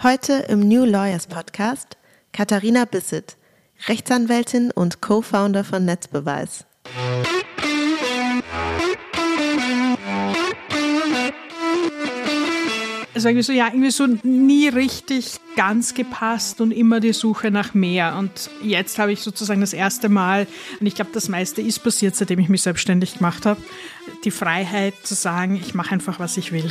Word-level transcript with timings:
Heute 0.00 0.44
im 0.48 0.60
New 0.60 0.84
Lawyers 0.84 1.26
Podcast 1.26 1.96
Katharina 2.32 2.84
Bissett, 2.84 3.36
Rechtsanwältin 3.88 4.70
und 4.70 5.00
Co-Founder 5.00 5.64
von 5.64 5.84
Netzbeweis. 5.84 6.64
Also 13.12 13.28
irgendwie 13.28 13.42
so, 13.42 13.52
ja, 13.52 13.66
irgendwie 13.66 13.90
so 13.90 14.06
nie 14.22 14.68
richtig 14.68 15.40
ganz 15.56 15.94
gepasst 15.94 16.60
und 16.60 16.70
immer 16.70 17.00
die 17.00 17.12
Suche 17.12 17.50
nach 17.50 17.74
mehr. 17.74 18.14
Und 18.18 18.50
jetzt 18.62 19.00
habe 19.00 19.10
ich 19.10 19.22
sozusagen 19.22 19.60
das 19.60 19.72
erste 19.72 20.08
Mal, 20.08 20.46
und 20.78 20.86
ich 20.86 20.94
glaube, 20.94 21.10
das 21.12 21.28
meiste 21.28 21.60
ist 21.60 21.80
passiert, 21.80 22.14
seitdem 22.14 22.38
ich 22.38 22.48
mich 22.48 22.62
selbstständig 22.62 23.14
gemacht 23.14 23.46
habe, 23.46 23.60
die 24.24 24.30
Freiheit 24.30 24.94
zu 25.02 25.14
sagen, 25.16 25.56
ich 25.56 25.74
mache 25.74 25.90
einfach, 25.90 26.20
was 26.20 26.36
ich 26.36 26.52
will. 26.52 26.70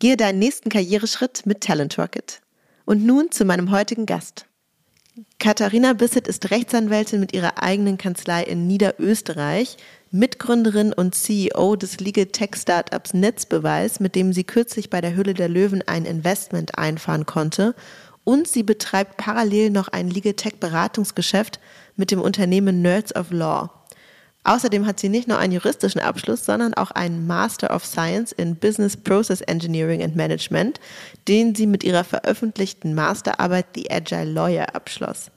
Gehe 0.00 0.16
deinen 0.16 0.38
nächsten 0.38 0.68
Karriereschritt 0.68 1.44
mit 1.44 1.60
Talent 1.60 1.98
Rocket. 1.98 2.40
Und 2.84 3.04
nun 3.04 3.32
zu 3.32 3.44
meinem 3.44 3.72
heutigen 3.72 4.06
Gast. 4.06 4.46
Katharina 5.40 5.92
Bissett 5.94 6.28
ist 6.28 6.52
Rechtsanwältin 6.52 7.18
mit 7.18 7.32
ihrer 7.32 7.60
eigenen 7.60 7.98
Kanzlei 7.98 8.44
in 8.44 8.68
Niederösterreich, 8.68 9.76
Mitgründerin 10.12 10.92
und 10.92 11.16
CEO 11.16 11.74
des 11.74 11.98
Legal 11.98 12.26
Tech 12.26 12.50
Startups 12.54 13.12
Netzbeweis, 13.12 13.98
mit 13.98 14.14
dem 14.14 14.32
sie 14.32 14.44
kürzlich 14.44 14.88
bei 14.88 15.00
der 15.00 15.16
Hülle 15.16 15.34
der 15.34 15.48
Löwen 15.48 15.82
ein 15.88 16.04
Investment 16.04 16.78
einfahren 16.78 17.26
konnte. 17.26 17.74
Und 18.22 18.46
sie 18.46 18.62
betreibt 18.62 19.16
parallel 19.16 19.70
noch 19.70 19.88
ein 19.88 20.08
Legal 20.08 20.34
Tech 20.34 20.60
Beratungsgeschäft 20.60 21.58
mit 21.96 22.12
dem 22.12 22.20
Unternehmen 22.20 22.82
Nerds 22.82 23.16
of 23.16 23.32
Law. 23.32 23.77
Außerdem 24.48 24.86
hat 24.86 24.98
sie 24.98 25.10
nicht 25.10 25.28
nur 25.28 25.36
einen 25.36 25.52
juristischen 25.52 26.00
Abschluss, 26.00 26.46
sondern 26.46 26.72
auch 26.72 26.90
einen 26.92 27.26
Master 27.26 27.68
of 27.76 27.84
Science 27.84 28.32
in 28.32 28.56
Business 28.56 28.96
Process 28.96 29.42
Engineering 29.42 30.02
and 30.02 30.16
Management, 30.16 30.80
den 31.28 31.54
sie 31.54 31.66
mit 31.66 31.84
ihrer 31.84 32.02
veröffentlichten 32.02 32.94
Masterarbeit 32.94 33.66
The 33.74 33.90
Agile 33.90 34.24
Lawyer 34.24 34.74
abschloss. 34.74 35.30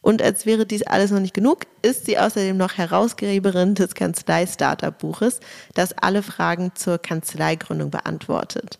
Und 0.00 0.22
als 0.22 0.46
wäre 0.46 0.64
dies 0.64 0.84
alles 0.84 1.10
noch 1.10 1.18
nicht 1.18 1.34
genug, 1.34 1.62
ist 1.82 2.06
sie 2.06 2.16
außerdem 2.16 2.56
noch 2.56 2.74
Herausgeberin 2.78 3.74
des 3.74 3.96
Kanzlei-Startup-Buches, 3.96 5.40
das 5.74 5.92
alle 5.98 6.22
Fragen 6.22 6.70
zur 6.76 6.98
Kanzleigründung 6.98 7.90
beantwortet. 7.90 8.78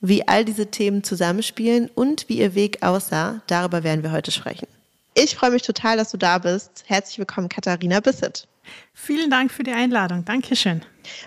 Wie 0.00 0.26
all 0.26 0.44
diese 0.44 0.72
Themen 0.72 1.04
zusammenspielen 1.04 1.88
und 1.94 2.28
wie 2.28 2.38
ihr 2.38 2.56
Weg 2.56 2.82
aussah, 2.82 3.42
darüber 3.46 3.84
werden 3.84 4.02
wir 4.02 4.10
heute 4.10 4.32
sprechen. 4.32 4.66
Ich 5.14 5.36
freue 5.36 5.52
mich 5.52 5.62
total, 5.62 5.98
dass 5.98 6.10
du 6.10 6.16
da 6.16 6.38
bist. 6.38 6.82
Herzlich 6.86 7.18
willkommen, 7.18 7.48
Katharina 7.48 8.00
Bissett. 8.00 8.48
Vielen 8.92 9.30
Dank 9.30 9.50
für 9.50 9.62
die 9.62 9.72
Einladung. 9.72 10.24
Dankeschön. 10.24 10.82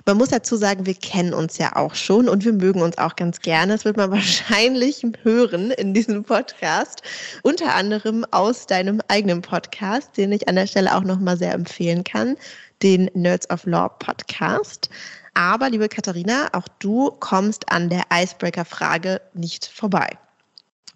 Man 0.05 0.17
muss 0.17 0.29
dazu 0.29 0.55
sagen, 0.55 0.85
wir 0.85 0.93
kennen 0.93 1.33
uns 1.33 1.57
ja 1.57 1.75
auch 1.75 1.95
schon 1.95 2.29
und 2.29 2.45
wir 2.45 2.53
mögen 2.53 2.81
uns 2.81 2.97
auch 2.97 3.15
ganz 3.15 3.39
gerne. 3.41 3.73
Das 3.73 3.85
wird 3.85 3.97
man 3.97 4.11
wahrscheinlich 4.11 5.03
hören 5.23 5.71
in 5.71 5.93
diesem 5.93 6.23
Podcast. 6.23 7.01
Unter 7.41 7.73
anderem 7.73 8.25
aus 8.31 8.67
deinem 8.67 9.01
eigenen 9.07 9.41
Podcast, 9.41 10.15
den 10.17 10.31
ich 10.31 10.47
an 10.47 10.55
der 10.55 10.67
Stelle 10.67 10.95
auch 10.95 11.03
nochmal 11.03 11.37
sehr 11.37 11.53
empfehlen 11.53 12.03
kann, 12.03 12.37
den 12.81 13.09
Nerds 13.13 13.49
of 13.49 13.65
Law 13.65 13.89
Podcast. 13.89 14.89
Aber, 15.33 15.69
liebe 15.69 15.89
Katharina, 15.89 16.49
auch 16.53 16.67
du 16.79 17.09
kommst 17.19 17.71
an 17.71 17.89
der 17.89 18.03
Icebreaker-Frage 18.13 19.19
nicht 19.33 19.65
vorbei. 19.65 20.09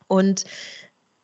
Und 0.08 0.46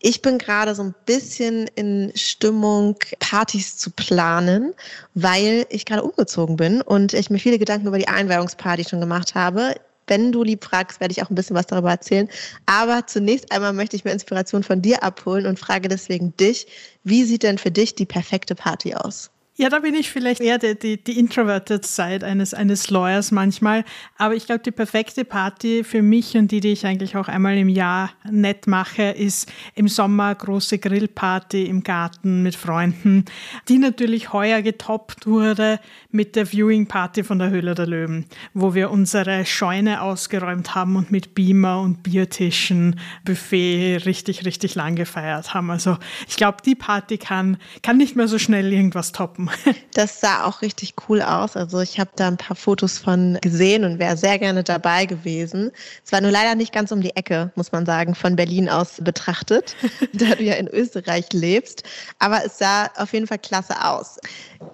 ich 0.05 0.21
bin 0.21 0.37
gerade 0.37 0.75
so 0.75 0.83
ein 0.83 0.93
bisschen 1.05 1.65
in 1.75 2.11
Stimmung, 2.13 2.97
Partys 3.19 3.77
zu 3.77 3.89
planen, 3.89 4.73
weil 5.13 5.65
ich 5.69 5.85
gerade 5.85 6.03
umgezogen 6.03 6.57
bin 6.57 6.81
und 6.81 7.13
ich 7.13 7.29
mir 7.29 7.39
viele 7.39 7.57
Gedanken 7.57 7.87
über 7.87 7.97
die 7.97 8.09
Einweihungsparty 8.09 8.83
schon 8.83 8.99
gemacht 8.99 9.33
habe. 9.33 9.75
Wenn 10.07 10.33
du 10.33 10.43
lieb 10.43 10.65
fragst, 10.65 10.99
werde 10.99 11.13
ich 11.13 11.23
auch 11.23 11.29
ein 11.29 11.35
bisschen 11.35 11.55
was 11.55 11.67
darüber 11.67 11.91
erzählen. 11.91 12.27
Aber 12.65 13.07
zunächst 13.07 13.49
einmal 13.53 13.71
möchte 13.71 13.95
ich 13.95 14.03
mir 14.03 14.11
Inspiration 14.11 14.63
von 14.63 14.81
dir 14.81 15.01
abholen 15.03 15.45
und 15.45 15.57
frage 15.57 15.87
deswegen 15.87 16.35
dich, 16.35 16.67
wie 17.05 17.23
sieht 17.23 17.43
denn 17.43 17.57
für 17.57 17.71
dich 17.71 17.95
die 17.95 18.05
perfekte 18.05 18.55
Party 18.55 18.95
aus? 18.95 19.31
Ja, 19.55 19.69
da 19.69 19.77
bin 19.77 19.93
ich 19.93 20.09
vielleicht 20.09 20.41
eher 20.41 20.57
die, 20.57 20.73
die, 20.77 21.03
die 21.03 21.19
introverted 21.19 21.85
Side 21.85 22.25
eines, 22.25 22.55
eines 22.55 22.89
Lawyers 22.89 23.29
manchmal. 23.29 23.85
Aber 24.17 24.33
ich 24.33 24.47
glaube, 24.47 24.63
die 24.63 24.71
perfekte 24.71 25.25
Party 25.25 25.83
für 25.83 26.01
mich 26.01 26.35
und 26.35 26.49
die, 26.49 26.59
die 26.59 26.71
ich 26.71 26.87
eigentlich 26.87 27.15
auch 27.15 27.27
einmal 27.27 27.55
im 27.59 27.69
Jahr 27.69 28.09
nett 28.27 28.65
mache, 28.65 29.03
ist 29.03 29.53
im 29.75 29.87
Sommer 29.87 30.33
große 30.33 30.79
Grillparty 30.79 31.65
im 31.65 31.83
Garten 31.83 32.41
mit 32.41 32.55
Freunden, 32.55 33.25
die 33.69 33.77
natürlich 33.77 34.33
heuer 34.33 34.63
getoppt 34.63 35.27
wurde 35.27 35.79
mit 36.09 36.35
der 36.35 36.47
Viewing 36.47 36.87
Party 36.87 37.23
von 37.23 37.37
der 37.37 37.51
Höhle 37.51 37.75
der 37.75 37.85
Löwen, 37.85 38.25
wo 38.55 38.73
wir 38.73 38.89
unsere 38.89 39.45
Scheune 39.45 40.01
ausgeräumt 40.01 40.73
haben 40.73 40.95
und 40.95 41.11
mit 41.11 41.35
Beamer 41.35 41.79
und 41.79 42.01
Biertischen, 42.01 42.99
Buffet 43.23 43.97
richtig, 44.07 44.45
richtig 44.45 44.73
lang 44.73 44.95
gefeiert 44.95 45.53
haben. 45.53 45.69
Also 45.69 45.99
ich 46.27 46.37
glaube, 46.37 46.57
die 46.65 46.73
Party 46.73 47.19
kann, 47.19 47.57
kann 47.83 47.97
nicht 47.97 48.15
mehr 48.15 48.27
so 48.27 48.39
schnell 48.39 48.73
irgendwas 48.73 49.11
toppen 49.11 49.42
haben. 49.49 49.75
Das 49.93 50.19
sah 50.19 50.45
auch 50.45 50.63
richtig 50.63 50.95
cool 51.07 51.21
aus. 51.21 51.55
Also 51.55 51.79
ich 51.79 51.99
habe 51.99 52.09
da 52.15 52.27
ein 52.27 52.37
paar 52.37 52.55
Fotos 52.55 52.97
von 52.97 53.37
gesehen 53.41 53.83
und 53.83 53.99
wäre 53.99 54.17
sehr 54.17 54.39
gerne 54.39 54.63
dabei 54.63 55.05
gewesen. 55.05 55.71
Es 56.03 56.11
war 56.11 56.19
nur 56.19 56.31
leider 56.31 56.55
nicht 56.55 56.73
ganz 56.73 56.91
um 56.91 57.01
die 57.01 57.15
Ecke, 57.15 57.51
muss 57.55 57.71
man 57.71 57.85
sagen, 57.85 58.15
von 58.15 58.35
Berlin 58.35 58.69
aus 58.69 58.95
betrachtet, 59.01 59.75
da 60.13 60.33
du 60.33 60.43
ja 60.43 60.55
in 60.55 60.67
Österreich 60.67 61.31
lebst. 61.31 61.83
Aber 62.17 62.43
es 62.43 62.57
sah 62.57 62.89
auf 62.97 63.13
jeden 63.13 63.27
Fall 63.27 63.37
klasse 63.37 63.85
aus. 63.85 64.17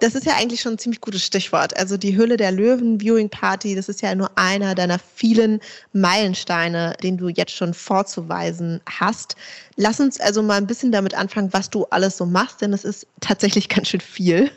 Das 0.00 0.14
ist 0.14 0.24
ja 0.24 0.36
eigentlich 0.36 0.62
schon 0.62 0.74
ein 0.74 0.78
ziemlich 0.78 1.02
gutes 1.02 1.22
Stichwort. 1.22 1.76
Also 1.76 1.98
die 1.98 2.16
Hülle 2.16 2.38
der 2.38 2.52
Löwen 2.52 2.98
Viewing 2.98 3.28
Party, 3.28 3.74
das 3.74 3.90
ist 3.90 4.00
ja 4.00 4.14
nur 4.14 4.30
einer 4.36 4.74
deiner 4.74 4.98
vielen 4.98 5.60
Meilensteine, 5.92 6.96
den 7.02 7.18
du 7.18 7.28
jetzt 7.28 7.52
schon 7.52 7.74
vorzuweisen 7.74 8.80
hast. 8.88 9.36
Lass 9.82 9.98
uns 9.98 10.20
also 10.20 10.42
mal 10.42 10.58
ein 10.58 10.66
bisschen 10.66 10.92
damit 10.92 11.14
anfangen, 11.14 11.54
was 11.54 11.70
du 11.70 11.86
alles 11.86 12.18
so 12.18 12.26
machst, 12.26 12.60
denn 12.60 12.74
es 12.74 12.84
ist 12.84 13.06
tatsächlich 13.20 13.68
ganz 13.70 13.88
schön 13.88 14.02
viel. 14.02 14.50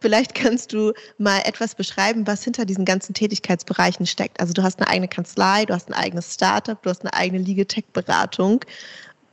Vielleicht 0.00 0.36
kannst 0.36 0.72
du 0.72 0.92
mal 1.18 1.40
etwas 1.40 1.74
beschreiben, 1.74 2.28
was 2.28 2.44
hinter 2.44 2.64
diesen 2.64 2.84
ganzen 2.84 3.12
Tätigkeitsbereichen 3.12 4.06
steckt. 4.06 4.38
Also 4.38 4.52
du 4.52 4.62
hast 4.62 4.78
eine 4.78 4.86
eigene 4.86 5.08
Kanzlei, 5.08 5.64
du 5.64 5.74
hast 5.74 5.88
ein 5.88 5.94
eigenes 5.94 6.32
Startup, 6.32 6.80
du 6.80 6.90
hast 6.90 7.00
eine 7.02 7.12
eigene 7.12 7.42
Legal-Tech-Beratung. 7.42 8.64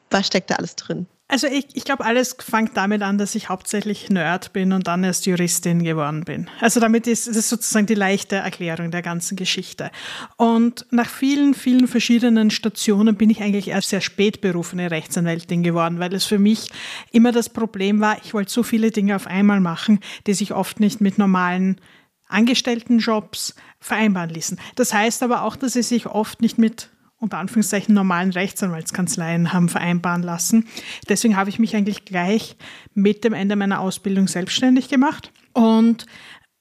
Was 0.09 0.25
steckt 0.25 0.49
da 0.49 0.55
alles 0.55 0.75
drin? 0.77 1.05
Also 1.27 1.47
ich, 1.47 1.65
ich 1.73 1.85
glaube, 1.85 2.05
alles 2.05 2.35
fängt 2.39 2.77
damit 2.77 3.01
an, 3.01 3.17
dass 3.17 3.33
ich 3.33 3.49
hauptsächlich 3.49 4.11
Nerd 4.11 4.53
bin 4.53 4.71
und 4.71 4.85
dann 4.85 5.03
erst 5.03 5.25
Juristin 5.25 5.83
geworden 5.83 6.23
bin. 6.23 6.49
Also 6.61 6.79
damit 6.79 7.07
ist 7.07 7.27
es 7.27 7.49
sozusagen 7.49 7.87
die 7.87 7.95
leichte 7.95 8.35
Erklärung 8.35 8.91
der 8.91 9.01
ganzen 9.01 9.35
Geschichte. 9.35 9.89
Und 10.37 10.85
nach 10.91 11.09
vielen, 11.09 11.55
vielen 11.55 11.87
verschiedenen 11.87 12.51
Stationen 12.51 13.15
bin 13.15 13.31
ich 13.31 13.41
eigentlich 13.41 13.69
erst 13.69 13.89
sehr 13.89 14.01
spät 14.01 14.39
berufene 14.39 14.91
Rechtsanwältin 14.91 15.63
geworden, 15.63 15.99
weil 15.99 16.13
es 16.13 16.25
für 16.25 16.37
mich 16.37 16.69
immer 17.11 17.31
das 17.31 17.49
Problem 17.49 18.01
war, 18.01 18.17
ich 18.23 18.35
wollte 18.35 18.51
so 18.51 18.61
viele 18.61 18.91
Dinge 18.91 19.15
auf 19.15 19.25
einmal 19.25 19.61
machen, 19.61 20.01
die 20.27 20.35
sich 20.35 20.53
oft 20.53 20.79
nicht 20.79 21.01
mit 21.01 21.17
normalen 21.17 21.81
Angestelltenjobs 22.27 23.55
vereinbaren 23.79 24.29
ließen. 24.29 24.59
Das 24.75 24.93
heißt 24.93 25.23
aber 25.23 25.41
auch, 25.41 25.55
dass 25.55 25.73
sie 25.73 25.83
sich 25.83 26.05
oft 26.05 26.41
nicht 26.41 26.59
mit 26.59 26.91
unter 27.25 27.39
Anführungszeichen 27.39 27.93
normalen 27.93 28.31
Rechtsanwaltskanzleien 28.31 29.53
haben 29.53 29.69
vereinbaren 29.69 30.23
lassen. 30.23 30.67
Deswegen 31.09 31.35
habe 31.35 31.49
ich 31.49 31.59
mich 31.59 31.75
eigentlich 31.75 32.05
gleich 32.05 32.55
mit 32.93 33.23
dem 33.23 33.33
Ende 33.33 33.55
meiner 33.55 33.79
Ausbildung 33.79 34.27
selbstständig 34.27 34.89
gemacht. 34.89 35.31
Und 35.53 36.05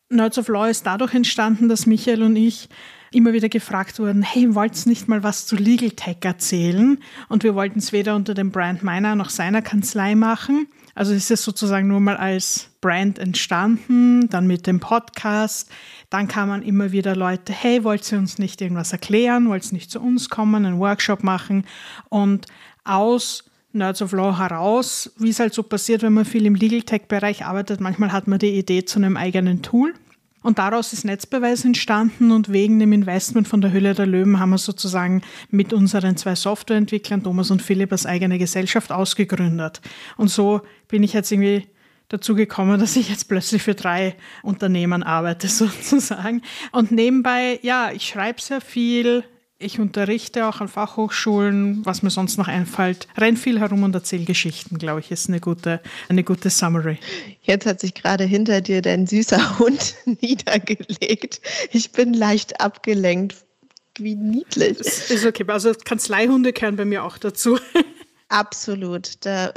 Nerds 0.09 0.39
of 0.39 0.49
Law 0.49 0.67
ist 0.67 0.87
dadurch 0.87 1.15
entstanden, 1.15 1.69
dass 1.69 1.87
Michael 1.87 2.23
und 2.23 2.37
ich 2.37 2.69
immer 3.13 3.33
wieder 3.33 3.49
gefragt 3.49 3.99
wurden, 3.99 4.23
hey, 4.23 4.55
wollt 4.55 4.75
ihr 4.77 4.89
nicht 4.89 5.09
mal 5.09 5.23
was 5.23 5.47
zu 5.47 5.57
Legal 5.57 5.91
Tech 5.91 6.19
erzählen? 6.23 6.99
Und 7.29 7.45
wir 7.45 7.55
wollten 7.55 7.79
es 7.79 7.93
weder 7.93 8.17
unter 8.17 8.35
dem 8.35 8.51
Brand 8.51 8.83
meiner 8.83 9.15
noch 9.15 9.31
seiner 9.31 9.63
Kanzlei 9.63 10.15
machen. 10.15 10.67
Also 10.95 11.13
ist 11.13 11.31
es 11.31 11.43
sozusagen 11.43 11.89
nur 11.89 12.01
mal 12.01 12.17
als 12.17 12.71
Brand 12.81 13.19
entstanden, 13.19 14.29
dann 14.29 14.47
mit 14.47 14.67
dem 14.67 14.81
Podcast. 14.81 15.71
Dann 16.15 16.29
kamen 16.29 16.63
immer 16.63 16.93
wieder 16.93 17.17
Leute, 17.17 17.53
hey, 17.53 17.83
wollt 17.83 18.13
ihr 18.13 18.19
uns 18.19 18.39
nicht 18.39 18.61
irgendwas 18.61 18.93
erklären? 18.93 19.49
Wollt 19.49 19.67
ihr 19.67 19.73
nicht 19.73 19.91
zu 19.91 20.01
uns 20.01 20.31
kommen, 20.31 20.65
einen 20.65 20.79
Workshop 20.79 21.25
machen? 21.25 21.67
Und 22.09 22.47
aus 22.85 23.51
Nerds 23.73 24.01
of 24.01 24.13
Law 24.13 24.39
heraus, 24.39 25.13
wie 25.19 25.31
es 25.31 25.41
halt 25.41 25.55
so 25.55 25.65
passiert, 25.65 26.03
wenn 26.03 26.13
man 26.13 26.25
viel 26.25 26.47
im 26.47 26.55
Legal 26.55 26.83
Tech-Bereich 26.83 27.45
arbeitet, 27.45 27.81
manchmal 27.81 28.13
hat 28.13 28.29
man 28.29 28.39
die 28.39 28.57
Idee 28.57 28.85
zu 28.85 29.01
einem 29.01 29.17
eigenen 29.17 29.63
Tool. 29.63 29.93
Und 30.41 30.61
daraus 30.61 30.93
ist 30.93 31.05
Netzbeweis 31.05 31.65
entstanden 31.65 32.31
und 32.31 32.53
wegen 32.53 32.79
dem 32.79 32.93
Investment 32.93 33.49
von 33.49 33.61
der 33.61 33.73
Hülle 33.73 33.95
der 33.95 34.07
Löwen 34.07 34.39
haben 34.39 34.51
wir 34.51 34.59
sozusagen 34.59 35.21
mit 35.51 35.73
unseren 35.73 36.17
zwei 36.17 36.37
Softwareentwicklern, 36.37 37.25
Thomas 37.25 37.51
und 37.51 37.61
Philipp, 37.61 37.91
als 37.91 38.07
eigene 38.07 38.39
Gesellschaft 38.39 38.93
ausgegründet. 38.93 39.81
Und 40.17 40.29
so 40.29 40.61
bin 40.87 41.03
ich 41.03 41.13
jetzt 41.13 41.33
irgendwie 41.33 41.67
dazu 42.15 42.35
gekommen, 42.35 42.81
dass 42.81 42.97
ich 42.97 43.09
jetzt 43.09 43.29
plötzlich 43.29 43.63
für 43.63 43.75
drei 43.75 44.15
Unternehmen 44.43 45.03
arbeite 45.03 45.49
sozusagen. 45.49 46.43
Und 46.73 46.91
nebenbei, 46.93 47.59
ja, 47.63 47.91
ich 47.93 48.07
schreibe 48.07 48.41
sehr 48.41 48.61
viel, 48.61 49.25
ich 49.59 49.79
unterrichte 49.79 50.47
auch 50.47 50.61
an 50.61 50.69
Fachhochschulen, 50.69 51.87
was 51.87 52.03
mir 52.03 52.11
sonst 52.11 52.37
noch 52.39 52.49
einfällt. 52.49 53.09
Renn 53.17 53.37
viel 53.37 53.61
herum 53.61 53.83
und 53.83 53.95
erzähle 53.95 54.25
Geschichten, 54.25 54.79
glaube 54.79 55.01
ich, 55.01 55.11
ist 55.11 55.29
eine 55.29 55.41
gute, 55.41 55.81
eine 56.09 56.25
gute 56.25 56.51
Summary. 56.51 56.99
Jetzt 57.43 57.65
hat 57.65 57.81
sich 57.81 57.95
gerade 57.95 58.25
hinter 58.25 58.61
dir 58.61 58.83
dein 58.83 59.07
süßer 59.07 59.59
Hund 59.59 59.95
niedergelegt. 60.21 61.41
Ich 61.71 61.93
bin 61.93 62.15
leicht 62.15 62.61
abgelenkt. 62.61 63.37
Wie 63.97 64.17
niedlich. 64.17 64.79
Das 64.79 65.09
ist 65.11 65.25
okay. 65.25 65.45
Also 65.47 65.73
Kanzleihunde 65.73 66.53
gehören 66.53 66.75
bei 66.75 66.85
mir 66.85 67.05
auch 67.05 67.17
dazu. 67.17 67.59
Absolut, 68.35 69.25
da, 69.25 69.53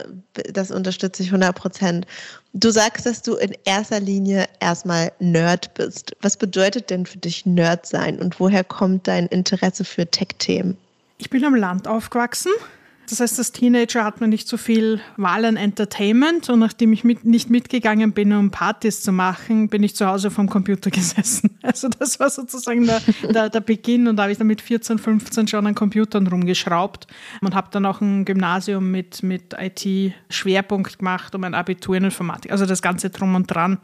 das 0.54 0.70
unterstütze 0.70 1.24
ich 1.24 1.30
100 1.30 1.56
Prozent. 1.56 2.06
Du 2.54 2.70
sagst, 2.70 3.08
dass 3.08 3.24
du 3.24 3.34
in 3.34 3.56
erster 3.66 4.00
Linie 4.00 4.46
erstmal 4.60 5.12
Nerd 5.18 5.74
bist. 5.74 6.16
Was 6.22 6.38
bedeutet 6.38 6.92
denn 6.92 7.08
für 7.08 7.18
dich 7.18 7.48
Nerd 7.48 7.88
sein 7.88 8.20
und 8.20 8.40
woher 8.40 8.64
kommt 8.64 9.08
dein 9.08 9.26
Interesse 9.26 9.84
für 9.84 10.06
Tech-Themen? 10.06 10.78
Ich 11.18 11.32
bin 11.32 11.44
am 11.44 11.56
Land 11.56 11.88
aufgewachsen 11.88 12.52
das 13.10 13.22
heißt, 13.22 13.40
als 13.40 13.54
Teenager 13.54 14.04
hat 14.04 14.20
man 14.20 14.30
nicht 14.30 14.50
so 14.50 14.58
viel 14.58 15.00
Wahl 15.16 15.46
an 15.46 15.56
Entertainment 15.56 16.50
und 16.50 16.60
nachdem 16.60 16.92
ich 16.92 17.06
mit, 17.06 17.24
nicht 17.24 17.50
mitgegangen 17.50 18.12
bin, 18.12 18.34
um 18.34 18.52
Partys 18.52 19.02
zu 19.02 19.14
machen, 19.14 19.70
bin 19.70 19.82
ich 19.82 19.96
zu 19.96 20.06
Hause 20.08 20.30
vom 20.30 20.50
Computer 20.50 20.90
gesessen. 20.92 21.58
Also 21.64 21.88
das 21.88 22.20
war 22.20 22.30
sozusagen 22.30 22.86
der, 22.86 23.02
der, 23.30 23.50
der 23.50 23.62
Beginn 23.62 24.08
und 24.08 24.18
da 24.18 24.24
habe 24.24 24.34
ich 24.34 24.38
dann 24.38 24.48
mit 24.48 24.62
14, 24.62 25.00
15 25.00 25.48
schon 25.48 25.66
an 25.66 25.76
Computern 25.76 26.28
rumgeschraubt 26.28 27.08
und 27.42 27.56
habe 27.56 27.70
dann 27.72 27.86
auch 27.86 28.02
ein 28.02 28.26
Gymnasium 28.26 28.92
mit, 28.92 29.24
mit 29.24 29.56
IT-Schwerpunkt 29.58 31.00
gemacht 31.00 31.34
und 31.34 31.46
ein 31.46 31.54
Abitur 31.54 31.96
in 31.96 32.04
Informatik. 32.04 32.52
Also 32.52 32.66
das 32.66 32.82
Ganze 32.82 33.10
drum 33.10 33.36
und 33.36 33.48
dran 33.48 33.80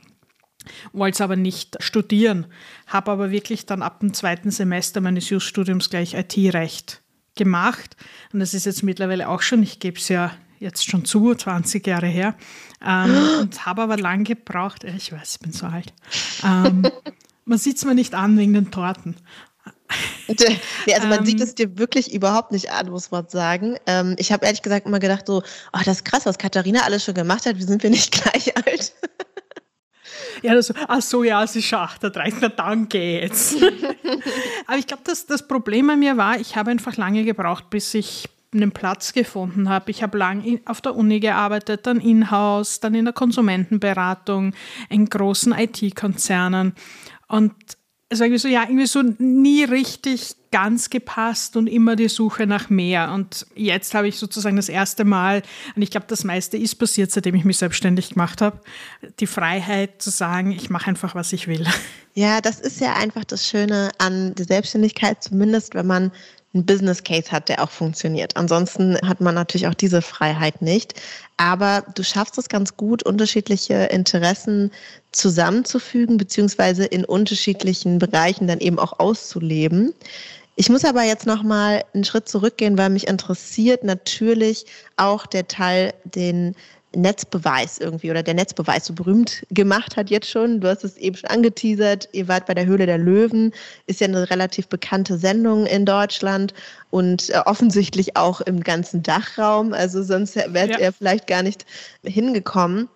wollte 0.91 1.15
es 1.15 1.21
aber 1.21 1.35
nicht 1.35 1.81
studieren, 1.81 2.45
habe 2.87 3.11
aber 3.11 3.31
wirklich 3.31 3.65
dann 3.65 3.81
ab 3.81 4.01
dem 4.01 4.13
zweiten 4.13 4.51
Semester 4.51 5.01
meines 5.01 5.29
Jus-Studiums 5.29 5.89
gleich 5.89 6.13
IT-Recht 6.13 7.02
gemacht. 7.35 7.95
Und 8.31 8.39
das 8.39 8.53
ist 8.53 8.65
jetzt 8.65 8.83
mittlerweile 8.83 9.29
auch 9.29 9.41
schon, 9.41 9.63
ich 9.63 9.79
gebe 9.79 9.97
es 9.99 10.09
ja 10.09 10.31
jetzt 10.59 10.89
schon 10.89 11.05
zu, 11.05 11.35
20 11.35 11.85
Jahre 11.85 12.07
her. 12.07 12.35
Ähm, 12.85 13.15
und 13.41 13.65
habe 13.65 13.83
aber 13.83 13.97
lang 13.97 14.23
gebraucht, 14.23 14.83
ich 14.83 15.11
weiß, 15.11 15.35
ich 15.35 15.39
bin 15.39 15.51
so 15.51 15.65
alt. 15.67 15.93
Ähm, 16.43 16.89
man 17.45 17.57
sieht 17.57 17.77
es 17.77 17.85
mir 17.85 17.95
nicht 17.95 18.13
an 18.15 18.37
wegen 18.37 18.53
den 18.53 18.71
Torten. 18.71 19.15
Ja, 20.87 20.95
also 20.95 21.07
man 21.07 21.19
ähm, 21.19 21.25
sieht 21.25 21.41
es 21.41 21.55
dir 21.55 21.77
wirklich 21.77 22.13
überhaupt 22.13 22.51
nicht 22.51 22.71
an, 22.71 22.89
muss 22.89 23.11
man 23.11 23.27
sagen. 23.27 23.77
Ähm, 23.85 24.15
ich 24.17 24.31
habe 24.31 24.45
ehrlich 24.45 24.61
gesagt 24.61 24.85
immer 24.87 24.99
gedacht, 24.99 25.27
so, 25.27 25.43
oh, 25.73 25.79
das 25.85 25.97
ist 25.97 26.05
krass, 26.05 26.25
was 26.25 26.37
Katharina 26.37 26.81
alles 26.81 27.03
schon 27.03 27.13
gemacht 27.13 27.45
hat. 27.45 27.57
Wie 27.57 27.63
sind 27.63 27.83
wir 27.83 27.89
nicht 27.89 28.11
gleich 28.11 28.55
alt? 28.57 28.93
Ja, 30.43 30.61
so, 30.61 30.73
ach 30.87 31.01
so, 31.01 31.23
ja, 31.23 31.47
sie 31.47 31.61
schon 31.61 31.79
38, 31.79 32.41
na 32.41 32.49
dann 32.49 32.89
geht's. 32.89 33.55
Aber 34.67 34.77
ich 34.77 34.87
glaube, 34.87 35.03
dass 35.05 35.25
das 35.25 35.47
Problem 35.47 35.87
bei 35.87 35.95
mir 35.95 36.17
war, 36.17 36.39
ich 36.39 36.55
habe 36.55 36.69
einfach 36.69 36.97
lange 36.97 37.23
gebraucht, 37.23 37.69
bis 37.69 37.93
ich 37.93 38.29
einen 38.53 38.71
Platz 38.71 39.13
gefunden 39.13 39.69
habe. 39.69 39.89
Ich 39.89 40.03
habe 40.03 40.17
lange 40.17 40.59
auf 40.65 40.81
der 40.81 40.95
Uni 40.95 41.19
gearbeitet, 41.19 41.87
dann 41.87 41.99
in-house, 41.99 42.79
dann 42.81 42.93
in 42.93 43.05
der 43.05 43.13
Konsumentenberatung, 43.13 44.53
in 44.89 45.05
großen 45.05 45.53
IT-Konzernen. 45.53 46.73
Und 47.27 47.53
also 48.11 48.25
irgendwie 48.25 48.39
so, 48.39 48.47
ja, 48.47 48.63
irgendwie 48.63 48.85
so 48.85 49.01
nie 49.01 49.63
richtig 49.63 50.35
ganz 50.53 50.91
gepasst 50.91 51.57
und 51.57 51.65
immer 51.65 51.95
die 51.95 52.07
Suche 52.07 52.45
nach 52.45 52.69
mehr. 52.69 53.11
Und 53.11 53.47
jetzt 53.55 53.95
habe 53.95 54.07
ich 54.07 54.19
sozusagen 54.19 54.55
das 54.55 54.69
erste 54.69 55.03
Mal, 55.03 55.41
und 55.75 55.81
ich 55.81 55.89
glaube, 55.89 56.05
das 56.07 56.23
meiste 56.23 56.57
ist 56.57 56.75
passiert, 56.75 57.09
seitdem 57.09 57.33
ich 57.33 57.43
mich 57.43 57.57
selbstständig 57.57 58.11
gemacht 58.11 58.39
habe, 58.39 58.59
die 59.19 59.25
Freiheit 59.25 59.99
zu 59.99 60.11
sagen, 60.11 60.51
ich 60.51 60.69
mache 60.69 60.91
einfach, 60.91 61.15
was 61.15 61.33
ich 61.33 61.47
will. 61.47 61.65
Ja, 62.13 62.39
das 62.39 62.59
ist 62.59 62.79
ja 62.79 62.93
einfach 62.93 63.23
das 63.23 63.49
Schöne 63.49 63.89
an 63.97 64.35
der 64.35 64.45
Selbstständigkeit, 64.45 65.23
zumindest 65.23 65.73
wenn 65.73 65.87
man 65.87 66.11
einen 66.53 66.67
Business 66.67 67.03
Case 67.03 67.31
hat, 67.31 67.49
der 67.49 67.63
auch 67.63 67.71
funktioniert. 67.71 68.37
Ansonsten 68.37 68.95
hat 69.01 69.21
man 69.21 69.33
natürlich 69.33 69.65
auch 69.65 69.73
diese 69.73 70.03
Freiheit 70.03 70.61
nicht. 70.61 70.93
Aber 71.37 71.83
du 71.95 72.03
schaffst 72.03 72.37
es 72.37 72.47
ganz 72.47 72.77
gut, 72.77 73.01
unterschiedliche 73.01 73.73
Interessen 73.85 74.69
zusammenzufügen, 75.11 76.17
beziehungsweise 76.17 76.85
in 76.85 77.05
unterschiedlichen 77.05 77.97
Bereichen 77.97 78.47
dann 78.47 78.59
eben 78.59 78.77
auch 78.77 78.99
auszuleben. 78.99 79.93
Ich 80.55 80.69
muss 80.69 80.85
aber 80.85 81.03
jetzt 81.03 81.25
noch 81.25 81.41
mal 81.41 81.83
einen 81.93 82.03
Schritt 82.03 82.29
zurückgehen, 82.29 82.77
weil 82.77 82.89
mich 82.89 83.07
interessiert 83.07 83.83
natürlich 83.83 84.65
auch 84.97 85.25
der 85.25 85.47
Teil, 85.47 85.93
den 86.03 86.55
Netzbeweis 86.95 87.79
irgendwie 87.79 88.11
oder 88.11 88.21
der 88.21 88.35
Netzbeweis 88.35 88.85
so 88.85 88.93
berühmt 88.93 89.45
gemacht 89.49 89.97
hat 89.97 90.09
jetzt 90.09 90.29
schon. 90.29 90.61
Du 90.61 90.67
hast 90.67 90.83
es 90.83 90.97
eben 90.97 91.15
schon 91.15 91.29
angeteasert. 91.29 92.07
Ihr 92.11 92.27
wart 92.27 92.45
bei 92.45 92.53
der 92.53 92.65
Höhle 92.65 92.85
der 92.85 92.97
Löwen, 92.97 93.51
ist 93.87 93.99
ja 93.99 94.07
eine 94.07 94.29
relativ 94.29 94.67
bekannte 94.67 95.17
Sendung 95.17 95.65
in 95.65 95.85
Deutschland 95.85 96.53
und 96.91 97.29
äh, 97.29 97.39
offensichtlich 97.45 98.15
auch 98.15 98.41
im 98.41 98.61
ganzen 98.61 99.01
Dachraum. 99.01 99.73
Also 99.73 100.03
sonst 100.03 100.35
wärt 100.35 100.71
ja. 100.71 100.79
ihr 100.79 100.93
vielleicht 100.93 101.27
gar 101.27 101.43
nicht 101.43 101.65
hingekommen. 102.03 102.89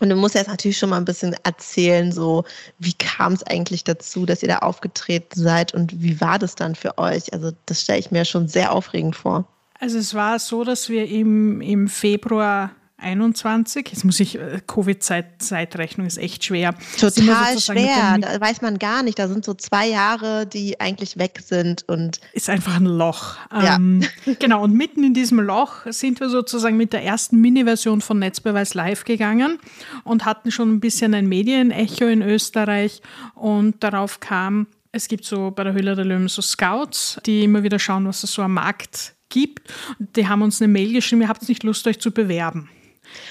Und 0.00 0.08
du 0.08 0.16
musst 0.16 0.34
jetzt 0.34 0.48
natürlich 0.48 0.78
schon 0.78 0.90
mal 0.90 0.96
ein 0.96 1.04
bisschen 1.04 1.36
erzählen, 1.44 2.10
so 2.10 2.44
wie 2.78 2.94
kam 2.94 3.34
es 3.34 3.42
eigentlich 3.44 3.84
dazu, 3.84 4.26
dass 4.26 4.42
ihr 4.42 4.48
da 4.48 4.58
aufgetreten 4.58 5.38
seid 5.38 5.74
und 5.74 6.02
wie 6.02 6.20
war 6.20 6.38
das 6.38 6.54
dann 6.54 6.74
für 6.74 6.98
euch? 6.98 7.32
Also 7.32 7.52
das 7.66 7.82
stelle 7.82 7.98
ich 7.98 8.10
mir 8.10 8.24
schon 8.24 8.48
sehr 8.48 8.72
aufregend 8.72 9.14
vor. 9.14 9.46
Also 9.78 9.98
es 9.98 10.14
war 10.14 10.38
so, 10.38 10.64
dass 10.64 10.88
wir 10.88 11.08
im, 11.08 11.60
im 11.60 11.88
Februar 11.88 12.70
21. 13.00 13.88
Jetzt 13.90 14.04
muss 14.04 14.20
ich, 14.20 14.38
äh, 14.38 14.60
Covid-Zeitrechnung 14.66 16.06
ist 16.06 16.18
echt 16.18 16.44
schwer. 16.44 16.74
Total 16.98 17.58
schwer, 17.58 18.18
da 18.18 18.40
weiß 18.40 18.62
man 18.62 18.78
gar 18.78 19.02
nicht. 19.02 19.18
Da 19.18 19.28
sind 19.28 19.44
so 19.44 19.54
zwei 19.54 19.88
Jahre, 19.88 20.46
die 20.46 20.80
eigentlich 20.80 21.18
weg 21.18 21.40
sind 21.44 21.88
und. 21.88 22.20
Ist 22.32 22.50
einfach 22.50 22.76
ein 22.76 22.86
Loch. 22.86 23.36
Ja. 23.52 23.76
Ähm, 23.76 24.04
genau, 24.38 24.62
und 24.62 24.74
mitten 24.74 25.04
in 25.04 25.14
diesem 25.14 25.40
Loch 25.40 25.86
sind 25.86 26.20
wir 26.20 26.28
sozusagen 26.28 26.76
mit 26.76 26.92
der 26.92 27.04
ersten 27.04 27.40
Mini-Version 27.40 28.00
von 28.00 28.18
Netzbeweis 28.18 28.74
live 28.74 29.04
gegangen 29.04 29.58
und 30.04 30.24
hatten 30.24 30.50
schon 30.50 30.72
ein 30.72 30.80
bisschen 30.80 31.14
ein 31.14 31.26
Medienecho 31.26 32.06
in 32.06 32.22
Österreich 32.22 33.02
und 33.34 33.82
darauf 33.82 34.20
kam, 34.20 34.66
es 34.92 35.08
gibt 35.08 35.24
so 35.24 35.50
bei 35.50 35.64
der 35.64 35.72
Höhle 35.72 35.94
der 35.94 36.04
Löwen 36.04 36.28
so 36.28 36.42
Scouts, 36.42 37.20
die 37.24 37.44
immer 37.44 37.62
wieder 37.62 37.78
schauen, 37.78 38.06
was 38.06 38.24
es 38.24 38.32
so 38.32 38.42
am 38.42 38.54
Markt 38.54 39.14
gibt. 39.28 39.72
Die 39.98 40.26
haben 40.26 40.42
uns 40.42 40.60
eine 40.60 40.72
Mail 40.72 40.92
geschrieben, 40.92 41.22
ihr 41.22 41.28
habt 41.28 41.48
nicht 41.48 41.62
Lust, 41.62 41.86
euch 41.86 42.00
zu 42.00 42.10
bewerben. 42.10 42.68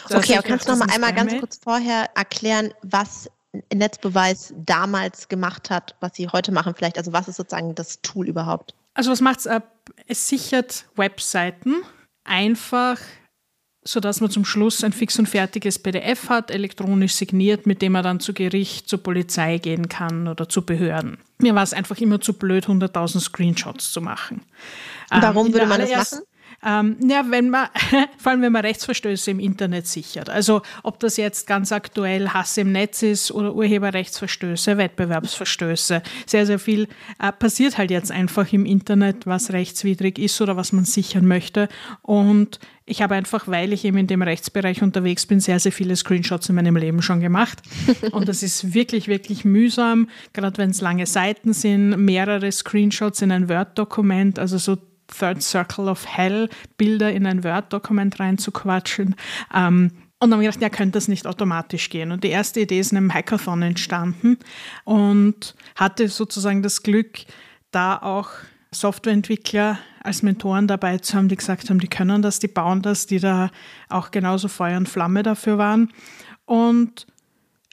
Okay, 0.06 0.34
aber 0.34 0.48
kannst 0.48 0.68
du 0.68 0.72
noch 0.72 0.80
mal 0.80 0.94
einmal 0.94 1.14
ganz 1.14 1.38
kurz 1.40 1.60
vorher 1.62 2.10
erklären, 2.16 2.74
was 2.82 3.30
Netzbeweis 3.74 4.54
damals 4.58 5.28
gemacht 5.28 5.70
hat, 5.70 5.96
was 6.00 6.16
sie 6.16 6.28
heute 6.28 6.52
machen 6.52 6.74
vielleicht? 6.76 6.98
Also 6.98 7.14
was 7.14 7.28
ist 7.28 7.38
sozusagen 7.38 7.76
das 7.76 8.02
Tool 8.02 8.28
überhaupt? 8.28 8.76
Also 8.94 9.12
was 9.12 9.22
macht 9.22 9.40
es? 9.40 9.50
Es 10.08 10.28
sichert 10.28 10.86
Webseiten 10.96 11.76
einfach, 12.24 13.00
sodass 13.84 14.22
man 14.22 14.30
zum 14.30 14.46
Schluss 14.46 14.84
ein 14.84 14.94
fix 14.94 15.18
und 15.18 15.28
fertiges 15.28 15.80
PDF 15.80 16.30
hat, 16.30 16.52
elektronisch 16.52 17.14
signiert, 17.14 17.66
mit 17.66 17.82
dem 17.82 17.94
man 17.94 18.04
dann 18.04 18.20
zu 18.20 18.34
Gericht, 18.34 18.88
zur 18.88 19.02
Polizei 19.02 19.58
gehen 19.58 19.90
kann 19.90 20.28
oder 20.28 20.48
zu 20.48 20.64
Behörden. 20.64 21.18
Mir 21.40 21.56
war 21.56 21.64
es 21.64 21.74
einfach 21.74 21.98
immer 21.98 22.22
zu 22.22 22.34
blöd, 22.34 22.68
100.000 22.68 23.20
Screenshots 23.20 23.92
zu 23.92 24.02
machen. 24.02 24.44
Warum 25.10 25.48
ähm, 25.48 25.54
würde 25.54 25.66
man 25.66 25.82
das 25.82 26.12
machen? 26.12 26.26
Ähm, 26.66 26.98
ja, 27.08 27.26
wenn 27.30 27.50
man, 27.50 27.68
vor 28.18 28.32
allem 28.32 28.42
wenn 28.42 28.52
man 28.52 28.64
Rechtsverstöße 28.66 29.32
im 29.32 29.40
Internet 29.40 29.88
sichert. 29.88 30.30
Also 30.30 30.62
ob 30.84 31.00
das 31.00 31.18
jetzt 31.18 31.48
ganz 31.48 31.72
aktuell 31.72 32.30
Hass 32.30 32.58
im 32.58 32.72
Netz 32.72 33.02
ist 33.02 33.32
oder 33.32 33.54
Urheberrechtsverstöße, 33.56 34.78
Wettbewerbsverstöße. 34.78 36.02
Sehr, 36.26 36.46
sehr 36.46 36.60
viel 36.60 36.88
äh, 37.20 37.32
passiert 37.32 37.78
halt 37.78 37.92
jetzt 37.92 38.12
einfach 38.12 38.52
im 38.52 38.66
Internet, 38.66 39.26
was 39.26 39.54
rechtswidrig 39.54 40.20
ist 40.20 40.40
oder 40.42 40.58
was 40.58 40.72
man 40.72 40.86
sichern 40.86 41.26
möchte. 41.26 41.70
Und 42.02 42.60
ich 42.90 43.04
habe 43.04 43.16
einfach, 43.16 43.48
weil 43.48 43.72
ich 43.72 43.86
eben 43.86 43.98
in 43.98 44.08
dem 44.08 44.24
Rechtsbereich 44.24 44.82
unterwegs 44.82 45.26
bin, 45.28 45.40
sehr, 45.40 45.60
sehr 45.60 45.72
viele 45.72 45.96
Screenshots 45.96 46.50
in 46.50 46.56
meinem 46.56 46.76
Leben 46.76 47.04
schon 47.04 47.20
gemacht. 47.20 47.62
Und 48.12 48.28
das 48.28 48.42
ist 48.42 48.74
wirklich, 48.74 49.08
wirklich 49.08 49.46
mühsam, 49.46 50.10
gerade 50.34 50.58
wenn 50.58 50.72
es 50.72 50.82
lange 50.82 51.06
Seiten 51.06 51.54
sind, 51.54 51.92
mehrere 52.04 52.52
Screenshots 52.52 53.22
in 53.22 53.32
ein 53.32 53.48
Word-Dokument, 53.48 54.40
also 54.40 54.58
so 54.58 54.78
Third 55.18 55.42
Circle 55.44 55.88
of 55.88 56.06
Hell 56.06 56.50
Bilder 56.78 57.12
in 57.12 57.26
ein 57.26 57.44
Word-Dokument 57.44 58.20
reinzuquatschen. 58.20 59.16
Ähm, 59.54 59.92
und 60.22 60.32
dann 60.32 60.34
haben 60.34 60.42
wir 60.42 60.50
gedacht, 60.50 60.62
ja, 60.62 60.70
könnte 60.70 60.98
das 60.98 61.08
nicht 61.08 61.26
automatisch 61.26 61.90
gehen. 61.90 62.12
Und 62.12 62.26
die 62.26 62.30
erste 62.30 62.60
Idee 62.60 62.80
ist 62.80 62.92
in 62.92 62.98
einem 62.98 63.14
Hackathon 63.14 63.62
entstanden 63.62 64.38
und 64.84 65.56
hatte 65.76 66.10
sozusagen 66.10 66.62
das 66.62 66.84
Glück, 66.84 67.20
da 67.72 67.98
auch 67.98 68.30
Softwareentwickler 68.72 69.80
als 70.04 70.22
Mentoren 70.22 70.68
dabei 70.68 70.98
zu 70.98 71.18
haben, 71.18 71.30
die 71.30 71.38
gesagt 71.38 71.70
haben, 71.70 71.80
die 71.80 71.88
können 71.88 72.22
das, 72.22 72.40
die 72.40 72.48
bauen 72.48 72.82
das, 72.82 73.06
die 73.06 73.20
da 73.20 73.50
auch 73.88 74.12
genauso 74.12 74.48
Feuer 74.48 74.78
und 74.78 74.90
Flamme 74.90 75.24
dafür 75.24 75.58
waren. 75.58 75.92
Und 76.46 77.08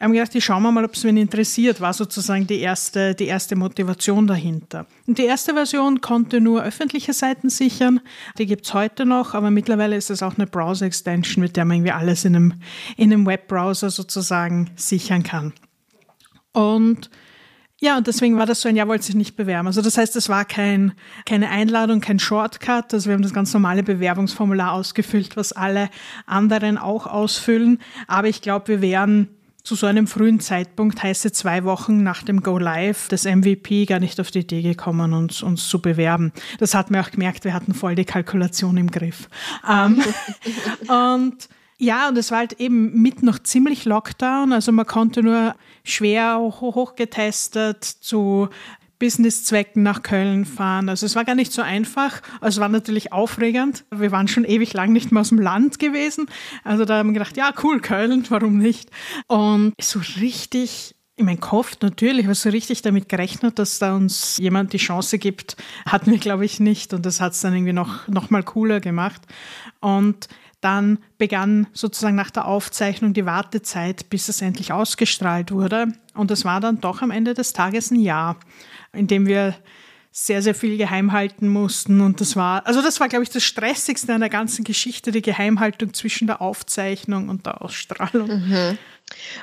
haben 0.00 0.12
gedacht, 0.12 0.42
schauen 0.42 0.62
wir 0.62 0.72
mal, 0.72 0.84
ob 0.84 0.94
es 0.94 1.04
wen 1.04 1.16
interessiert, 1.16 1.80
war 1.80 1.94
sozusagen 1.94 2.46
die 2.46 2.60
erste, 2.60 3.14
die 3.14 3.26
erste 3.26 3.56
Motivation 3.56 4.26
dahinter. 4.26 4.86
Und 5.06 5.16
die 5.16 5.24
erste 5.24 5.54
Version 5.54 6.02
konnte 6.02 6.40
nur 6.40 6.62
öffentliche 6.62 7.14
Seiten 7.14 7.48
sichern. 7.48 8.00
Die 8.36 8.44
gibt 8.44 8.66
es 8.66 8.74
heute 8.74 9.06
noch, 9.06 9.32
aber 9.32 9.50
mittlerweile 9.50 9.96
ist 9.96 10.10
es 10.10 10.22
auch 10.22 10.36
eine 10.36 10.46
Browser-Extension, 10.46 11.42
mit 11.42 11.56
der 11.56 11.64
man 11.64 11.78
irgendwie 11.78 11.92
alles 11.92 12.26
in 12.26 12.36
einem, 12.36 12.54
in 12.98 13.12
einem 13.12 13.26
Webbrowser 13.26 13.88
sozusagen 13.88 14.70
sichern 14.76 15.22
kann. 15.22 15.54
Und 16.52 17.10
ja, 17.78 17.98
und 17.98 18.06
deswegen 18.06 18.38
war 18.38 18.46
das 18.46 18.62
so 18.62 18.70
ein, 18.70 18.76
ja, 18.76 18.88
wollte 18.88 19.04
sich 19.04 19.14
nicht 19.14 19.36
bewerben. 19.36 19.66
Also 19.66 19.82
das 19.82 19.98
heißt, 19.98 20.16
es 20.16 20.30
war 20.30 20.46
kein, 20.46 20.92
keine 21.26 21.50
Einladung, 21.50 22.00
kein 22.00 22.18
Shortcut. 22.18 22.94
Also 22.94 23.08
wir 23.08 23.14
haben 23.14 23.22
das 23.22 23.34
ganz 23.34 23.52
normale 23.52 23.82
Bewerbungsformular 23.82 24.72
ausgefüllt, 24.72 25.36
was 25.36 25.52
alle 25.52 25.90
anderen 26.24 26.78
auch 26.78 27.06
ausfüllen. 27.06 27.78
Aber 28.06 28.28
ich 28.28 28.40
glaube, 28.40 28.68
wir 28.68 28.80
wären 28.80 29.28
zu 29.66 29.74
so 29.74 29.86
einem 29.86 30.06
frühen 30.06 30.38
Zeitpunkt, 30.38 31.02
heißt 31.02 31.26
es 31.26 31.32
zwei 31.32 31.64
Wochen 31.64 32.04
nach 32.04 32.22
dem 32.22 32.40
Go 32.40 32.56
Live, 32.56 33.08
des 33.08 33.24
MVP 33.24 33.86
gar 33.86 33.98
nicht 33.98 34.20
auf 34.20 34.30
die 34.30 34.38
Idee 34.38 34.62
gekommen, 34.62 35.12
uns, 35.12 35.42
uns 35.42 35.68
zu 35.68 35.82
bewerben. 35.82 36.32
Das 36.58 36.72
hat 36.72 36.92
man 36.92 37.00
auch 37.00 37.10
gemerkt, 37.10 37.44
wir 37.44 37.52
hatten 37.52 37.74
voll 37.74 37.96
die 37.96 38.04
Kalkulation 38.04 38.76
im 38.76 38.92
Griff. 38.92 39.28
Ähm, 39.68 40.00
und 40.88 41.48
ja, 41.78 42.08
und 42.08 42.16
es 42.16 42.30
war 42.30 42.38
halt 42.38 42.60
eben 42.60 43.02
mit 43.02 43.24
noch 43.24 43.40
ziemlich 43.40 43.84
Lockdown. 43.84 44.52
Also 44.52 44.70
man 44.70 44.86
konnte 44.86 45.24
nur 45.24 45.56
schwer 45.82 46.38
hochgetestet 46.38 47.82
zu 47.82 48.48
Businesszwecken 48.98 49.82
nach 49.82 50.02
Köln 50.02 50.44
fahren. 50.44 50.88
Also 50.88 51.06
es 51.06 51.16
war 51.16 51.24
gar 51.24 51.34
nicht 51.34 51.52
so 51.52 51.62
einfach. 51.62 52.22
Also 52.40 52.58
es 52.58 52.60
war 52.60 52.68
natürlich 52.68 53.12
aufregend. 53.12 53.84
Wir 53.90 54.12
waren 54.12 54.28
schon 54.28 54.44
ewig 54.44 54.72
lang 54.72 54.92
nicht 54.92 55.12
mehr 55.12 55.20
aus 55.20 55.28
dem 55.30 55.40
Land 55.40 55.78
gewesen. 55.78 56.26
Also 56.64 56.84
da 56.84 56.98
haben 56.98 57.10
wir 57.10 57.14
gedacht, 57.14 57.36
ja, 57.36 57.52
cool, 57.62 57.80
Köln, 57.80 58.24
warum 58.28 58.58
nicht? 58.58 58.90
Und 59.26 59.74
so 59.80 60.00
richtig 60.20 60.94
in 61.16 61.24
meinem 61.24 61.40
Kopf 61.40 61.78
natürlich, 61.80 62.26
aber 62.26 62.34
so 62.34 62.50
richtig 62.50 62.82
damit 62.82 63.08
gerechnet, 63.08 63.58
dass 63.58 63.78
da 63.78 63.96
uns 63.96 64.36
jemand 64.36 64.74
die 64.74 64.78
Chance 64.78 65.18
gibt, 65.18 65.56
hatten 65.86 66.10
wir, 66.10 66.18
glaube 66.18 66.44
ich, 66.44 66.60
nicht. 66.60 66.92
Und 66.92 67.06
das 67.06 67.20
hat 67.20 67.32
es 67.32 67.40
dann 67.40 67.54
irgendwie 67.54 67.72
noch, 67.72 68.06
noch 68.08 68.28
mal 68.28 68.42
cooler 68.42 68.80
gemacht. 68.80 69.22
Und 69.80 70.28
dann 70.66 70.98
begann 71.16 71.68
sozusagen 71.72 72.16
nach 72.16 72.32
der 72.32 72.46
Aufzeichnung 72.46 73.14
die 73.14 73.24
Wartezeit, 73.24 74.10
bis 74.10 74.28
es 74.28 74.42
endlich 74.42 74.72
ausgestrahlt 74.72 75.52
wurde. 75.52 75.92
Und 76.14 76.32
es 76.32 76.44
war 76.44 76.58
dann 76.58 76.80
doch 76.80 77.02
am 77.02 77.12
Ende 77.12 77.34
des 77.34 77.52
Tages 77.52 77.92
ein 77.92 78.00
Jahr, 78.00 78.36
in 78.92 79.06
dem 79.06 79.26
wir 79.26 79.54
sehr, 80.18 80.40
sehr 80.40 80.54
viel 80.54 80.78
geheim 80.78 81.12
halten 81.12 81.46
mussten. 81.46 82.00
Und 82.00 82.22
das 82.22 82.36
war, 82.36 82.66
also 82.66 82.80
das 82.80 83.00
war, 83.00 83.08
glaube 83.08 83.24
ich, 83.24 83.28
das 83.28 83.44
Stressigste 83.44 84.14
an 84.14 84.22
der 84.22 84.30
ganzen 84.30 84.64
Geschichte, 84.64 85.12
die 85.12 85.20
Geheimhaltung 85.20 85.92
zwischen 85.92 86.26
der 86.26 86.40
Aufzeichnung 86.40 87.28
und 87.28 87.44
der 87.44 87.60
Ausstrahlung. 87.60 88.28
Mhm. 88.28 88.78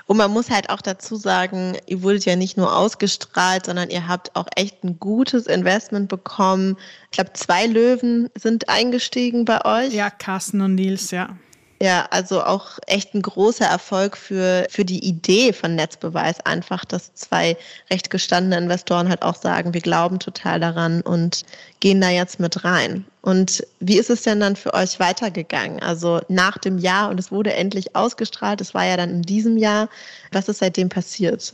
Und 0.07 0.17
man 0.17 0.31
muss 0.31 0.49
halt 0.49 0.71
auch 0.71 0.81
dazu 0.81 1.15
sagen, 1.15 1.77
ihr 1.85 2.01
wurdet 2.01 2.25
ja 2.25 2.35
nicht 2.35 2.57
nur 2.57 2.75
ausgestrahlt, 2.75 3.67
sondern 3.67 3.91
ihr 3.91 4.07
habt 4.07 4.35
auch 4.35 4.47
echt 4.55 4.83
ein 4.83 4.97
gutes 4.97 5.45
Investment 5.45 6.09
bekommen. 6.09 6.75
Ich 7.05 7.11
glaube, 7.11 7.33
zwei 7.33 7.67
Löwen 7.67 8.29
sind 8.33 8.67
eingestiegen 8.67 9.45
bei 9.45 9.63
euch. 9.65 9.93
Ja, 9.93 10.09
Carsten 10.09 10.59
und 10.61 10.73
Nils, 10.73 11.11
ja. 11.11 11.37
Ja, 11.83 12.07
also 12.11 12.41
auch 12.41 12.79
echt 12.87 13.13
ein 13.13 13.21
großer 13.21 13.65
Erfolg 13.65 14.15
für, 14.15 14.65
für 14.69 14.85
die 14.85 15.05
Idee 15.05 15.51
von 15.51 15.75
Netzbeweis. 15.75 16.39
Einfach, 16.45 16.85
dass 16.85 17.13
zwei 17.13 17.57
recht 17.91 18.09
gestandene 18.09 18.55
Investoren 18.55 19.09
halt 19.09 19.21
auch 19.21 19.35
sagen, 19.35 19.73
wir 19.73 19.81
glauben 19.81 20.17
total 20.17 20.61
daran 20.61 21.01
und 21.01 21.43
gehen 21.81 21.99
da 21.99 22.09
jetzt 22.09 22.39
mit 22.39 22.63
rein. 22.63 23.03
Und 23.21 23.67
wie 23.81 23.97
ist 23.97 24.09
es 24.09 24.21
denn 24.21 24.39
dann 24.39 24.55
für 24.55 24.73
euch 24.73 25.01
weitergegangen? 25.01 25.81
Also 25.81 26.21
nach 26.29 26.57
dem 26.57 26.77
Jahr 26.77 27.09
und 27.09 27.19
es 27.19 27.33
wurde 27.33 27.51
endlich 27.51 27.97
ausgestrahlt, 27.97 28.61
es 28.61 28.73
war 28.73 28.85
ja 28.85 28.95
dann 28.95 29.09
in 29.09 29.21
diesem 29.23 29.57
Jahr. 29.57 29.89
Was 30.31 30.47
ist 30.47 30.59
seitdem 30.59 30.87
passiert? 30.87 31.53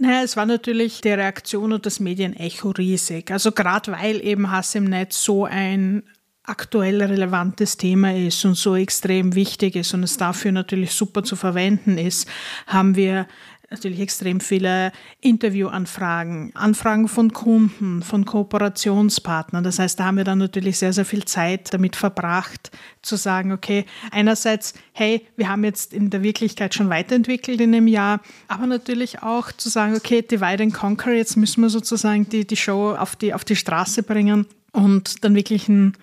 Naja, 0.00 0.24
es 0.24 0.36
war 0.36 0.46
natürlich 0.46 1.02
die 1.02 1.10
Reaktion 1.10 1.72
und 1.72 1.86
das 1.86 2.00
Medienecho 2.00 2.70
riesig. 2.70 3.30
Also 3.30 3.52
gerade 3.52 3.92
weil 3.92 4.24
eben 4.24 4.50
Hass 4.50 4.74
im 4.74 4.86
Netz 4.86 5.22
so 5.22 5.44
ein 5.44 6.02
aktuell 6.48 7.02
relevantes 7.02 7.76
Thema 7.76 8.14
ist 8.14 8.44
und 8.44 8.54
so 8.54 8.74
extrem 8.76 9.34
wichtig 9.34 9.76
ist 9.76 9.94
und 9.94 10.02
es 10.02 10.16
dafür 10.16 10.52
natürlich 10.52 10.92
super 10.92 11.22
zu 11.22 11.36
verwenden 11.36 11.98
ist, 11.98 12.28
haben 12.66 12.96
wir 12.96 13.26
natürlich 13.70 14.00
extrem 14.00 14.40
viele 14.40 14.92
Interviewanfragen, 15.20 16.52
Anfragen 16.54 17.06
von 17.06 17.32
Kunden, 17.32 18.02
von 18.02 18.24
Kooperationspartnern. 18.24 19.62
Das 19.62 19.78
heißt, 19.78 20.00
da 20.00 20.06
haben 20.06 20.16
wir 20.16 20.24
dann 20.24 20.38
natürlich 20.38 20.78
sehr, 20.78 20.92
sehr 20.92 21.04
viel 21.04 21.24
Zeit 21.26 21.72
damit 21.74 21.94
verbracht, 21.94 22.70
zu 23.02 23.16
sagen, 23.16 23.52
okay, 23.52 23.84
einerseits, 24.10 24.74
hey, 24.92 25.26
wir 25.36 25.48
haben 25.48 25.64
jetzt 25.64 25.92
in 25.92 26.08
der 26.08 26.22
Wirklichkeit 26.22 26.74
schon 26.74 26.88
weiterentwickelt 26.88 27.60
in 27.60 27.74
einem 27.74 27.88
Jahr, 27.88 28.20
aber 28.48 28.66
natürlich 28.66 29.22
auch 29.22 29.52
zu 29.52 29.68
sagen, 29.68 29.94
okay, 29.94 30.22
divide 30.22 30.62
and 30.62 30.74
conquer, 30.74 31.12
jetzt 31.12 31.36
müssen 31.36 31.60
wir 31.60 31.68
sozusagen 31.68 32.28
die, 32.28 32.46
die 32.46 32.56
Show 32.56 32.94
auf 32.94 33.16
die, 33.16 33.34
auf 33.34 33.44
die 33.44 33.56
Straße 33.56 34.02
bringen 34.02 34.46
und 34.72 35.24
dann 35.24 35.34
wirklich 35.34 35.68
ein 35.68 35.94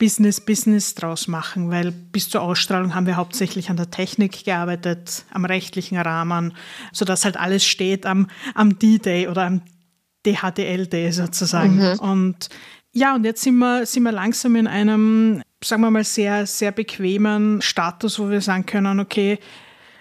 Business 0.00 0.40
Business 0.40 0.94
draus 0.96 1.28
machen, 1.28 1.70
weil 1.70 1.92
bis 1.92 2.30
zur 2.30 2.40
Ausstrahlung 2.40 2.94
haben 2.94 3.06
wir 3.06 3.16
hauptsächlich 3.16 3.70
an 3.70 3.76
der 3.76 3.90
Technik 3.90 4.44
gearbeitet, 4.44 5.24
am 5.30 5.44
rechtlichen 5.44 5.98
Rahmen, 5.98 6.54
sodass 6.92 7.24
halt 7.24 7.36
alles 7.36 7.64
steht 7.64 8.06
am, 8.06 8.26
am 8.54 8.78
D-Day 8.78 9.28
oder 9.28 9.44
am 9.44 9.62
DHDL-Day 10.26 11.12
sozusagen. 11.12 11.76
Mhm. 11.76 11.98
Und 12.00 12.48
ja, 12.92 13.14
und 13.14 13.24
jetzt 13.24 13.42
sind 13.42 13.58
wir, 13.58 13.86
sind 13.86 14.02
wir 14.02 14.12
langsam 14.12 14.56
in 14.56 14.66
einem, 14.66 15.42
sagen 15.62 15.82
wir 15.82 15.90
mal, 15.90 16.02
sehr, 16.02 16.46
sehr 16.46 16.72
bequemen 16.72 17.62
Status, 17.62 18.18
wo 18.18 18.30
wir 18.30 18.40
sagen 18.40 18.66
können, 18.66 19.00
okay, 19.00 19.38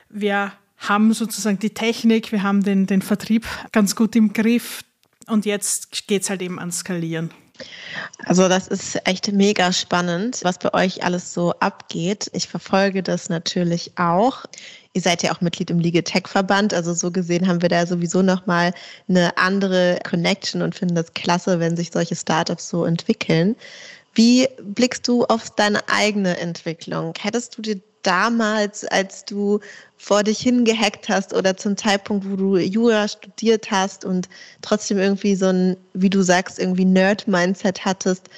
wir 0.10 0.54
haben 0.78 1.14
sozusagen 1.14 1.60
die 1.60 1.72
Technik, 1.72 2.32
wir 2.32 2.42
haben 2.42 2.64
den, 2.64 2.88
den 2.88 3.02
Vertrieb 3.02 3.46
ganz 3.74 3.98
gut 3.98 4.16
im 4.16 4.32
Griff 4.32 4.82
und 5.28 5.46
jetzt 5.46 6.08
geht 6.08 6.24
es 6.24 6.30
halt 6.30 6.42
eben 6.42 6.58
ans 6.58 6.80
Skalieren. 6.80 7.32
Also 8.26 8.48
das 8.48 8.68
ist 8.68 9.00
echt 9.08 9.32
mega 9.32 9.72
spannend, 9.72 10.40
was 10.44 10.60
bei 10.60 10.74
euch 10.74 11.04
alles 11.04 11.34
so 11.34 11.52
abgeht. 11.60 12.30
Ich 12.34 12.48
verfolge 12.48 13.02
das 13.02 13.30
natürlich 13.30 13.92
auch. 13.98 14.46
Ihr 14.94 15.02
seid 15.02 15.24
ja 15.24 15.32
auch 15.32 15.42
Mitglied 15.42 15.70
im 15.70 15.80
Legal 15.80 16.04
Tech 16.04 16.28
Verband, 16.28 16.74
also 16.74 16.94
so 16.94 17.12
gesehen 17.12 17.48
haben 17.48 17.62
wir 17.62 17.70
da 17.70 17.86
sowieso 17.86 18.22
nochmal 18.22 18.74
eine 19.08 19.38
andere 19.38 20.00
Connection 20.08 20.62
und 20.62 20.76
finden 20.76 20.96
das 20.96 21.14
klasse, 21.14 21.60
wenn 21.60 21.78
sich 21.78 21.92
solche 21.92 22.16
Startups 22.16 22.70
so 22.70 22.86
entwickeln. 22.86 23.56
Wie 24.14 24.48
blickst 24.62 25.08
du 25.08 25.26
auf 25.26 25.50
deine 25.52 25.88
eigene 25.88 26.38
Entwicklung? 26.38 27.14
Hättest 27.22 27.58
du 27.58 27.62
dir 27.62 27.80
damals, 28.04 28.86
als 28.86 29.26
du 29.26 29.60
vor 29.98 30.24
dich 30.24 30.40
hingehackt 30.40 31.10
hast 31.10 31.34
oder 31.34 31.58
zum 31.58 31.76
Zeitpunkt, 31.76 32.30
wo 32.30 32.36
du 32.36 32.58
Jura 32.58 33.08
studiert 33.08 33.70
hast 33.70 34.06
und 34.06 34.30
trotzdem 34.62 34.98
irgendwie 34.98 35.36
so 35.36 35.48
ein, 35.48 35.78
wie 35.94 36.10
du 36.10 36.22
sagst, 36.22 36.58
irgendwie 36.58 36.86
Nerd-Mindset 36.86 37.84
hattest, 37.84 38.30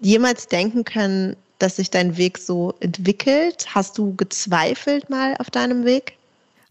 jemals 0.00 0.48
denken 0.48 0.84
können, 0.84 1.36
dass 1.58 1.76
sich 1.76 1.90
dein 1.90 2.16
Weg 2.16 2.38
so 2.38 2.74
entwickelt? 2.80 3.66
Hast 3.74 3.98
du 3.98 4.14
gezweifelt 4.16 5.10
mal 5.10 5.36
auf 5.38 5.50
deinem 5.50 5.84
Weg? 5.84 6.16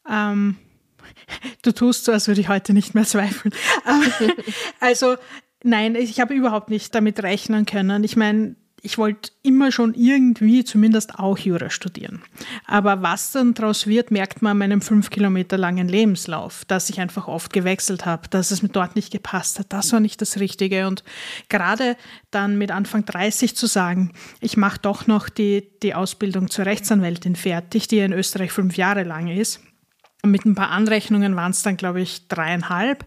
Ähm, 0.10 0.58
du 1.62 1.72
tust 1.72 2.06
so, 2.06 2.12
als 2.12 2.28
würde 2.28 2.42
ich 2.42 2.50
heute 2.50 2.74
nicht 2.74 2.94
mehr 2.94 3.06
zweifeln. 3.06 3.54
also 4.80 5.16
nein, 5.64 5.96
ich 5.96 6.20
habe 6.20 6.34
überhaupt 6.34 6.70
nicht 6.70 6.94
damit 6.94 7.22
rechnen 7.24 7.66
können. 7.66 8.04
Ich 8.04 8.18
meine, 8.18 8.56
ich 8.84 8.98
wollte 8.98 9.32
immer 9.44 9.72
schon 9.72 9.94
irgendwie 9.94 10.64
zumindest 10.64 11.20
auch 11.20 11.38
Jura 11.38 11.70
studieren. 11.70 12.22
Aber 12.66 13.02
was 13.04 13.32
dann 13.32 13.54
daraus 13.54 13.86
wird, 13.86 14.10
merkt 14.10 14.42
man 14.42 14.52
an 14.52 14.58
meinem 14.58 14.82
fünf 14.82 15.12
Kilometer 15.12 15.58
langen 15.58 15.88
Lebenslauf, 15.88 16.66
dass 16.66 16.90
ich 16.90 17.00
einfach 17.00 17.28
oft 17.28 17.54
gewechselt 17.54 18.06
habe, 18.06 18.28
dass 18.30 18.50
es 18.50 18.64
mir 18.64 18.70
dort 18.70 18.96
nicht 18.96 19.12
gepasst 19.12 19.60
hat. 19.60 19.72
Das 19.72 19.94
war 19.94 20.00
nicht 20.00 20.20
das 20.22 20.40
Richtige. 20.40 20.88
Und 20.88 21.04
gerade 21.48 21.96
dann 22.32 22.58
mit 22.58 22.72
Anfang 22.72 23.06
30 23.06 23.56
zu 23.56 23.68
sagen, 23.68 24.14
ich 24.40 24.58
mache 24.58 24.80
doch 24.82 25.06
noch 25.06 25.30
die, 25.30 25.68
die 25.84 25.94
Ausbildung 25.94 26.50
zur 26.50 26.66
Rechtsanwältin 26.66 27.36
fertig, 27.36 27.88
die 27.88 28.00
in 28.00 28.14
Österreich 28.14 28.52
fünf 28.52 28.78
Jahre 28.78 29.04
lang 29.04 29.28
ist. 29.28 29.62
Und 30.24 30.32
mit 30.32 30.46
ein 30.46 30.56
paar 30.56 30.72
Anrechnungen 30.72 31.36
waren 31.36 31.52
es 31.52 31.62
dann, 31.62 31.78
glaube 31.78 32.02
ich, 32.02 32.28
dreieinhalb. 32.28 33.06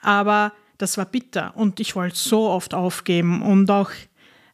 Aber 0.00 0.52
das 0.78 0.98
war 0.98 1.04
bitter 1.04 1.56
und 1.56 1.78
ich 1.78 1.94
wollte 1.94 2.16
so 2.16 2.48
oft 2.48 2.74
aufgeben 2.74 3.40
und 3.42 3.70
auch 3.70 3.90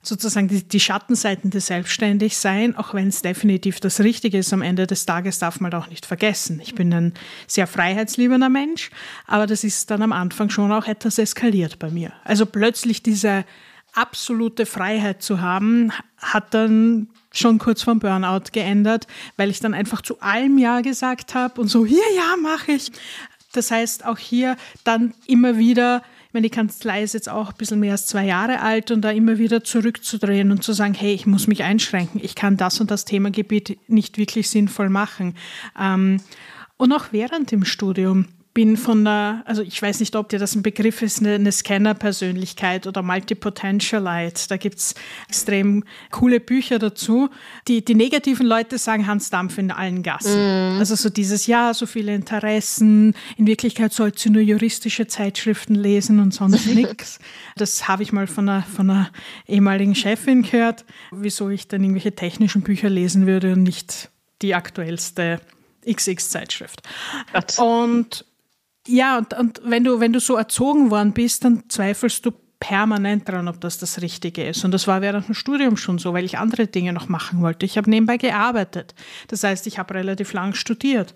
sozusagen 0.02 0.48
die, 0.48 0.62
die 0.62 0.80
Schattenseiten 0.80 1.50
des 1.50 1.66
Selbstständigsein, 1.66 2.76
auch 2.76 2.94
wenn 2.94 3.08
es 3.08 3.22
definitiv 3.22 3.80
das 3.80 4.00
Richtige 4.00 4.38
ist, 4.38 4.52
am 4.52 4.62
Ende 4.62 4.86
des 4.86 5.06
Tages 5.06 5.38
darf 5.38 5.60
man 5.60 5.74
auch 5.74 5.88
nicht 5.88 6.06
vergessen. 6.06 6.60
Ich 6.62 6.74
bin 6.74 6.92
ein 6.92 7.14
sehr 7.46 7.66
freiheitsliebender 7.66 8.48
Mensch, 8.48 8.90
aber 9.26 9.46
das 9.46 9.64
ist 9.64 9.90
dann 9.90 10.02
am 10.02 10.12
Anfang 10.12 10.50
schon 10.50 10.72
auch 10.72 10.86
etwas 10.86 11.18
eskaliert 11.18 11.78
bei 11.78 11.90
mir. 11.90 12.12
Also 12.24 12.46
plötzlich 12.46 13.02
diese 13.02 13.44
absolute 13.92 14.66
Freiheit 14.66 15.22
zu 15.22 15.40
haben, 15.40 15.92
hat 16.18 16.54
dann 16.54 17.08
schon 17.32 17.58
kurz 17.58 17.82
vorm 17.82 17.98
Burnout 17.98 18.50
geändert, 18.52 19.06
weil 19.36 19.50
ich 19.50 19.60
dann 19.60 19.74
einfach 19.74 20.02
zu 20.02 20.20
allem 20.20 20.58
Ja 20.58 20.80
gesagt 20.80 21.34
habe 21.34 21.60
und 21.60 21.68
so, 21.68 21.84
hier, 21.84 22.02
ja, 22.16 22.36
mache 22.40 22.72
ich. 22.72 22.92
Das 23.52 23.70
heißt, 23.70 24.04
auch 24.04 24.18
hier 24.18 24.56
dann 24.84 25.14
immer 25.26 25.58
wieder 25.58 26.02
ich 26.28 26.34
meine, 26.34 26.44
die 26.44 26.54
Kanzlei 26.54 27.02
ist 27.02 27.14
jetzt 27.14 27.30
auch 27.30 27.48
ein 27.48 27.56
bisschen 27.56 27.80
mehr 27.80 27.92
als 27.92 28.04
zwei 28.04 28.26
Jahre 28.26 28.60
alt 28.60 28.90
und 28.90 29.00
da 29.00 29.10
immer 29.10 29.38
wieder 29.38 29.64
zurückzudrehen 29.64 30.50
und 30.50 30.62
zu 30.62 30.74
sagen, 30.74 30.92
hey, 30.92 31.14
ich 31.14 31.24
muss 31.24 31.46
mich 31.46 31.62
einschränken, 31.62 32.20
ich 32.22 32.34
kann 32.34 32.58
das 32.58 32.82
und 32.82 32.90
das 32.90 33.06
Themengebiet 33.06 33.78
nicht 33.88 34.18
wirklich 34.18 34.50
sinnvoll 34.50 34.90
machen. 34.90 35.36
Ähm, 35.80 36.20
und 36.76 36.92
auch 36.92 37.06
während 37.12 37.50
dem 37.50 37.64
Studium 37.64 38.28
bin 38.58 38.76
von 38.76 39.04
der, 39.04 39.44
also 39.44 39.62
ich 39.62 39.80
weiß 39.80 40.00
nicht, 40.00 40.16
ob 40.16 40.30
dir 40.30 40.40
das 40.40 40.56
ein 40.56 40.62
Begriff 40.62 41.00
ist, 41.00 41.20
eine, 41.20 41.34
eine 41.34 41.52
Scanner-Persönlichkeit 41.52 42.88
oder 42.88 43.02
Multipotentialite. 43.02 44.48
Da 44.48 44.56
gibt 44.56 44.78
es 44.78 44.96
extrem 45.28 45.84
coole 46.10 46.40
Bücher 46.40 46.80
dazu. 46.80 47.30
Die, 47.68 47.84
die 47.84 47.94
negativen 47.94 48.44
Leute 48.44 48.76
sagen 48.76 49.06
Hans 49.06 49.30
Dampf 49.30 49.58
in 49.58 49.70
allen 49.70 50.02
Gassen. 50.02 50.74
Mm. 50.74 50.80
Also 50.80 50.96
so 50.96 51.08
dieses, 51.08 51.46
ja, 51.46 51.72
so 51.72 51.86
viele 51.86 52.12
Interessen. 52.12 53.14
In 53.36 53.46
Wirklichkeit 53.46 53.92
sollte 53.92 54.22
sie 54.22 54.30
nur 54.30 54.42
juristische 54.42 55.06
Zeitschriften 55.06 55.76
lesen 55.76 56.18
und 56.18 56.34
sonst 56.34 56.66
nichts. 56.74 57.20
Das 57.54 57.86
habe 57.86 58.02
ich 58.02 58.10
mal 58.10 58.26
von 58.26 58.48
einer, 58.48 58.64
von 58.64 58.90
einer 58.90 59.10
ehemaligen 59.46 59.94
Chefin 59.94 60.42
gehört, 60.42 60.84
wieso 61.12 61.48
ich 61.48 61.68
dann 61.68 61.82
irgendwelche 61.82 62.16
technischen 62.16 62.62
Bücher 62.62 62.90
lesen 62.90 63.24
würde 63.28 63.52
und 63.52 63.62
nicht 63.62 64.10
die 64.42 64.56
aktuellste 64.56 65.40
XX-Zeitschrift. 65.86 66.82
Und 67.58 68.24
ja, 68.88 69.18
und, 69.18 69.34
und 69.34 69.60
wenn, 69.64 69.84
du, 69.84 70.00
wenn 70.00 70.12
du 70.12 70.20
so 70.20 70.36
erzogen 70.36 70.90
worden 70.90 71.12
bist, 71.12 71.44
dann 71.44 71.64
zweifelst 71.68 72.24
du 72.24 72.32
permanent 72.60 73.28
daran, 73.28 73.48
ob 73.48 73.60
das 73.60 73.78
das 73.78 74.00
Richtige 74.00 74.44
ist. 74.44 74.64
Und 74.64 74.72
das 74.72 74.86
war 74.86 75.00
während 75.00 75.28
dem 75.28 75.34
Studium 75.34 75.76
schon 75.76 75.98
so, 75.98 76.12
weil 76.12 76.24
ich 76.24 76.38
andere 76.38 76.66
Dinge 76.66 76.92
noch 76.92 77.08
machen 77.08 77.40
wollte. 77.42 77.66
Ich 77.66 77.76
habe 77.76 77.88
nebenbei 77.88 78.16
gearbeitet. 78.16 78.94
Das 79.28 79.44
heißt, 79.44 79.66
ich 79.66 79.78
habe 79.78 79.94
relativ 79.94 80.32
lang 80.32 80.54
studiert. 80.54 81.14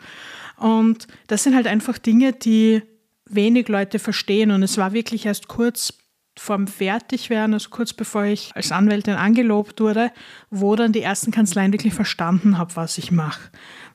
Und 0.57 1.09
das 1.27 1.43
sind 1.43 1.55
halt 1.55 1.67
einfach 1.67 1.99
Dinge, 1.99 2.33
die 2.33 2.83
wenig 3.25 3.69
Leute 3.69 3.99
verstehen. 3.99 4.51
Und 4.51 4.63
es 4.63 4.79
war 4.79 4.93
wirklich 4.93 5.27
erst 5.27 5.49
kurz 5.49 5.95
vorm 6.39 6.67
Fertigwerden, 6.67 7.55
also 7.55 7.69
kurz 7.71 7.93
bevor 7.93 8.25
ich 8.25 8.51
als 8.55 8.73
Anwältin 8.73 9.15
angelobt 9.15 9.81
wurde, 9.81 10.11
wo 10.51 10.77
dann 10.77 10.93
die 10.93 11.03
ersten 11.03 11.31
Kanzleien 11.31 11.73
wirklich 11.73 11.95
verstanden 11.95 12.59
habe, 12.59 12.75
was 12.77 12.99
ich 12.99 13.13
mache 13.13 13.51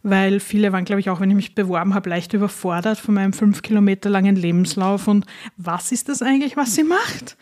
weil 0.10 0.40
viele 0.40 0.72
waren, 0.72 0.86
glaube 0.86 1.00
ich, 1.00 1.10
auch 1.10 1.20
wenn 1.20 1.30
ich 1.30 1.36
mich 1.36 1.56
beworben 1.56 1.94
habe, 1.94 2.10
leicht 2.10 2.34
überfordert 2.34 2.98
von 2.98 3.16
meinem 3.16 3.34
fünf 3.34 3.62
Kilometer 3.62 4.10
langen 4.10 4.36
Lebenslauf 4.36 5.08
und 5.08 5.26
was 5.58 5.92
ist 5.92 6.10
das 6.10 6.22
eigentlich, 6.22 6.58
was 6.58 6.76
sie 6.76 6.84
macht? 6.84 7.38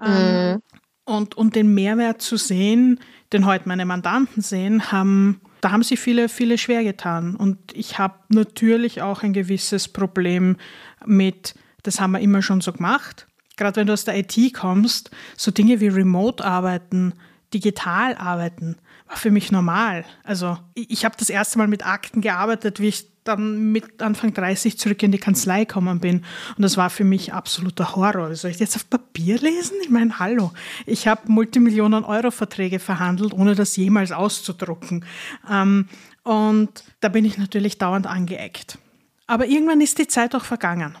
Mhm. 0.00 0.06
Ähm, 0.06 0.62
und, 1.06 1.34
und 1.34 1.54
den 1.54 1.74
Mehrwert 1.74 2.22
zu 2.22 2.36
sehen, 2.36 2.98
den 3.32 3.46
heute 3.46 3.68
meine 3.68 3.84
Mandanten 3.84 4.42
sehen, 4.42 4.90
haben, 4.90 5.40
da 5.60 5.70
haben 5.70 5.82
sie 5.82 5.96
viele, 5.96 6.28
viele 6.28 6.56
schwer 6.56 6.82
getan. 6.82 7.36
Und 7.36 7.58
ich 7.74 7.98
habe 7.98 8.14
natürlich 8.28 9.02
auch 9.02 9.22
ein 9.22 9.34
gewisses 9.34 9.88
Problem 9.88 10.56
mit, 11.04 11.54
das 11.82 12.00
haben 12.00 12.12
wir 12.12 12.20
immer 12.20 12.40
schon 12.40 12.62
so 12.62 12.72
gemacht. 12.72 13.26
Gerade 13.56 13.76
wenn 13.76 13.86
du 13.86 13.92
aus 13.92 14.04
der 14.04 14.16
IT 14.18 14.54
kommst, 14.54 15.10
so 15.36 15.50
Dinge 15.50 15.80
wie 15.80 15.88
Remote-Arbeiten, 15.88 17.14
digital 17.52 18.16
arbeiten, 18.16 18.76
war 19.06 19.16
für 19.16 19.30
mich 19.30 19.52
normal. 19.52 20.04
Also 20.24 20.58
ich, 20.74 20.90
ich 20.90 21.04
habe 21.04 21.14
das 21.18 21.30
erste 21.30 21.58
Mal 21.58 21.68
mit 21.68 21.86
Akten 21.86 22.20
gearbeitet, 22.20 22.80
wie 22.80 22.88
ich 22.88 23.06
dann 23.24 23.72
mit 23.72 24.02
Anfang 24.02 24.34
30 24.34 24.78
zurück 24.78 25.02
in 25.02 25.12
die 25.12 25.18
Kanzlei 25.18 25.64
gekommen 25.64 25.98
bin. 25.98 26.24
Und 26.56 26.62
das 26.62 26.76
war 26.76 26.90
für 26.90 27.04
mich 27.04 27.32
absoluter 27.32 27.96
Horror. 27.96 28.34
Soll 28.34 28.50
ich 28.50 28.58
jetzt 28.58 28.76
auf 28.76 28.88
Papier 28.88 29.38
lesen? 29.38 29.76
Ich 29.82 29.88
meine, 29.88 30.18
hallo. 30.18 30.52
Ich 30.84 31.08
habe 31.08 31.32
Multimillionen-Euro-Verträge 31.32 32.78
verhandelt, 32.78 33.32
ohne 33.32 33.54
das 33.54 33.76
jemals 33.76 34.12
auszudrucken. 34.12 35.04
Ähm, 35.50 35.88
und 36.22 36.84
da 37.00 37.08
bin 37.08 37.24
ich 37.24 37.38
natürlich 37.38 37.78
dauernd 37.78 38.06
angeeckt. 38.06 38.78
Aber 39.26 39.46
irgendwann 39.46 39.80
ist 39.80 39.98
die 39.98 40.06
Zeit 40.06 40.34
auch 40.34 40.44
vergangen. 40.44 40.94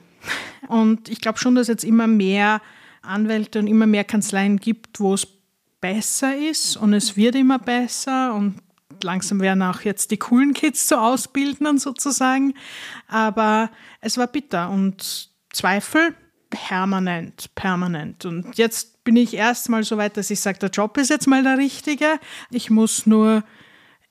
Und 0.68 1.08
ich 1.08 1.20
glaube 1.20 1.38
schon, 1.38 1.54
dass 1.54 1.68
jetzt 1.68 1.84
immer 1.84 2.06
mehr 2.06 2.60
Anwälte 3.02 3.58
und 3.58 3.66
immer 3.66 3.86
mehr 3.86 4.04
Kanzleien 4.04 4.58
gibt, 4.58 5.00
wo 5.00 5.14
es 5.14 5.26
besser 5.80 6.36
ist 6.36 6.76
und 6.78 6.94
es 6.94 7.16
wird 7.16 7.34
immer 7.34 7.58
besser 7.58 8.32
und 8.34 8.54
langsam 9.02 9.40
werden 9.40 9.62
auch 9.62 9.82
jetzt 9.82 10.10
die 10.10 10.16
coolen 10.16 10.54
Kids 10.54 10.86
zu 10.86 10.98
Ausbildnern 10.98 11.78
sozusagen. 11.78 12.54
Aber 13.06 13.70
es 14.00 14.16
war 14.16 14.26
bitter 14.26 14.70
und 14.70 15.28
Zweifel 15.52 16.14
permanent, 16.50 17.54
permanent. 17.54 18.24
Und 18.24 18.56
jetzt 18.56 19.04
bin 19.04 19.16
ich 19.16 19.34
erstmal 19.34 19.84
so 19.84 19.96
weit, 19.96 20.16
dass 20.16 20.30
ich 20.30 20.40
sage, 20.40 20.58
der 20.58 20.70
Job 20.70 20.96
ist 20.96 21.10
jetzt 21.10 21.26
mal 21.26 21.42
der 21.42 21.58
richtige. 21.58 22.18
Ich 22.50 22.70
muss 22.70 23.06
nur 23.06 23.44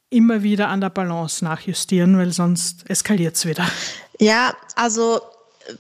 immer 0.09 0.43
wieder 0.43 0.67
an 0.67 0.81
der 0.81 0.89
Balance 0.89 1.43
nachjustieren, 1.43 2.17
weil 2.17 2.31
sonst 2.31 2.89
eskaliert 2.89 3.35
es 3.35 3.45
wieder. 3.45 3.65
Ja, 4.19 4.53
also 4.75 5.21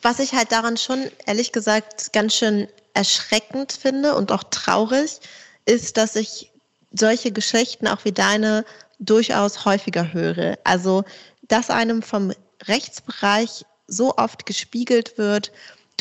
was 0.01 0.19
ich 0.19 0.33
halt 0.33 0.51
daran 0.51 0.77
schon 0.77 1.09
ehrlich 1.25 1.51
gesagt 1.51 2.13
ganz 2.13 2.35
schön 2.35 2.67
erschreckend 2.93 3.73
finde 3.73 4.15
und 4.15 4.31
auch 4.31 4.43
traurig, 4.43 5.19
ist, 5.65 5.97
dass 5.97 6.15
ich 6.15 6.51
solche 6.91 7.31
Geschichten 7.31 7.87
auch 7.87 8.05
wie 8.05 8.11
deine 8.11 8.65
durchaus 8.99 9.65
häufiger 9.65 10.13
höre. 10.13 10.57
Also, 10.63 11.03
dass 11.47 11.69
einem 11.69 12.01
vom 12.01 12.33
Rechtsbereich 12.67 13.65
so 13.87 14.15
oft 14.17 14.45
gespiegelt 14.45 15.17
wird, 15.17 15.51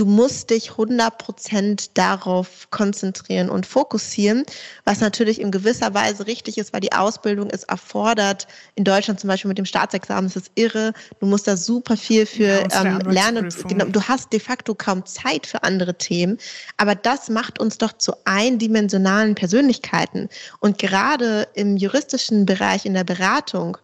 du 0.03 0.09
musst 0.09 0.51
dich 0.51 0.73
100% 0.73 1.91
darauf 1.95 2.69
konzentrieren 2.71 3.49
und 3.49 3.67
fokussieren, 3.67 4.43
was 4.85 4.99
natürlich 4.99 5.41
in 5.41 5.53
gewisser 5.53 5.95
Weise 5.95 6.27
richtig 6.27 6.59
ist, 6.59 6.73
weil 6.73 6.81
die 6.81 6.91
Ausbildung 6.91 7.51
es 7.51 7.63
erfordert. 7.63 8.49
In 8.75 8.83
Deutschland 8.83 9.21
zum 9.21 9.29
Beispiel 9.29 9.49
mit 9.49 9.59
dem 9.59 9.65
Staatsexamen 9.65 10.27
ist 10.27 10.37
es 10.37 10.51
irre. 10.57 10.93
Du 11.21 11.27
musst 11.27 11.47
da 11.47 11.57
super 11.57 11.97
viel 11.97 12.27
für 12.27 12.67
ja, 12.69 12.85
ähm, 12.85 12.99
lernen. 13.09 13.49
Genau, 13.69 13.85
du 13.85 14.03
hast 14.03 14.33
de 14.33 14.41
facto 14.41 14.75
kaum 14.75 15.07
Zeit 15.07 15.47
für 15.47 15.63
andere 15.63 15.95
Themen. 15.95 16.37
Aber 16.79 16.97
das 16.97 17.29
macht 17.29 17.61
uns 17.61 17.79
doch 17.79 17.93
zu 17.93 18.13
eindimensionalen 18.25 19.37
Persönlichkeiten. 19.37 20.29
Und 20.59 20.79
gerade 20.79 21.47
im 21.55 21.77
juristischen 21.77 22.45
Bereich, 22.45 22.87
in 22.87 22.95
der 22.95 23.05
Beratung, 23.05 23.79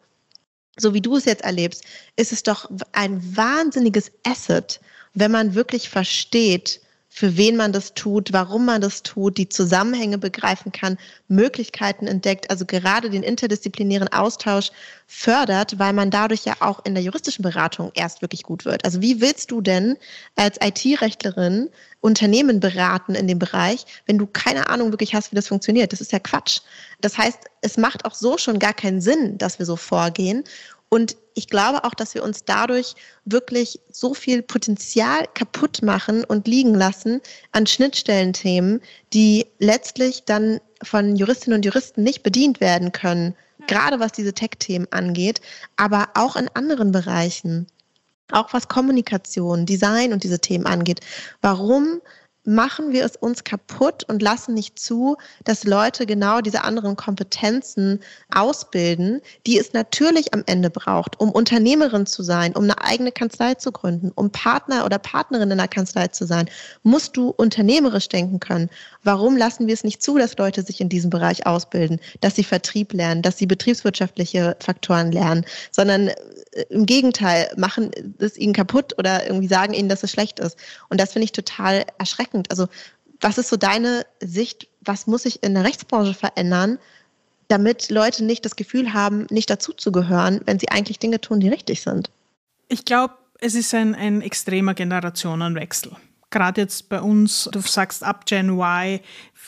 so 0.76 0.94
wie 0.94 1.00
du 1.00 1.14
es 1.14 1.26
jetzt 1.26 1.44
erlebst, 1.44 1.84
ist 2.16 2.32
es 2.32 2.42
doch 2.42 2.68
ein 2.90 3.36
wahnsinniges 3.36 4.10
Asset, 4.24 4.80
wenn 5.14 5.30
man 5.30 5.54
wirklich 5.54 5.88
versteht, 5.88 6.80
für 7.18 7.36
wen 7.36 7.56
man 7.56 7.72
das 7.72 7.94
tut, 7.94 8.32
warum 8.32 8.64
man 8.64 8.80
das 8.80 9.02
tut, 9.02 9.38
die 9.38 9.48
Zusammenhänge 9.48 10.18
begreifen 10.18 10.70
kann, 10.70 10.98
Möglichkeiten 11.26 12.06
entdeckt, 12.06 12.48
also 12.48 12.64
gerade 12.64 13.10
den 13.10 13.24
interdisziplinären 13.24 14.06
Austausch 14.06 14.70
fördert, 15.08 15.80
weil 15.80 15.94
man 15.94 16.12
dadurch 16.12 16.44
ja 16.44 16.54
auch 16.60 16.84
in 16.84 16.94
der 16.94 17.02
juristischen 17.02 17.42
Beratung 17.42 17.90
erst 17.94 18.22
wirklich 18.22 18.44
gut 18.44 18.64
wird. 18.64 18.84
Also 18.84 19.02
wie 19.02 19.20
willst 19.20 19.50
du 19.50 19.60
denn 19.60 19.96
als 20.36 20.58
IT-Rechtlerin 20.62 21.70
Unternehmen 22.00 22.60
beraten 22.60 23.16
in 23.16 23.26
dem 23.26 23.40
Bereich, 23.40 23.84
wenn 24.06 24.18
du 24.18 24.26
keine 24.28 24.68
Ahnung 24.68 24.92
wirklich 24.92 25.12
hast, 25.12 25.32
wie 25.32 25.36
das 25.36 25.48
funktioniert? 25.48 25.92
Das 25.92 26.00
ist 26.00 26.12
ja 26.12 26.20
Quatsch. 26.20 26.60
Das 27.00 27.18
heißt, 27.18 27.40
es 27.62 27.76
macht 27.78 28.04
auch 28.04 28.14
so 28.14 28.38
schon 28.38 28.60
gar 28.60 28.74
keinen 28.74 29.00
Sinn, 29.00 29.38
dass 29.38 29.58
wir 29.58 29.66
so 29.66 29.74
vorgehen. 29.74 30.44
Und 30.90 31.16
ich 31.34 31.48
glaube 31.48 31.84
auch, 31.84 31.94
dass 31.94 32.14
wir 32.14 32.22
uns 32.22 32.44
dadurch 32.44 32.94
wirklich 33.24 33.80
so 33.90 34.14
viel 34.14 34.42
Potenzial 34.42 35.26
kaputt 35.34 35.82
machen 35.82 36.24
und 36.24 36.48
liegen 36.48 36.74
lassen 36.74 37.20
an 37.52 37.66
Schnittstellenthemen, 37.66 38.80
die 39.12 39.46
letztlich 39.58 40.24
dann 40.24 40.60
von 40.82 41.16
Juristinnen 41.16 41.58
und 41.58 41.64
Juristen 41.64 42.02
nicht 42.02 42.22
bedient 42.22 42.60
werden 42.60 42.92
können, 42.92 43.34
gerade 43.66 44.00
was 44.00 44.12
diese 44.12 44.32
Tech-Themen 44.32 44.88
angeht, 44.90 45.40
aber 45.76 46.08
auch 46.14 46.36
in 46.36 46.48
anderen 46.54 46.92
Bereichen, 46.92 47.66
auch 48.32 48.52
was 48.52 48.68
Kommunikation, 48.68 49.66
Design 49.66 50.12
und 50.12 50.24
diese 50.24 50.38
Themen 50.38 50.66
angeht. 50.66 51.00
Warum 51.42 52.00
machen 52.48 52.92
wir 52.92 53.04
es 53.04 53.14
uns 53.14 53.44
kaputt 53.44 54.04
und 54.08 54.22
lassen 54.22 54.54
nicht 54.54 54.78
zu, 54.78 55.16
dass 55.44 55.64
Leute 55.64 56.06
genau 56.06 56.40
diese 56.40 56.64
anderen 56.64 56.96
Kompetenzen 56.96 58.00
ausbilden, 58.34 59.20
die 59.46 59.58
es 59.58 59.74
natürlich 59.74 60.32
am 60.32 60.42
Ende 60.46 60.70
braucht, 60.70 61.20
um 61.20 61.30
Unternehmerin 61.30 62.06
zu 62.06 62.22
sein, 62.22 62.56
um 62.56 62.64
eine 62.64 62.82
eigene 62.82 63.12
Kanzlei 63.12 63.54
zu 63.54 63.70
gründen, 63.70 64.12
um 64.14 64.30
Partner 64.30 64.86
oder 64.86 64.98
Partnerin 64.98 65.50
in 65.50 65.60
einer 65.60 65.68
Kanzlei 65.68 66.08
zu 66.08 66.26
sein, 66.26 66.48
musst 66.82 67.18
du 67.18 67.28
unternehmerisch 67.28 68.08
denken 68.08 68.40
können. 68.40 68.70
Warum 69.04 69.36
lassen 69.36 69.66
wir 69.66 69.74
es 69.74 69.84
nicht 69.84 70.02
zu, 70.02 70.18
dass 70.18 70.36
Leute 70.36 70.62
sich 70.62 70.80
in 70.80 70.88
diesem 70.88 71.10
Bereich 71.10 71.46
ausbilden, 71.46 72.00
dass 72.20 72.34
sie 72.34 72.44
Vertrieb 72.44 72.92
lernen, 72.92 73.22
dass 73.22 73.38
sie 73.38 73.46
betriebswirtschaftliche 73.46 74.56
Faktoren 74.60 75.12
lernen, 75.12 75.44
sondern 75.70 76.08
äh, 76.08 76.14
im 76.70 76.86
Gegenteil 76.86 77.50
machen 77.56 77.90
es 78.18 78.36
ihnen 78.36 78.52
kaputt 78.52 78.98
oder 78.98 79.26
irgendwie 79.26 79.48
sagen 79.48 79.74
ihnen, 79.74 79.88
dass 79.88 80.02
es 80.02 80.10
schlecht 80.10 80.40
ist. 80.40 80.56
Und 80.88 81.00
das 81.00 81.12
finde 81.12 81.24
ich 81.24 81.32
total 81.32 81.84
erschreckend. 81.98 82.50
Also 82.50 82.66
was 83.20 83.38
ist 83.38 83.48
so 83.48 83.56
deine 83.56 84.06
Sicht, 84.20 84.68
was 84.80 85.06
muss 85.06 85.22
sich 85.22 85.42
in 85.42 85.54
der 85.54 85.64
Rechtsbranche 85.64 86.14
verändern, 86.14 86.78
damit 87.48 87.90
Leute 87.90 88.24
nicht 88.24 88.44
das 88.44 88.56
Gefühl 88.56 88.92
haben, 88.92 89.26
nicht 89.30 89.50
dazuzugehören, 89.50 90.40
wenn 90.44 90.58
sie 90.58 90.68
eigentlich 90.68 90.98
Dinge 90.98 91.20
tun, 91.20 91.40
die 91.40 91.48
richtig 91.48 91.82
sind? 91.82 92.10
Ich 92.68 92.84
glaube, 92.84 93.14
es 93.40 93.54
ist 93.54 93.72
ein, 93.74 93.94
ein 93.94 94.20
extremer 94.20 94.74
Generationenwechsel. 94.74 95.92
Gerade 96.30 96.60
jetzt 96.60 96.88
bei 96.88 97.00
uns, 97.00 97.48
du 97.52 97.60
sagst 97.60 98.04
ab 98.04 98.26
Gen 98.26 98.50
Y, 98.50 99.00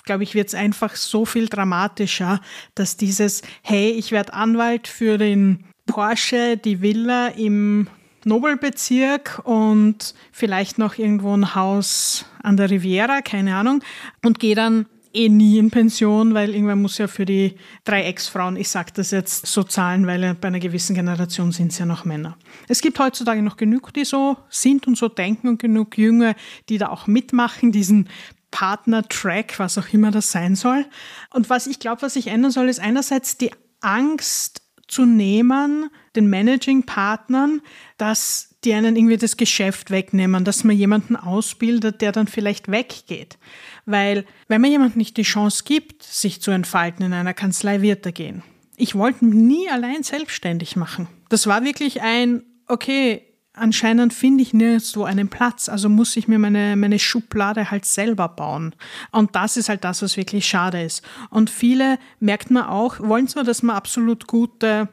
glaube 0.04 0.22
ich, 0.22 0.34
wird 0.34 0.48
es 0.48 0.54
einfach 0.54 0.96
so 0.96 1.24
viel 1.24 1.48
dramatischer, 1.48 2.40
dass 2.74 2.96
dieses, 2.96 3.42
hey, 3.62 3.90
ich 3.90 4.12
werde 4.12 4.32
Anwalt 4.32 4.88
für 4.88 5.18
den 5.18 5.64
Porsche, 5.86 6.56
die 6.56 6.80
Villa 6.80 7.28
im 7.28 7.88
Nobelbezirk 8.24 9.40
und 9.44 10.14
vielleicht 10.32 10.78
noch 10.78 10.98
irgendwo 10.98 11.36
ein 11.36 11.54
Haus 11.54 12.24
an 12.42 12.56
der 12.56 12.70
Riviera, 12.70 13.22
keine 13.22 13.56
Ahnung, 13.56 13.82
und 14.24 14.38
gehe 14.38 14.54
dann 14.54 14.86
eh 15.12 15.28
nie 15.28 15.58
in 15.58 15.70
Pension, 15.70 16.34
weil 16.34 16.54
irgendwann 16.54 16.82
muss 16.82 16.98
ja 16.98 17.06
für 17.06 17.24
die 17.24 17.56
drei 17.84 18.04
Ex-Frauen, 18.04 18.56
ich 18.56 18.68
sage 18.68 18.92
das 18.94 19.10
jetzt 19.10 19.46
so 19.46 19.62
zahlen, 19.62 20.06
weil 20.06 20.34
bei 20.34 20.48
einer 20.48 20.60
gewissen 20.60 20.94
Generation 20.94 21.52
sind 21.52 21.72
es 21.72 21.78
ja 21.78 21.86
noch 21.86 22.04
Männer. 22.04 22.36
Es 22.68 22.80
gibt 22.80 22.98
heutzutage 22.98 23.42
noch 23.42 23.56
genug, 23.56 23.92
die 23.92 24.04
so 24.04 24.36
sind 24.48 24.86
und 24.86 24.96
so 24.96 25.08
denken 25.08 25.48
und 25.48 25.60
genug 25.60 25.98
Jünger, 25.98 26.34
die 26.68 26.78
da 26.78 26.88
auch 26.88 27.06
mitmachen, 27.06 27.72
diesen 27.72 28.08
Partner-Track, 28.50 29.58
was 29.58 29.78
auch 29.78 29.92
immer 29.92 30.10
das 30.10 30.32
sein 30.32 30.56
soll. 30.56 30.86
Und 31.32 31.50
was 31.50 31.66
ich 31.66 31.78
glaube, 31.78 32.02
was 32.02 32.14
sich 32.14 32.26
ändern 32.26 32.50
soll, 32.50 32.68
ist 32.68 32.80
einerseits 32.80 33.36
die 33.36 33.50
Angst 33.80 34.62
zu 34.88 35.06
nehmen, 35.06 35.88
den 36.16 36.28
Managing-Partnern, 36.28 37.62
dass 37.96 38.56
die 38.64 38.74
einen 38.74 38.96
irgendwie 38.96 39.16
das 39.16 39.36
Geschäft 39.36 39.90
wegnehmen, 39.90 40.44
dass 40.44 40.64
man 40.64 40.76
jemanden 40.76 41.16
ausbildet, 41.16 42.00
der 42.00 42.12
dann 42.12 42.26
vielleicht 42.26 42.70
weggeht. 42.70 43.38
Weil 43.90 44.24
wenn 44.48 44.60
man 44.60 44.70
jemandem 44.70 44.98
nicht 44.98 45.16
die 45.16 45.22
Chance 45.22 45.64
gibt, 45.64 46.02
sich 46.02 46.40
zu 46.40 46.50
entfalten 46.50 47.04
in 47.04 47.12
einer 47.12 47.34
Kanzlei, 47.34 47.82
wird 47.82 48.06
er 48.06 48.12
gehen. 48.12 48.42
Ich 48.76 48.94
wollte 48.94 49.26
nie 49.26 49.68
allein 49.68 50.02
selbstständig 50.02 50.76
machen. 50.76 51.08
Das 51.28 51.46
war 51.46 51.64
wirklich 51.64 52.00
ein, 52.00 52.42
okay, 52.66 53.22
anscheinend 53.52 54.14
finde 54.14 54.42
ich 54.42 54.54
nirgendwo 54.54 55.04
einen 55.04 55.28
Platz, 55.28 55.68
also 55.68 55.88
muss 55.88 56.16
ich 56.16 56.28
mir 56.28 56.38
meine, 56.38 56.76
meine 56.76 56.98
Schublade 56.98 57.70
halt 57.70 57.84
selber 57.84 58.28
bauen. 58.28 58.74
Und 59.12 59.34
das 59.36 59.56
ist 59.56 59.68
halt 59.68 59.84
das, 59.84 60.02
was 60.02 60.16
wirklich 60.16 60.46
schade 60.46 60.82
ist. 60.82 61.02
Und 61.28 61.50
viele, 61.50 61.98
merkt 62.20 62.50
man 62.50 62.64
auch, 62.64 63.00
wollen 63.00 63.28
zwar, 63.28 63.44
dass 63.44 63.62
man 63.62 63.76
absolut 63.76 64.26
gute 64.26 64.88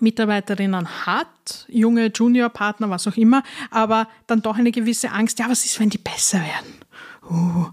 Mitarbeiterinnen 0.00 1.06
hat, 1.06 1.66
junge 1.68 2.10
Juniorpartner, 2.14 2.88
was 2.88 3.06
auch 3.06 3.16
immer, 3.16 3.42
aber 3.70 4.08
dann 4.26 4.42
doch 4.42 4.56
eine 4.56 4.72
gewisse 4.72 5.10
Angst, 5.10 5.38
ja, 5.38 5.48
was 5.48 5.64
ist, 5.64 5.78
wenn 5.78 5.90
die 5.90 5.98
besser 5.98 6.40
werden? 6.40 6.82
Uh. 7.30 7.66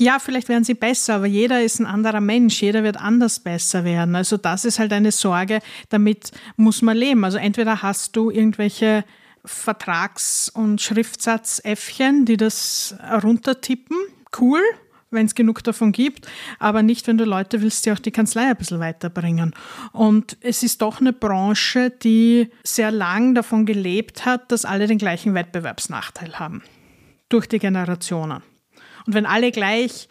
Ja, 0.00 0.18
vielleicht 0.18 0.48
werden 0.48 0.64
sie 0.64 0.74
besser, 0.74 1.14
aber 1.16 1.26
jeder 1.26 1.62
ist 1.62 1.78
ein 1.78 1.86
anderer 1.86 2.20
Mensch, 2.20 2.60
jeder 2.62 2.82
wird 2.82 2.96
anders 2.96 3.40
besser 3.40 3.84
werden. 3.84 4.14
Also 4.14 4.36
das 4.36 4.64
ist 4.64 4.78
halt 4.78 4.92
eine 4.92 5.12
Sorge, 5.12 5.60
damit 5.90 6.32
muss 6.56 6.82
man 6.82 6.96
leben. 6.96 7.24
Also 7.24 7.38
entweder 7.38 7.82
hast 7.82 8.16
du 8.16 8.30
irgendwelche 8.30 9.04
Vertrags- 9.44 10.48
und 10.48 10.80
Schriftsatzäffchen, 10.80 12.24
die 12.24 12.36
das 12.36 12.94
runtertippen, 13.22 13.96
cool, 14.40 14.60
wenn 15.10 15.26
es 15.26 15.34
genug 15.34 15.62
davon 15.62 15.92
gibt, 15.92 16.26
aber 16.58 16.82
nicht, 16.82 17.06
wenn 17.06 17.18
du 17.18 17.24
Leute 17.24 17.60
willst, 17.60 17.84
die 17.84 17.92
auch 17.92 17.98
die 17.98 18.12
Kanzlei 18.12 18.48
ein 18.48 18.56
bisschen 18.56 18.80
weiterbringen. 18.80 19.52
Und 19.92 20.36
es 20.40 20.62
ist 20.62 20.80
doch 20.80 21.00
eine 21.00 21.12
Branche, 21.12 21.90
die 21.90 22.50
sehr 22.64 22.90
lang 22.90 23.34
davon 23.34 23.66
gelebt 23.66 24.24
hat, 24.24 24.50
dass 24.50 24.64
alle 24.64 24.86
den 24.86 24.98
gleichen 24.98 25.34
Wettbewerbsnachteil 25.34 26.38
haben. 26.38 26.62
Durch 27.28 27.46
die 27.46 27.58
Generationen. 27.58 28.42
Und 29.06 29.14
wenn 29.14 29.26
alle 29.26 29.50
gleich, 29.52 30.08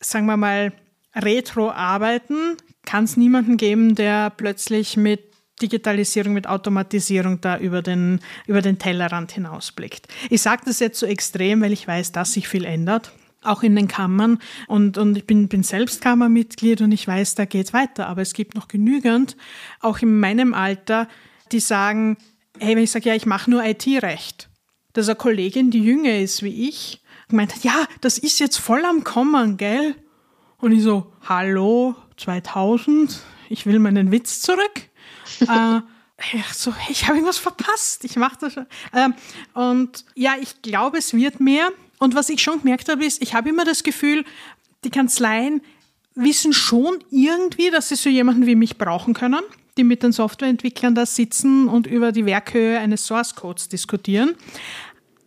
sagen 0.00 0.26
wir 0.26 0.36
mal, 0.36 0.72
retro 1.14 1.70
arbeiten, 1.70 2.56
kann 2.84 3.04
es 3.04 3.16
niemanden 3.16 3.56
geben, 3.56 3.94
der 3.94 4.30
plötzlich 4.30 4.96
mit 4.96 5.20
Digitalisierung, 5.62 6.32
mit 6.32 6.48
Automatisierung 6.48 7.40
da 7.40 7.58
über 7.58 7.80
den, 7.80 8.20
über 8.46 8.60
den 8.60 8.78
Tellerrand 8.78 9.32
hinausblickt. 9.32 10.08
Ich 10.28 10.42
sage 10.42 10.62
das 10.66 10.80
jetzt 10.80 10.98
so 10.98 11.06
extrem, 11.06 11.60
weil 11.60 11.72
ich 11.72 11.86
weiß, 11.86 12.12
dass 12.12 12.32
sich 12.32 12.48
viel 12.48 12.64
ändert 12.64 13.12
auch 13.44 13.62
in 13.62 13.76
den 13.76 13.88
Kammern. 13.88 14.38
Und, 14.66 14.98
und 14.98 15.16
ich 15.16 15.26
bin, 15.26 15.48
bin 15.48 15.62
selbst 15.62 16.00
Kammermitglied 16.00 16.80
und 16.80 16.92
ich 16.92 17.06
weiß, 17.06 17.34
da 17.34 17.44
geht's 17.44 17.72
weiter. 17.72 18.08
Aber 18.08 18.22
es 18.22 18.32
gibt 18.32 18.54
noch 18.54 18.68
genügend, 18.68 19.36
auch 19.80 19.98
in 19.98 20.18
meinem 20.18 20.54
Alter, 20.54 21.08
die 21.52 21.60
sagen, 21.60 22.16
hey, 22.58 22.74
wenn 22.74 22.84
ich 22.84 22.90
sage, 22.90 23.08
ja, 23.08 23.14
ich 23.14 23.26
mache 23.26 23.50
nur 23.50 23.64
IT-Recht, 23.64 24.48
dass 24.92 25.08
eine 25.08 25.16
Kollegin, 25.16 25.70
die 25.70 25.82
jünger 25.82 26.18
ist 26.18 26.42
wie 26.42 26.68
ich, 26.68 27.02
gemeint 27.28 27.54
hat, 27.54 27.64
ja, 27.64 27.86
das 28.00 28.18
ist 28.18 28.40
jetzt 28.40 28.58
voll 28.58 28.84
am 28.84 29.04
Kommen, 29.04 29.56
gell? 29.56 29.94
Und 30.58 30.72
ich 30.72 30.82
so, 30.82 31.12
hallo, 31.22 31.94
2000, 32.16 33.20
ich 33.48 33.66
will 33.66 33.78
meinen 33.78 34.10
Witz 34.10 34.40
zurück. 34.40 34.88
äh, 35.40 35.80
so, 36.52 36.72
ich 36.88 37.04
habe 37.04 37.14
irgendwas 37.14 37.38
verpasst, 37.38 38.04
ich 38.04 38.16
mache 38.16 38.38
das 38.40 38.54
schon. 38.54 38.66
Ähm, 38.92 39.14
und 39.52 40.04
ja, 40.14 40.34
ich 40.40 40.62
glaube, 40.62 40.98
es 40.98 41.12
wird 41.12 41.40
mehr. 41.40 41.68
Und 41.98 42.14
was 42.14 42.28
ich 42.28 42.42
schon 42.42 42.60
gemerkt 42.60 42.88
habe, 42.88 43.04
ist, 43.04 43.22
ich 43.22 43.34
habe 43.34 43.48
immer 43.48 43.64
das 43.64 43.82
Gefühl, 43.82 44.24
die 44.84 44.90
Kanzleien 44.90 45.60
wissen 46.14 46.52
schon 46.52 47.02
irgendwie, 47.10 47.70
dass 47.70 47.88
sie 47.88 47.96
so 47.96 48.08
jemanden 48.08 48.46
wie 48.46 48.54
mich 48.54 48.78
brauchen 48.78 49.14
können, 49.14 49.42
die 49.76 49.84
mit 49.84 50.02
den 50.02 50.12
Softwareentwicklern 50.12 50.94
da 50.94 51.06
sitzen 51.06 51.68
und 51.68 51.86
über 51.86 52.12
die 52.12 52.26
Werkhöhe 52.26 52.78
eines 52.78 53.06
Source 53.06 53.34
Codes 53.34 53.68
diskutieren, 53.68 54.34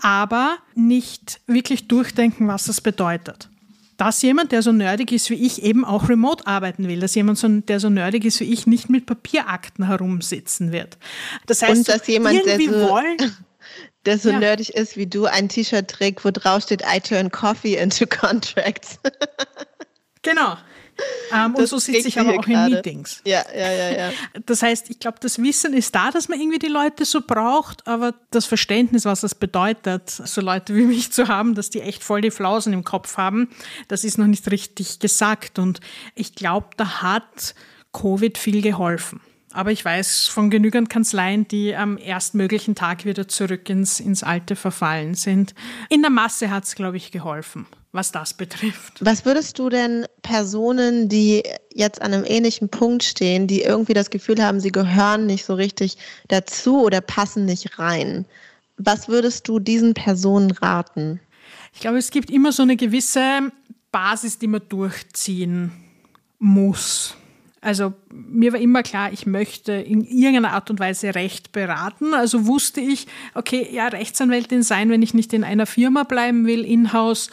aber 0.01 0.57
nicht 0.75 1.39
wirklich 1.47 1.87
durchdenken, 1.87 2.47
was 2.47 2.65
das 2.65 2.81
bedeutet. 2.81 3.49
Dass 3.97 4.21
jemand, 4.21 4.51
der 4.51 4.61
so 4.61 4.71
nerdig 4.71 5.11
ist 5.11 5.29
wie 5.31 5.45
ich, 5.45 5.63
eben 5.63 5.83
auch 5.83 6.07
remote 6.07 6.45
arbeiten 6.45 6.87
will, 6.87 6.99
dass 6.99 7.15
jemand, 7.15 7.39
der 7.67 7.79
so 7.79 7.89
nerdig 7.89 8.25
ist 8.25 8.39
wie 8.39 8.53
ich, 8.53 8.67
nicht 8.67 8.89
mit 8.89 9.07
Papierakten 9.07 9.87
herumsitzen 9.87 10.71
wird. 10.71 10.97
Das 11.47 11.63
heißt, 11.63 11.77
und 11.77 11.87
dass 11.87 12.07
jemand, 12.07 12.35
irgendwie 12.35 12.67
der 12.67 12.79
so 12.79 12.89
wollen, 12.89 13.17
der 14.05 14.19
so 14.19 14.29
ja. 14.29 14.39
nerdig 14.39 14.75
ist 14.75 14.97
wie 14.97 15.07
du, 15.07 15.25
ein 15.25 15.49
T-Shirt 15.49 15.87
trägt, 15.87 16.23
wo 16.23 16.29
drauf 16.31 16.63
steht, 16.63 16.83
I 16.83 16.99
turn 16.99 17.31
coffee 17.31 17.75
into 17.75 18.05
contracts. 18.05 18.99
genau. 20.21 20.57
Um, 21.31 21.55
und 21.55 21.67
so 21.67 21.77
sitze 21.77 22.07
ich 22.07 22.19
aber 22.19 22.39
auch 22.39 22.45
grade. 22.45 22.67
in 22.67 22.75
Meetings. 22.75 23.21
Ja, 23.25 23.43
ja, 23.53 23.71
ja, 23.71 23.91
ja. 23.91 24.11
Das 24.45 24.61
heißt, 24.61 24.89
ich 24.89 24.99
glaube, 24.99 25.17
das 25.21 25.41
Wissen 25.41 25.73
ist 25.73 25.93
da, 25.93 26.09
dass 26.09 26.29
man 26.29 26.39
irgendwie 26.39 26.59
die 26.59 26.67
Leute 26.67 27.05
so 27.05 27.21
braucht, 27.21 27.85
aber 27.85 28.13
das 28.31 28.45
Verständnis, 28.45 29.05
was 29.05 29.21
das 29.21 29.35
bedeutet, 29.35 30.09
so 30.09 30.41
Leute 30.41 30.75
wie 30.75 30.85
mich 30.85 31.11
zu 31.11 31.27
haben, 31.27 31.53
dass 31.53 31.69
die 31.69 31.81
echt 31.81 32.03
voll 32.03 32.21
die 32.21 32.31
Flausen 32.31 32.73
im 32.73 32.83
Kopf 32.83 33.17
haben, 33.17 33.49
das 33.87 34.03
ist 34.03 34.17
noch 34.17 34.27
nicht 34.27 34.49
richtig 34.49 34.99
gesagt. 34.99 35.59
Und 35.59 35.81
ich 36.15 36.33
glaube, 36.33 36.67
da 36.77 37.01
hat 37.01 37.55
Covid 37.91 38.37
viel 38.37 38.61
geholfen. 38.61 39.21
Aber 39.53 39.71
ich 39.71 39.83
weiß 39.83 40.27
von 40.27 40.49
genügend 40.49 40.89
Kanzleien, 40.89 41.47
die 41.47 41.75
am 41.75 41.97
erstmöglichen 41.97 42.75
Tag 42.75 43.05
wieder 43.05 43.27
zurück 43.27 43.69
ins, 43.69 43.99
ins 43.99 44.21
Alte 44.21 44.55
verfallen 44.55 45.15
sind. 45.15 45.53
In 45.89 46.01
der 46.01 46.11
Masse 46.11 46.51
hat 46.51 46.65
es, 46.65 46.75
glaube 46.75 46.97
ich, 46.97 47.11
geholfen, 47.11 47.65
was 47.93 48.11
das 48.11 48.33
betrifft. 48.33 48.97
Was 48.99 49.25
würdest 49.25 49.57
du 49.57 49.69
denn 49.69 50.05
Personen, 50.21 51.07
die 51.07 51.43
jetzt 51.73 52.01
an 52.01 52.13
einem 52.13 52.25
ähnlichen 52.25 52.69
Punkt 52.69 53.03
stehen, 53.03 53.47
die 53.47 53.61
irgendwie 53.61 53.93
das 53.93 54.09
Gefühl 54.09 54.43
haben, 54.43 54.59
sie 54.59 54.71
gehören 54.71 55.25
nicht 55.25 55.45
so 55.45 55.53
richtig 55.53 55.97
dazu 56.27 56.81
oder 56.81 56.99
passen 56.99 57.45
nicht 57.45 57.79
rein, 57.79 58.25
was 58.77 59.07
würdest 59.07 59.47
du 59.47 59.59
diesen 59.59 59.93
Personen 59.93 60.51
raten? 60.51 61.19
Ich 61.73 61.79
glaube, 61.79 61.97
es 61.97 62.11
gibt 62.11 62.29
immer 62.29 62.51
so 62.51 62.63
eine 62.63 62.75
gewisse 62.75 63.51
Basis, 63.91 64.37
die 64.37 64.47
man 64.47 64.61
durchziehen 64.67 65.71
muss. 66.37 67.15
Also 67.61 67.93
mir 68.11 68.53
war 68.53 68.59
immer 68.59 68.83
klar, 68.83 69.11
ich 69.11 69.25
möchte 69.25 69.73
in 69.73 70.03
irgendeiner 70.03 70.53
Art 70.53 70.69
und 70.69 70.79
Weise 70.79 71.15
Recht 71.15 71.51
beraten. 71.51 72.13
Also 72.13 72.45
wusste 72.45 72.81
ich, 72.81 73.07
okay, 73.33 73.67
ja, 73.71 73.87
Rechtsanwältin 73.87 74.63
sein, 74.63 74.89
wenn 74.89 75.01
ich 75.01 75.13
nicht 75.13 75.33
in 75.33 75.43
einer 75.43 75.65
Firma 75.65 76.03
bleiben 76.03 76.45
will, 76.45 76.63
in-house, 76.63 77.29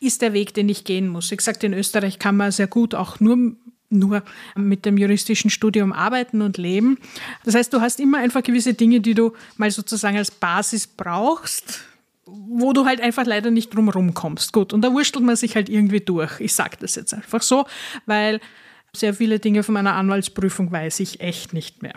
ist 0.00 0.22
der 0.22 0.32
Weg, 0.32 0.54
den 0.54 0.68
ich 0.68 0.84
gehen 0.84 1.08
muss. 1.08 1.30
Ich 1.30 1.40
sagte, 1.40 1.66
in 1.66 1.74
Österreich 1.74 2.18
kann 2.18 2.36
man 2.36 2.52
sehr 2.52 2.66
gut 2.66 2.94
auch 2.94 3.20
nur 3.20 3.56
nur 3.90 4.22
mit 4.56 4.86
dem 4.86 4.98
juristischen 4.98 5.50
Studium 5.50 5.92
arbeiten 5.92 6.42
und 6.42 6.58
leben. 6.58 6.98
Das 7.44 7.54
heißt, 7.54 7.72
du 7.72 7.80
hast 7.80 8.00
immer 8.00 8.18
einfach 8.18 8.42
gewisse 8.42 8.74
Dinge, 8.74 9.00
die 9.00 9.14
du 9.14 9.34
mal 9.56 9.70
sozusagen 9.70 10.16
als 10.16 10.32
Basis 10.32 10.88
brauchst, 10.88 11.84
wo 12.26 12.72
du 12.72 12.86
halt 12.86 13.00
einfach 13.00 13.24
leider 13.24 13.50
nicht 13.52 13.74
drumherum 13.74 14.14
kommst. 14.14 14.52
Gut, 14.52 14.72
und 14.72 14.82
da 14.82 14.92
wurschtelt 14.92 15.24
man 15.24 15.36
sich 15.36 15.54
halt 15.54 15.68
irgendwie 15.68 16.00
durch. 16.00 16.40
Ich 16.40 16.54
sage 16.54 16.76
das 16.80 16.96
jetzt 16.96 17.14
einfach 17.14 17.42
so, 17.42 17.66
weil 18.06 18.40
sehr 18.96 19.14
viele 19.14 19.38
Dinge 19.38 19.62
von 19.62 19.74
meiner 19.74 19.94
Anwaltsprüfung 19.94 20.70
weiß 20.70 21.00
ich 21.00 21.20
echt 21.20 21.52
nicht 21.52 21.82
mehr. 21.82 21.94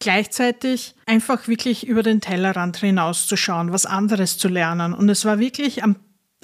Gleichzeitig 0.00 0.94
einfach 1.06 1.48
wirklich 1.48 1.86
über 1.86 2.02
den 2.02 2.20
Tellerrand 2.20 2.76
hinauszuschauen, 2.76 3.72
was 3.72 3.84
anderes 3.84 4.38
zu 4.38 4.48
lernen. 4.48 4.94
Und 4.94 5.08
es 5.08 5.24
war 5.24 5.40
wirklich 5.40 5.82
am 5.82 5.96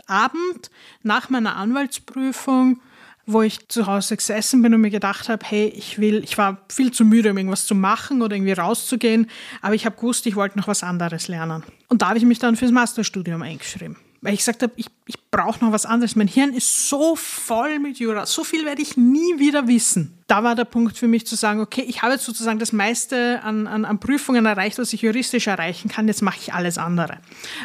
Abend 0.07 0.70
nach 1.02 1.30
meiner 1.30 1.57
Anwaltsprüfung, 1.57 2.80
wo 3.26 3.42
ich 3.42 3.68
zu 3.68 3.87
Hause 3.87 4.16
gesessen 4.16 4.61
bin 4.61 4.74
und 4.74 4.80
mir 4.80 4.90
gedacht 4.90 5.28
habe, 5.28 5.44
hey, 5.46 5.66
ich 5.68 5.98
will, 5.98 6.22
ich 6.24 6.37
war 6.37 6.59
viel 6.70 6.92
zu 6.92 7.04
müde, 7.04 7.30
um 7.30 7.38
irgendwas 7.38 7.66
zu 7.66 7.74
machen 7.74 8.22
oder 8.22 8.37
irgendwie 8.37 8.52
rauszugehen, 8.52 9.30
aber 9.62 9.74
ich 9.74 9.87
habe 9.87 9.96
gewusst, 9.96 10.26
ich 10.26 10.37
wollte 10.37 10.59
noch 10.59 10.68
was 10.68 10.83
anderes 10.83 11.28
lernen. 11.28 11.62
Und 11.88 12.02
da 12.02 12.09
habe 12.09 12.18
ich 12.18 12.24
mich 12.24 12.38
dann 12.38 12.57
fürs 12.57 12.72
Masterstudium 12.72 13.40
eingeschrieben. 13.40 13.96
Weil 14.24 14.32
ich 14.32 14.38
gesagt 14.38 14.62
habe, 14.62 14.72
ich, 14.76 14.87
ich 15.04 15.30
brauche 15.30 15.62
noch 15.62 15.70
was 15.70 15.84
anderes. 15.84 16.16
Mein 16.16 16.28
Hirn 16.28 16.54
ist 16.54 16.88
so 16.88 17.14
voll 17.14 17.78
mit 17.78 17.98
Jura. 17.98 18.24
So 18.24 18.42
viel 18.42 18.64
werde 18.64 18.80
ich 18.80 18.96
nie 18.96 19.38
wieder 19.38 19.68
wissen. 19.68 20.18
Da 20.28 20.42
war 20.42 20.54
der 20.54 20.64
Punkt 20.64 20.96
für 20.96 21.08
mich 21.08 21.26
zu 21.26 21.37
sagen, 21.37 21.60
okay, 21.60 21.84
ich 21.87 22.00
habe 22.00 22.14
jetzt 22.14 22.24
sozusagen 22.24 22.58
das 22.58 22.72
meiste 22.72 23.42
an, 23.42 23.66
an, 23.66 23.84
an 23.84 24.00
Prüfungen 24.00 24.46
erreicht, 24.46 24.78
was 24.78 24.94
ich 24.94 25.02
juristisch 25.02 25.46
erreichen 25.46 25.90
kann. 25.90 26.08
Jetzt 26.08 26.22
mache 26.22 26.38
ich 26.40 26.54
alles 26.54 26.78
andere. 26.78 27.18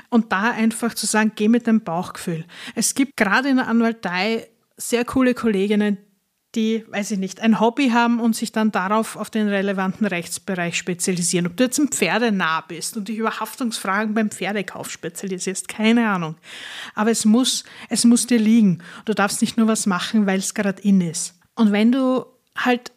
Und 0.09 0.33
da 0.33 0.51
einfach 0.51 0.93
zu 0.93 1.05
sagen, 1.05 1.31
geh 1.33 1.47
mit 1.47 1.65
dem 1.65 1.79
Bauchgefühl. 1.79 2.43
Es 2.75 2.93
gibt 2.93 3.15
gerade 3.15 3.47
in 3.47 3.55
der 3.55 3.69
Anwaltei 3.69 4.49
sehr 4.75 5.05
coole 5.05 5.33
Kolleginnen, 5.33 5.97
die, 6.55 6.83
weiß 6.89 7.11
ich 7.11 7.19
nicht, 7.19 7.41
ein 7.41 7.59
Hobby 7.59 7.89
haben 7.89 8.19
und 8.19 8.35
sich 8.35 8.51
dann 8.51 8.71
darauf 8.71 9.15
auf 9.15 9.29
den 9.29 9.47
relevanten 9.47 10.07
Rechtsbereich 10.07 10.77
spezialisieren. 10.77 11.47
Ob 11.47 11.57
du 11.57 11.63
jetzt 11.63 11.77
ein 11.77 11.89
Pferdenah 11.89 12.61
bist 12.61 12.97
und 12.97 13.07
dich 13.07 13.17
über 13.17 13.39
Haftungsfragen 13.39 14.15
beim 14.15 14.31
Pferdekauf 14.31 14.89
spezialisierst, 14.89 15.67
keine 15.67 16.09
Ahnung. 16.09 16.35
Aber 16.95 17.11
es 17.11 17.23
muss, 17.25 17.63
es 17.89 18.03
muss 18.03 18.25
dir 18.25 18.39
liegen. 18.39 18.81
Du 19.05 19.13
darfst 19.13 19.41
nicht 19.41 19.57
nur 19.57 19.67
was 19.67 19.85
machen, 19.85 20.25
weil 20.25 20.39
es 20.39 20.55
gerade 20.55 20.81
in 20.81 21.01
ist. 21.01 21.39
Und 21.55 21.71
wenn 21.71 21.91
du 21.91 22.25
halt 22.55 22.91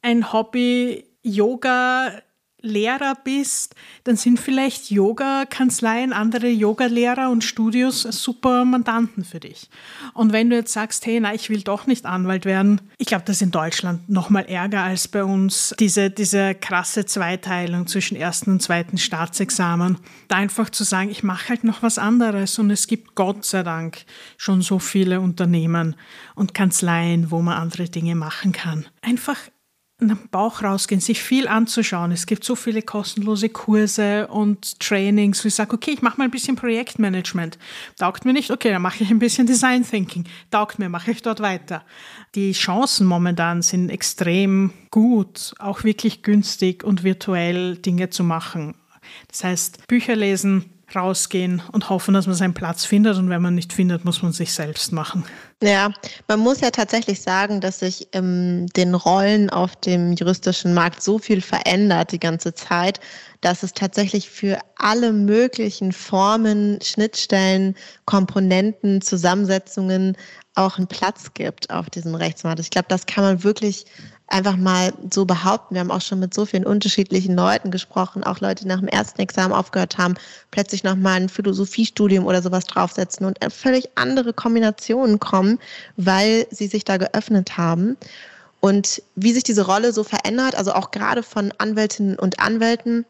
ein 0.00 0.32
Hobby 0.32 1.04
Yoga 1.22 2.22
Lehrer 2.64 3.14
bist, 3.22 3.74
dann 4.04 4.16
sind 4.16 4.40
vielleicht 4.40 4.90
Yoga-Kanzleien, 4.90 6.12
andere 6.12 6.48
Yoga-Lehrer 6.48 7.30
und 7.30 7.44
Studios 7.44 8.02
super 8.02 8.64
Mandanten 8.64 9.24
für 9.24 9.40
dich. 9.40 9.68
Und 10.14 10.32
wenn 10.32 10.50
du 10.50 10.56
jetzt 10.56 10.72
sagst, 10.72 11.06
hey, 11.06 11.20
na, 11.20 11.34
ich 11.34 11.50
will 11.50 11.62
doch 11.62 11.86
nicht 11.86 12.06
Anwalt 12.06 12.44
werden, 12.44 12.80
ich 12.98 13.06
glaube, 13.06 13.24
das 13.26 13.36
ist 13.36 13.42
in 13.42 13.50
Deutschland 13.50 14.08
noch 14.08 14.30
mal 14.30 14.46
ärger 14.46 14.82
als 14.82 15.08
bei 15.08 15.22
uns, 15.22 15.74
diese, 15.78 16.10
diese 16.10 16.54
krasse 16.54 17.04
Zweiteilung 17.06 17.86
zwischen 17.86 18.16
ersten 18.16 18.50
und 18.52 18.62
zweiten 18.62 18.98
Staatsexamen. 18.98 19.98
Da 20.28 20.36
einfach 20.36 20.70
zu 20.70 20.84
sagen, 20.84 21.10
ich 21.10 21.22
mache 21.22 21.50
halt 21.50 21.64
noch 21.64 21.82
was 21.82 21.98
anderes 21.98 22.58
und 22.58 22.70
es 22.70 22.86
gibt 22.86 23.14
Gott 23.14 23.44
sei 23.44 23.62
Dank 23.62 24.04
schon 24.36 24.62
so 24.62 24.78
viele 24.78 25.20
Unternehmen 25.20 25.96
und 26.34 26.54
Kanzleien, 26.54 27.30
wo 27.30 27.42
man 27.42 27.58
andere 27.58 27.84
Dinge 27.84 28.14
machen 28.14 28.52
kann. 28.52 28.86
Einfach 29.02 29.38
nach 30.06 30.18
dem 30.18 30.28
Bauch 30.28 30.62
rausgehen, 30.62 31.00
sich 31.00 31.22
viel 31.22 31.48
anzuschauen. 31.48 32.12
Es 32.12 32.26
gibt 32.26 32.44
so 32.44 32.54
viele 32.54 32.82
kostenlose 32.82 33.48
Kurse 33.48 34.26
und 34.28 34.78
Trainings, 34.80 35.44
wo 35.44 35.48
ich 35.48 35.54
sage, 35.54 35.74
okay, 35.74 35.92
ich 35.92 36.02
mache 36.02 36.18
mal 36.18 36.24
ein 36.24 36.30
bisschen 36.30 36.56
Projektmanagement. 36.56 37.58
Taugt 37.98 38.24
mir 38.24 38.32
nicht, 38.32 38.50
okay, 38.50 38.70
dann 38.70 38.82
mache 38.82 39.02
ich 39.04 39.10
ein 39.10 39.18
bisschen 39.18 39.46
Design 39.46 39.84
Thinking. 39.88 40.24
Taugt 40.50 40.78
mir, 40.78 40.88
mache 40.88 41.10
ich 41.10 41.22
dort 41.22 41.40
weiter. 41.40 41.84
Die 42.34 42.52
Chancen 42.52 43.06
momentan 43.06 43.62
sind 43.62 43.90
extrem 43.90 44.72
gut, 44.90 45.54
auch 45.58 45.84
wirklich 45.84 46.22
günstig 46.22 46.84
und 46.84 47.04
virtuell 47.04 47.76
Dinge 47.76 48.10
zu 48.10 48.24
machen. 48.24 48.74
Das 49.28 49.44
heißt, 49.44 49.86
Bücher 49.86 50.16
lesen, 50.16 50.73
rausgehen 50.94 51.62
und 51.72 51.90
hoffen, 51.90 52.14
dass 52.14 52.26
man 52.26 52.34
seinen 52.34 52.54
Platz 52.54 52.84
findet. 52.84 53.16
Und 53.16 53.28
wenn 53.30 53.42
man 53.42 53.54
nicht 53.54 53.72
findet, 53.72 54.04
muss 54.04 54.22
man 54.22 54.32
sich 54.32 54.52
selbst 54.52 54.92
machen. 54.92 55.24
Ja, 55.62 55.92
man 56.28 56.40
muss 56.40 56.60
ja 56.60 56.70
tatsächlich 56.70 57.22
sagen, 57.22 57.60
dass 57.60 57.80
sich 57.80 58.08
ähm, 58.12 58.66
den 58.76 58.94
Rollen 58.94 59.50
auf 59.50 59.76
dem 59.76 60.12
juristischen 60.12 60.74
Markt 60.74 61.02
so 61.02 61.18
viel 61.18 61.40
verändert 61.40 62.12
die 62.12 62.20
ganze 62.20 62.54
Zeit, 62.54 63.00
dass 63.40 63.62
es 63.62 63.72
tatsächlich 63.72 64.28
für 64.28 64.58
alle 64.76 65.12
möglichen 65.12 65.92
Formen, 65.92 66.78
Schnittstellen, 66.82 67.76
Komponenten, 68.04 69.00
Zusammensetzungen 69.00 70.16
auch 70.54 70.78
einen 70.78 70.86
Platz 70.86 71.34
gibt 71.34 71.70
auf 71.70 71.90
diesem 71.90 72.14
Rechtsmarkt. 72.14 72.60
Ich 72.60 72.70
glaube, 72.70 72.86
das 72.88 73.06
kann 73.06 73.24
man 73.24 73.44
wirklich 73.44 73.86
einfach 74.26 74.56
mal 74.56 74.92
so 75.12 75.24
behaupten. 75.24 75.74
Wir 75.74 75.80
haben 75.80 75.90
auch 75.90 76.00
schon 76.00 76.18
mit 76.18 76.34
so 76.34 76.46
vielen 76.46 76.64
unterschiedlichen 76.64 77.36
Leuten 77.36 77.70
gesprochen, 77.70 78.24
auch 78.24 78.40
Leute, 78.40 78.64
die 78.64 78.68
nach 78.68 78.80
dem 78.80 78.88
ersten 78.88 79.20
Examen 79.20 79.52
aufgehört 79.52 79.98
haben, 79.98 80.14
plötzlich 80.50 80.82
nochmal 80.82 81.20
ein 81.20 81.28
Philosophiestudium 81.28 82.26
oder 82.26 82.42
sowas 82.42 82.64
draufsetzen 82.64 83.26
und 83.26 83.38
völlig 83.52 83.90
andere 83.96 84.32
Kombinationen 84.32 85.20
kommen, 85.20 85.58
weil 85.96 86.46
sie 86.50 86.66
sich 86.66 86.84
da 86.84 86.96
geöffnet 86.96 87.56
haben. 87.58 87.96
Und 88.60 89.02
wie 89.14 89.32
sich 89.32 89.42
diese 89.42 89.66
Rolle 89.66 89.92
so 89.92 90.04
verändert, 90.04 90.54
also 90.54 90.72
auch 90.72 90.90
gerade 90.90 91.22
von 91.22 91.52
Anwältinnen 91.58 92.18
und 92.18 92.40
Anwälten, 92.40 93.04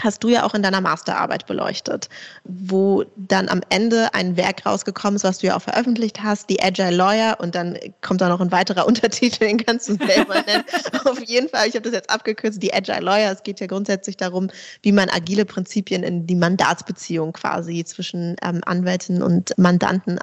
hast 0.00 0.22
du 0.24 0.28
ja 0.28 0.44
auch 0.44 0.54
in 0.54 0.62
deiner 0.62 0.80
Masterarbeit 0.80 1.46
beleuchtet, 1.46 2.08
wo 2.44 3.04
dann 3.16 3.48
am 3.48 3.60
Ende 3.68 4.12
ein 4.14 4.36
Werk 4.36 4.66
rausgekommen 4.66 5.16
ist, 5.16 5.24
was 5.24 5.38
du 5.38 5.48
ja 5.48 5.56
auch 5.56 5.62
veröffentlicht 5.62 6.22
hast, 6.22 6.50
die 6.50 6.62
Agile 6.62 6.90
Lawyer 6.90 7.38
und 7.40 7.54
dann 7.54 7.78
kommt 8.02 8.20
da 8.20 8.28
noch 8.28 8.40
ein 8.40 8.52
weiterer 8.52 8.86
Untertitel, 8.86 9.46
den 9.46 9.58
kannst 9.58 9.88
du 9.88 9.94
selber 9.94 10.42
nennen. 10.42 10.64
Auf 11.04 11.22
jeden 11.24 11.48
Fall, 11.48 11.68
ich 11.68 11.74
habe 11.74 11.82
das 11.82 11.92
jetzt 11.92 12.10
abgekürzt, 12.10 12.62
die 12.62 12.72
Agile 12.72 13.00
Lawyer. 13.00 13.32
Es 13.32 13.42
geht 13.42 13.60
ja 13.60 13.66
grundsätzlich 13.66 14.16
darum, 14.16 14.48
wie 14.82 14.92
man 14.92 15.08
agile 15.10 15.44
Prinzipien 15.44 16.02
in 16.02 16.26
die 16.26 16.34
Mandatsbeziehung 16.34 17.32
quasi 17.32 17.84
zwischen 17.84 18.36
ähm, 18.42 18.60
Anwälten 18.64 19.22
und 19.22 19.56
Mandanten 19.58 20.18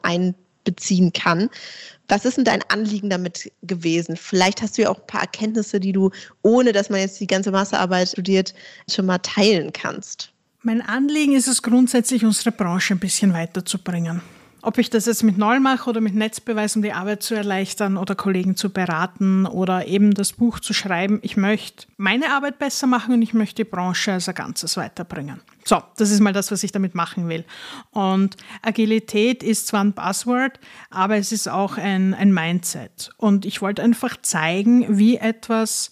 einbeziehen 0.64 1.14
kann. 1.14 1.50
Was 2.08 2.26
ist 2.26 2.38
denn 2.38 2.46
dein 2.46 2.62
Anliegen 2.70 3.10
damit 3.10 3.52
gewesen? 3.62 4.18
Vielleicht 4.18 4.62
hast 4.62 4.78
du 4.78 4.84
ja 4.84 4.90
auch 4.90 5.00
ein 5.00 5.08
paar 5.08 5.22
Erkenntnisse, 5.22 5.80
die 5.80 5.94
du, 5.94 6.12
ohne 6.42 6.74
dass 6.74 6.90
man 6.90 7.00
jetzt 7.00 7.20
die 7.20 7.28
ganze 7.28 7.52
Masterarbeit 7.52 8.10
studiert, 8.10 8.54
schon 8.90 9.06
mal 9.06 9.20
teilen 9.20 9.72
kannst. 9.74 10.32
Mein 10.62 10.82
Anliegen 10.82 11.36
ist 11.36 11.48
es 11.48 11.62
grundsätzlich, 11.62 12.24
unsere 12.24 12.52
Branche 12.52 12.94
ein 12.94 13.00
bisschen 13.00 13.34
weiterzubringen. 13.34 14.22
Ob 14.66 14.78
ich 14.78 14.90
das 14.90 15.08
jetzt 15.08 15.24
mit 15.24 15.38
Null 15.38 15.60
mache 15.60 15.90
oder 15.90 16.00
mit 16.00 16.16
Netzbeweis, 16.16 16.78
um 16.78 16.82
die 16.82 16.94
Arbeit 16.94 17.22
zu 17.22 17.36
erleichtern 17.36 17.98
oder 17.98 18.16
Kollegen 18.16 18.56
zu 18.56 18.70
beraten 18.70 19.46
oder 19.46 19.88
eben 19.88 20.14
das 20.14 20.32
Buch 20.32 20.62
zu 20.62 20.74
schreiben, 20.74 21.20
ich 21.22 21.36
möchte 21.36 21.86
meine 21.98 22.30
Arbeit 22.30 22.60
besser 22.60 22.88
machen 22.88 23.14
und 23.14 23.22
ich 23.22 23.34
möchte 23.34 23.66
die 23.66 23.70
Branche 23.70 24.14
als 24.14 24.30
ein 24.30 24.36
Ganzes 24.36 24.78
weiterbringen. 24.78 25.42
So, 25.66 25.84
das 25.98 26.12
ist 26.12 26.22
mal 26.22 26.32
das, 26.32 26.50
was 26.50 26.64
ich 26.64 26.72
damit 26.72 26.96
machen 26.96 27.28
will. 27.28 27.44
Und 27.92 28.38
Agilität 28.62 29.44
ist 29.44 29.68
zwar 29.68 29.84
ein 29.84 29.92
Buzzword, 29.92 30.58
aber 30.90 31.18
es 31.18 31.34
ist 31.34 31.50
auch 31.50 31.78
ein, 31.78 32.14
ein 32.14 32.34
Mindset. 32.34 33.10
Und 33.18 33.46
ich 33.46 33.62
wollte 33.62 33.84
einfach 33.84 34.16
zeigen, 34.22 34.98
wie 34.98 35.18
etwas 35.18 35.92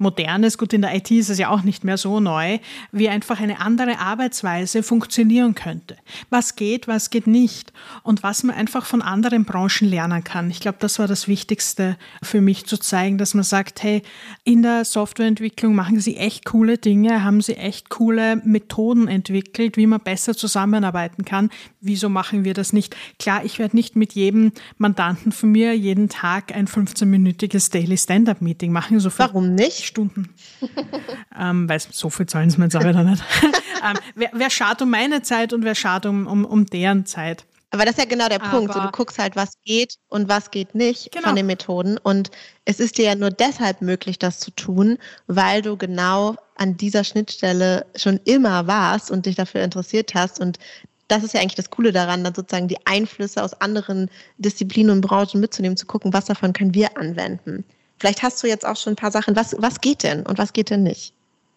Modernes, 0.00 0.56
gut, 0.56 0.72
in 0.72 0.80
der 0.80 0.94
IT 0.96 1.10
ist 1.10 1.28
es 1.28 1.38
ja 1.38 1.50
auch 1.50 1.62
nicht 1.62 1.84
mehr 1.84 1.98
so 1.98 2.20
neu, 2.20 2.58
wie 2.90 3.10
einfach 3.10 3.38
eine 3.38 3.60
andere 3.60 3.98
Arbeitsweise 3.98 4.82
funktionieren 4.82 5.54
könnte. 5.54 5.96
Was 6.30 6.56
geht, 6.56 6.88
was 6.88 7.10
geht 7.10 7.26
nicht 7.26 7.74
und 8.02 8.22
was 8.22 8.42
man 8.42 8.56
einfach 8.56 8.86
von 8.86 9.02
anderen 9.02 9.44
Branchen 9.44 9.86
lernen 9.86 10.24
kann. 10.24 10.50
Ich 10.50 10.60
glaube, 10.60 10.78
das 10.80 10.98
war 10.98 11.06
das 11.06 11.28
Wichtigste 11.28 11.98
für 12.22 12.40
mich 12.40 12.64
zu 12.64 12.78
zeigen, 12.78 13.18
dass 13.18 13.34
man 13.34 13.44
sagt, 13.44 13.82
hey, 13.82 14.02
in 14.42 14.62
der 14.62 14.86
Softwareentwicklung 14.86 15.74
machen 15.74 16.00
sie 16.00 16.16
echt 16.16 16.46
coole 16.46 16.78
Dinge, 16.78 17.22
haben 17.22 17.42
sie 17.42 17.56
echt 17.56 17.90
coole 17.90 18.36
Methoden 18.36 19.06
entwickelt, 19.06 19.76
wie 19.76 19.86
man 19.86 20.00
besser 20.00 20.34
zusammenarbeiten 20.34 21.26
kann. 21.26 21.50
Wieso 21.82 22.08
machen 22.08 22.44
wir 22.44 22.54
das 22.54 22.72
nicht? 22.72 22.96
Klar, 23.18 23.44
ich 23.44 23.58
werde 23.58 23.76
nicht 23.76 23.96
mit 23.96 24.14
jedem 24.14 24.52
Mandanten 24.78 25.30
von 25.30 25.52
mir 25.52 25.76
jeden 25.76 26.08
Tag 26.08 26.54
ein 26.56 26.66
15-minütiges 26.66 27.70
Daily 27.70 27.98
Stand-up-Meeting 27.98 28.72
machen. 28.72 28.98
So 28.98 29.10
Warum 29.18 29.54
nicht? 29.54 29.89
Stunden. 29.90 30.34
ähm, 31.38 31.68
weil 31.68 31.80
so 31.80 32.10
viel 32.10 32.26
zahlen 32.26 32.50
sie 32.50 32.58
mir 32.58 32.64
jetzt 32.64 32.76
aber 32.76 32.92
nicht. 33.02 33.22
ähm, 33.84 33.96
wer, 34.14 34.30
wer 34.32 34.50
schaut 34.50 34.80
um 34.82 34.90
meine 34.90 35.22
Zeit 35.22 35.52
und 35.52 35.64
wer 35.64 35.74
schaut 35.74 36.06
um, 36.06 36.26
um, 36.26 36.44
um 36.44 36.66
deren 36.66 37.06
Zeit? 37.06 37.44
Aber 37.72 37.84
das 37.84 37.92
ist 37.92 37.98
ja 37.98 38.04
genau 38.04 38.28
der 38.28 38.42
aber 38.42 38.50
Punkt. 38.50 38.74
So, 38.74 38.80
du 38.80 38.90
guckst 38.90 39.18
halt, 39.18 39.36
was 39.36 39.52
geht 39.64 39.94
und 40.08 40.28
was 40.28 40.50
geht 40.50 40.74
nicht 40.74 41.12
genau. 41.12 41.28
von 41.28 41.36
den 41.36 41.46
Methoden. 41.46 41.98
Und 41.98 42.30
es 42.64 42.80
ist 42.80 42.98
dir 42.98 43.04
ja 43.04 43.14
nur 43.14 43.30
deshalb 43.30 43.80
möglich, 43.80 44.18
das 44.18 44.40
zu 44.40 44.50
tun, 44.50 44.98
weil 45.28 45.62
du 45.62 45.76
genau 45.76 46.36
an 46.56 46.76
dieser 46.76 47.04
Schnittstelle 47.04 47.86
schon 47.94 48.18
immer 48.24 48.66
warst 48.66 49.10
und 49.10 49.26
dich 49.26 49.36
dafür 49.36 49.62
interessiert 49.62 50.14
hast. 50.14 50.40
Und 50.40 50.58
das 51.06 51.22
ist 51.22 51.34
ja 51.34 51.40
eigentlich 51.40 51.54
das 51.54 51.70
Coole 51.70 51.92
daran, 51.92 52.24
dann 52.24 52.34
sozusagen 52.34 52.68
die 52.68 52.86
Einflüsse 52.86 53.42
aus 53.42 53.60
anderen 53.60 54.10
Disziplinen 54.38 54.90
und 54.90 55.00
Branchen 55.00 55.40
mitzunehmen, 55.40 55.76
zu 55.76 55.86
gucken, 55.86 56.12
was 56.12 56.24
davon 56.24 56.52
können 56.52 56.74
wir 56.74 56.96
anwenden. 56.96 57.64
Vielleicht 58.00 58.22
hast 58.22 58.42
du 58.42 58.48
jetzt 58.48 58.66
auch 58.66 58.76
schon 58.76 58.94
ein 58.94 58.96
paar 58.96 59.12
Sachen. 59.12 59.36
Was, 59.36 59.54
was 59.58 59.80
geht 59.80 60.02
denn 60.02 60.26
und 60.26 60.38
was 60.38 60.54
geht 60.54 60.70
denn 60.70 60.82
nicht? 60.82 61.12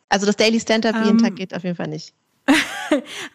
Also 0.09 0.25
das 0.25 0.35
Daily 0.35 0.59
Stand-up 0.59 0.95
jeden 0.97 1.17
ähm. 1.19 1.23
Tag 1.23 1.37
geht 1.37 1.55
auf 1.55 1.63
jeden 1.63 1.77
Fall 1.77 1.87
nicht. 1.87 2.13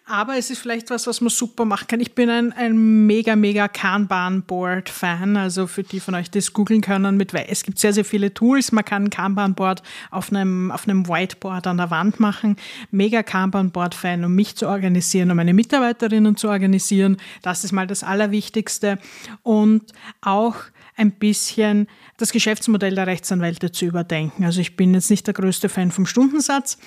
Aber 0.04 0.36
es 0.36 0.50
ist 0.50 0.58
vielleicht 0.58 0.90
was, 0.90 1.06
was 1.06 1.22
man 1.22 1.30
super 1.30 1.64
machen 1.64 1.86
kann. 1.88 2.00
Ich 2.00 2.14
bin 2.14 2.28
ein, 2.28 2.52
ein 2.52 3.06
mega, 3.06 3.34
mega 3.34 3.66
Kanban-Board-Fan. 3.66 5.38
Also 5.38 5.66
für 5.66 5.82
die 5.82 6.00
von 6.00 6.14
euch, 6.14 6.30
die 6.30 6.38
es 6.38 6.52
googeln 6.52 6.82
können, 6.82 7.16
mit, 7.16 7.32
es 7.32 7.64
gibt 7.64 7.78
sehr, 7.78 7.94
sehr 7.94 8.04
viele 8.04 8.34
Tools. 8.34 8.72
Man 8.72 8.84
kann 8.84 9.04
ein 9.04 9.10
Kanban-Board 9.10 9.82
auf 10.10 10.30
einem, 10.30 10.70
auf 10.70 10.86
einem 10.86 11.08
Whiteboard 11.08 11.66
an 11.66 11.78
der 11.78 11.90
Wand 11.90 12.20
machen. 12.20 12.56
Mega 12.90 13.22
Kanban-Board-Fan, 13.22 14.22
um 14.22 14.34
mich 14.34 14.56
zu 14.56 14.68
organisieren, 14.68 15.30
um 15.30 15.38
meine 15.38 15.54
Mitarbeiterinnen 15.54 16.36
zu 16.36 16.50
organisieren. 16.50 17.16
Das 17.40 17.64
ist 17.64 17.72
mal 17.72 17.86
das 17.86 18.04
Allerwichtigste. 18.04 18.98
Und 19.42 19.92
auch 20.20 20.56
ein 20.98 21.12
bisschen 21.12 21.87
das 22.16 22.32
Geschäftsmodell 22.32 22.96
der 22.96 23.06
Rechtsanwälte 23.06 23.70
zu 23.70 23.84
überdenken. 23.84 24.44
Also 24.44 24.61
ich 24.61 24.76
bin 24.76 24.92
jetzt 24.92 25.11
nicht 25.11 25.26
der 25.26 25.34
größte 25.34 25.68
Fan 25.68 25.92
vom 25.92 26.06
Stundensatz. 26.06 26.78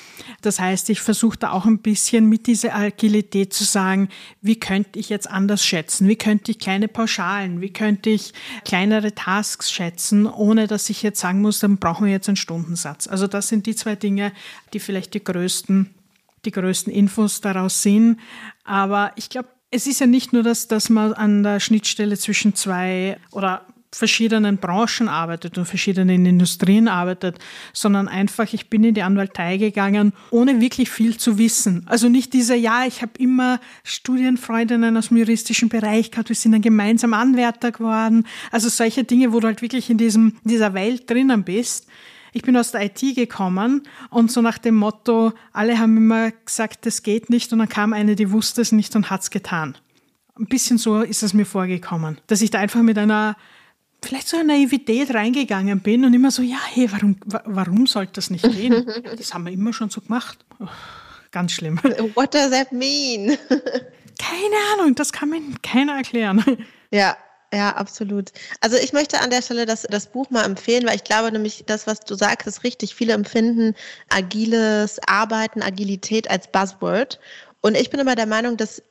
Das 0.42 0.60
heißt, 0.60 0.90
ich 0.90 1.00
versuche 1.00 1.38
da 1.38 1.52
auch 1.52 1.66
ein 1.66 1.80
bisschen 1.80 2.28
mit 2.28 2.48
dieser 2.48 2.76
Agilität 2.76 3.54
zu 3.54 3.64
sagen, 3.64 4.10
wie 4.42 4.60
könnte 4.60 5.00
ich 5.00 5.08
jetzt 5.08 5.30
anders 5.30 5.66
schätzen? 5.66 6.10
Wie 6.10 6.18
könnte 6.18 6.52
ich 6.52 6.60
kleine 6.60 6.90
Pauschalen? 6.90 7.62
Wie 7.62 7.72
könnte 7.72 8.10
ich 8.10 8.34
kleinere 8.66 9.16
Tasks 9.16 9.72
schätzen, 9.72 10.28
ohne 10.28 10.68
dass 10.68 10.90
ich 10.90 11.02
jetzt 11.02 11.22
sagen 11.22 11.42
muss, 11.42 11.60
dann 11.60 11.78
brauchen 11.78 12.06
wir 12.06 12.12
jetzt 12.12 12.28
einen 12.28 12.36
Stundensatz. 12.36 13.08
Also 13.08 13.28
das 13.28 13.48
sind 13.48 13.66
die 13.66 13.76
zwei 13.76 13.96
Dinge, 13.96 14.34
die 14.74 14.80
vielleicht 14.80 15.14
die 15.14 15.24
größten, 15.24 15.90
die 16.44 16.52
größten 16.52 16.92
Infos 16.92 17.40
daraus 17.40 17.82
sind. 17.82 18.20
Aber 18.66 19.14
ich 19.16 19.30
glaube, 19.30 19.48
es 19.72 19.88
ist 19.88 20.02
ja 20.02 20.06
nicht 20.06 20.34
nur 20.34 20.44
das, 20.44 20.68
dass 20.68 20.90
man 20.90 21.14
an 21.14 21.44
der 21.44 21.62
Schnittstelle 21.62 22.18
zwischen 22.18 22.54
zwei 22.56 23.18
oder 23.32 23.66
verschiedenen 23.94 24.58
Branchen 24.58 25.10
arbeitet 25.10 25.58
und 25.58 25.66
verschiedenen 25.66 26.26
Industrien 26.26 26.88
arbeitet, 26.88 27.40
sondern 27.74 28.08
einfach, 28.08 28.54
ich 28.54 28.70
bin 28.70 28.84
in 28.84 28.94
die 28.94 29.04
Anwaltei 29.04 29.58
gegangen, 29.58 30.14
ohne 30.30 30.62
wirklich 30.62 30.90
viel 30.90 31.18
zu 31.18 31.38
wissen. 31.38 31.84
Also 31.88 32.08
nicht 32.08 32.34
dieser, 32.34 32.56
ja, 32.56 32.86
ich 32.86 33.02
habe 33.02 33.12
immer 33.18 33.60
Studienfreundinnen 33.84 34.96
aus 34.96 35.10
dem 35.10 35.18
juristischen 35.18 35.68
Bereich 35.68 36.12
gehabt, 36.12 36.30
wir 36.30 36.36
sind 36.36 36.54
dann 36.54 36.62
gemeinsam 36.62 37.14
Anwärter 37.14 37.72
geworden. 37.72 38.26
Also 38.52 38.70
solche 38.70 39.04
Dinge, 39.04 39.34
wo 39.34 39.42
du 39.42 39.48
halt 39.48 39.62
wirklich 39.62 39.90
in 39.90 39.98
diesem, 39.98 40.38
dieser 40.44 40.74
Welt 40.74 41.10
drinnen 41.10 41.44
bist. 41.44 41.88
Ich 42.34 42.44
bin 42.44 42.56
aus 42.56 42.72
der 42.72 42.86
IT 42.86 43.02
gekommen 43.16 43.84
und 44.10 44.32
so 44.32 44.42
nach 44.42 44.58
dem 44.58 44.76
Motto, 44.76 45.34
alle 45.52 45.78
haben 45.80 45.98
immer 45.98 46.32
gesagt, 46.32 46.86
das 46.86 47.04
geht 47.04 47.30
nicht 47.30 47.52
und 47.52 47.60
dann 47.60 47.68
kam 47.68 47.92
eine, 47.92 48.16
die 48.16 48.32
wusste 48.32 48.62
es 48.62 48.72
nicht 48.72 48.96
und 48.96 49.10
hat 49.10 49.22
es 49.22 49.32
getan. 49.32 49.78
Ein 50.40 50.46
bisschen 50.46 50.78
so 50.78 51.02
ist 51.02 51.24
es 51.24 51.34
mir 51.34 51.46
vorgekommen, 51.46 52.20
dass 52.28 52.42
ich 52.42 52.50
da 52.50 52.60
einfach 52.60 52.82
mit 52.82 52.98
einer 52.98 53.36
vielleicht 54.04 54.28
so 54.28 54.38
eine 54.38 54.54
Naivität 54.54 55.14
reingegangen 55.14 55.80
bin 55.82 56.06
und 56.06 56.14
immer 56.14 56.32
so, 56.32 56.42
ja, 56.42 56.60
hey, 56.74 56.92
warum, 56.92 57.18
warum 57.46 57.88
sollte 57.88 58.14
das 58.14 58.30
nicht 58.30 58.44
gehen? 58.44 58.86
das 59.18 59.34
haben 59.34 59.46
wir 59.46 59.54
immer 59.54 59.74
schon 59.74 59.90
so 59.90 60.02
gemacht. 60.02 60.40
Oh, 60.60 60.68
ganz 61.32 61.52
schlimm. 61.52 61.78
What 62.16 62.34
does 62.34 62.50
that 62.52 62.72
mean? 62.72 63.38
Keine 64.20 64.56
Ahnung, 64.74 64.96
das 64.96 65.12
kann 65.12 65.30
mir 65.30 65.42
keiner 65.62 65.98
erklären. 65.98 66.44
Ja, 66.94 67.16
ja, 67.54 67.70
absolut. 67.78 68.34
Also 68.60 68.76
ich 68.76 68.92
möchte 68.92 69.22
an 69.22 69.30
der 69.30 69.42
Stelle 69.42 69.66
das, 69.66 69.84
das 69.84 70.08
Buch 70.08 70.30
mal 70.30 70.44
empfehlen, 70.44 70.86
weil 70.86 70.98
ich 70.98 71.06
glaube 71.06 71.32
nämlich, 71.32 71.64
das, 71.66 71.88
was 71.88 72.02
du 72.02 72.16
sagst, 72.16 72.48
ist 72.48 72.66
richtig. 72.66 72.96
Viele 72.96 73.14
empfinden 73.14 73.76
agiles 74.10 75.00
Arbeiten, 75.08 75.62
Agilität 75.62 76.30
als 76.30 76.52
Buzzword. 76.52 77.18
Und 77.62 77.78
ich 77.78 77.90
bin 77.90 78.02
immer 78.02 78.16
der 78.16 78.26
Meinung, 78.26 78.58
dass 78.58 78.84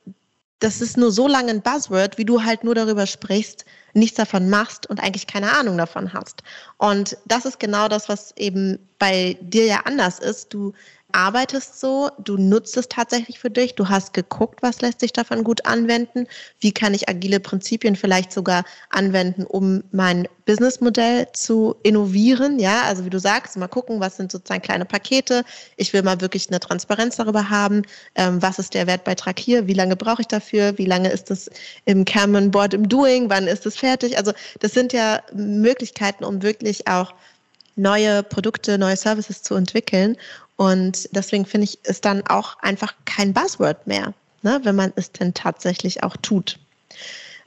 das 0.61 0.79
ist 0.79 0.95
nur 0.95 1.11
so 1.11 1.27
lange 1.27 1.49
ein 1.49 1.61
Buzzword, 1.61 2.17
wie 2.19 2.25
du 2.25 2.43
halt 2.43 2.63
nur 2.63 2.75
darüber 2.75 3.07
sprichst, 3.07 3.65
nichts 3.93 4.15
davon 4.15 4.49
machst 4.49 4.87
und 4.87 5.01
eigentlich 5.01 5.25
keine 5.25 5.51
Ahnung 5.51 5.75
davon 5.75 6.13
hast. 6.13 6.43
Und 6.77 7.17
das 7.25 7.45
ist 7.45 7.59
genau 7.59 7.87
das, 7.87 8.07
was 8.07 8.31
eben 8.37 8.77
bei 8.99 9.37
dir 9.41 9.65
ja 9.65 9.81
anders 9.85 10.19
ist. 10.19 10.53
Du 10.53 10.73
arbeitest 11.13 11.79
so, 11.79 12.09
du 12.17 12.37
nutzt 12.37 12.75
es 12.77 12.87
tatsächlich 12.87 13.39
für 13.39 13.49
dich, 13.49 13.75
du 13.75 13.89
hast 13.89 14.13
geguckt, 14.13 14.61
was 14.61 14.81
lässt 14.81 14.99
sich 14.99 15.13
davon 15.13 15.43
gut 15.43 15.65
anwenden, 15.65 16.27
wie 16.59 16.71
kann 16.71 16.93
ich 16.93 17.09
agile 17.09 17.39
Prinzipien 17.39 17.95
vielleicht 17.95 18.31
sogar 18.31 18.63
anwenden, 18.89 19.43
um 19.43 19.83
mein 19.91 20.27
Businessmodell 20.45 21.27
zu 21.33 21.75
innovieren, 21.83 22.59
ja, 22.59 22.83
also 22.83 23.05
wie 23.05 23.09
du 23.09 23.19
sagst, 23.19 23.57
mal 23.57 23.67
gucken, 23.67 23.99
was 23.99 24.17
sind 24.17 24.31
sozusagen 24.31 24.61
kleine 24.61 24.85
Pakete, 24.85 25.43
ich 25.77 25.93
will 25.93 26.03
mal 26.03 26.19
wirklich 26.21 26.49
eine 26.49 26.59
Transparenz 26.59 27.15
darüber 27.15 27.49
haben, 27.49 27.83
ähm, 28.15 28.41
was 28.41 28.59
ist 28.59 28.73
der 28.73 28.87
Wertbeitrag 28.87 29.39
hier, 29.39 29.67
wie 29.67 29.73
lange 29.73 29.95
brauche 29.95 30.21
ich 30.21 30.27
dafür, 30.27 30.77
wie 30.77 30.85
lange 30.85 31.09
ist 31.09 31.31
es 31.31 31.49
im 31.85 32.05
Cameron 32.05 32.51
Board 32.51 32.73
im 32.73 32.89
Doing, 32.89 33.29
wann 33.29 33.47
ist 33.47 33.65
es 33.65 33.77
fertig, 33.77 34.17
also 34.17 34.33
das 34.59 34.73
sind 34.73 34.93
ja 34.93 35.21
Möglichkeiten, 35.33 36.23
um 36.23 36.41
wirklich 36.41 36.87
auch 36.87 37.13
neue 37.75 38.23
Produkte, 38.23 38.77
neue 38.77 38.97
Services 38.97 39.43
zu 39.43 39.55
entwickeln. 39.55 40.17
Und 40.61 41.09
deswegen 41.15 41.47
finde 41.47 41.65
ich 41.65 41.79
es 41.85 42.01
dann 42.01 42.21
auch 42.27 42.59
einfach 42.59 42.93
kein 43.05 43.33
Buzzword 43.33 43.87
mehr, 43.87 44.13
ne, 44.43 44.59
wenn 44.61 44.75
man 44.75 44.93
es 44.95 45.11
denn 45.11 45.33
tatsächlich 45.33 46.03
auch 46.03 46.15
tut. 46.17 46.59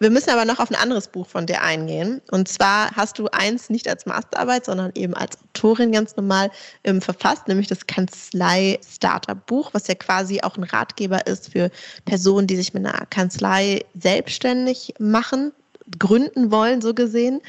Wir 0.01 0.11
müssen 0.11 0.31
aber 0.31 0.45
noch 0.45 0.59
auf 0.59 0.69
ein 0.69 0.75
anderes 0.75 1.07
Buch 1.07 1.29
von 1.29 1.47
dir 1.47 1.63
eingehen. 1.63 2.23
Und 2.33 2.49
zwar 2.49 2.91
hast 2.97 3.21
du 3.21 3.29
eins 3.29 3.71
nicht 3.71 3.87
als 3.87 4.05
Masterarbeit, 4.05 4.65
sondern 4.65 4.91
eben 4.97 5.15
als 5.15 5.39
Autorin 5.45 5.93
ganz 5.93 6.17
normal 6.17 6.51
ähm, 6.83 7.01
verfasst, 7.01 7.47
nämlich 7.47 7.69
das 7.69 7.87
Kanzlei-Startup-Buch, 7.87 9.71
was 9.73 9.87
ja 9.87 9.95
quasi 9.95 10.41
auch 10.41 10.57
ein 10.57 10.65
Ratgeber 10.65 11.25
ist 11.29 11.53
für 11.53 11.71
Personen, 12.07 12.49
die 12.49 12.57
sich 12.57 12.75
mit 12.75 12.85
einer 12.85 13.07
Kanzlei 13.07 13.85
selbstständig 13.97 14.93
machen, 14.99 15.53
gründen 16.01 16.51
wollen, 16.51 16.83
so 16.83 16.95
gesehen. 16.95 17.43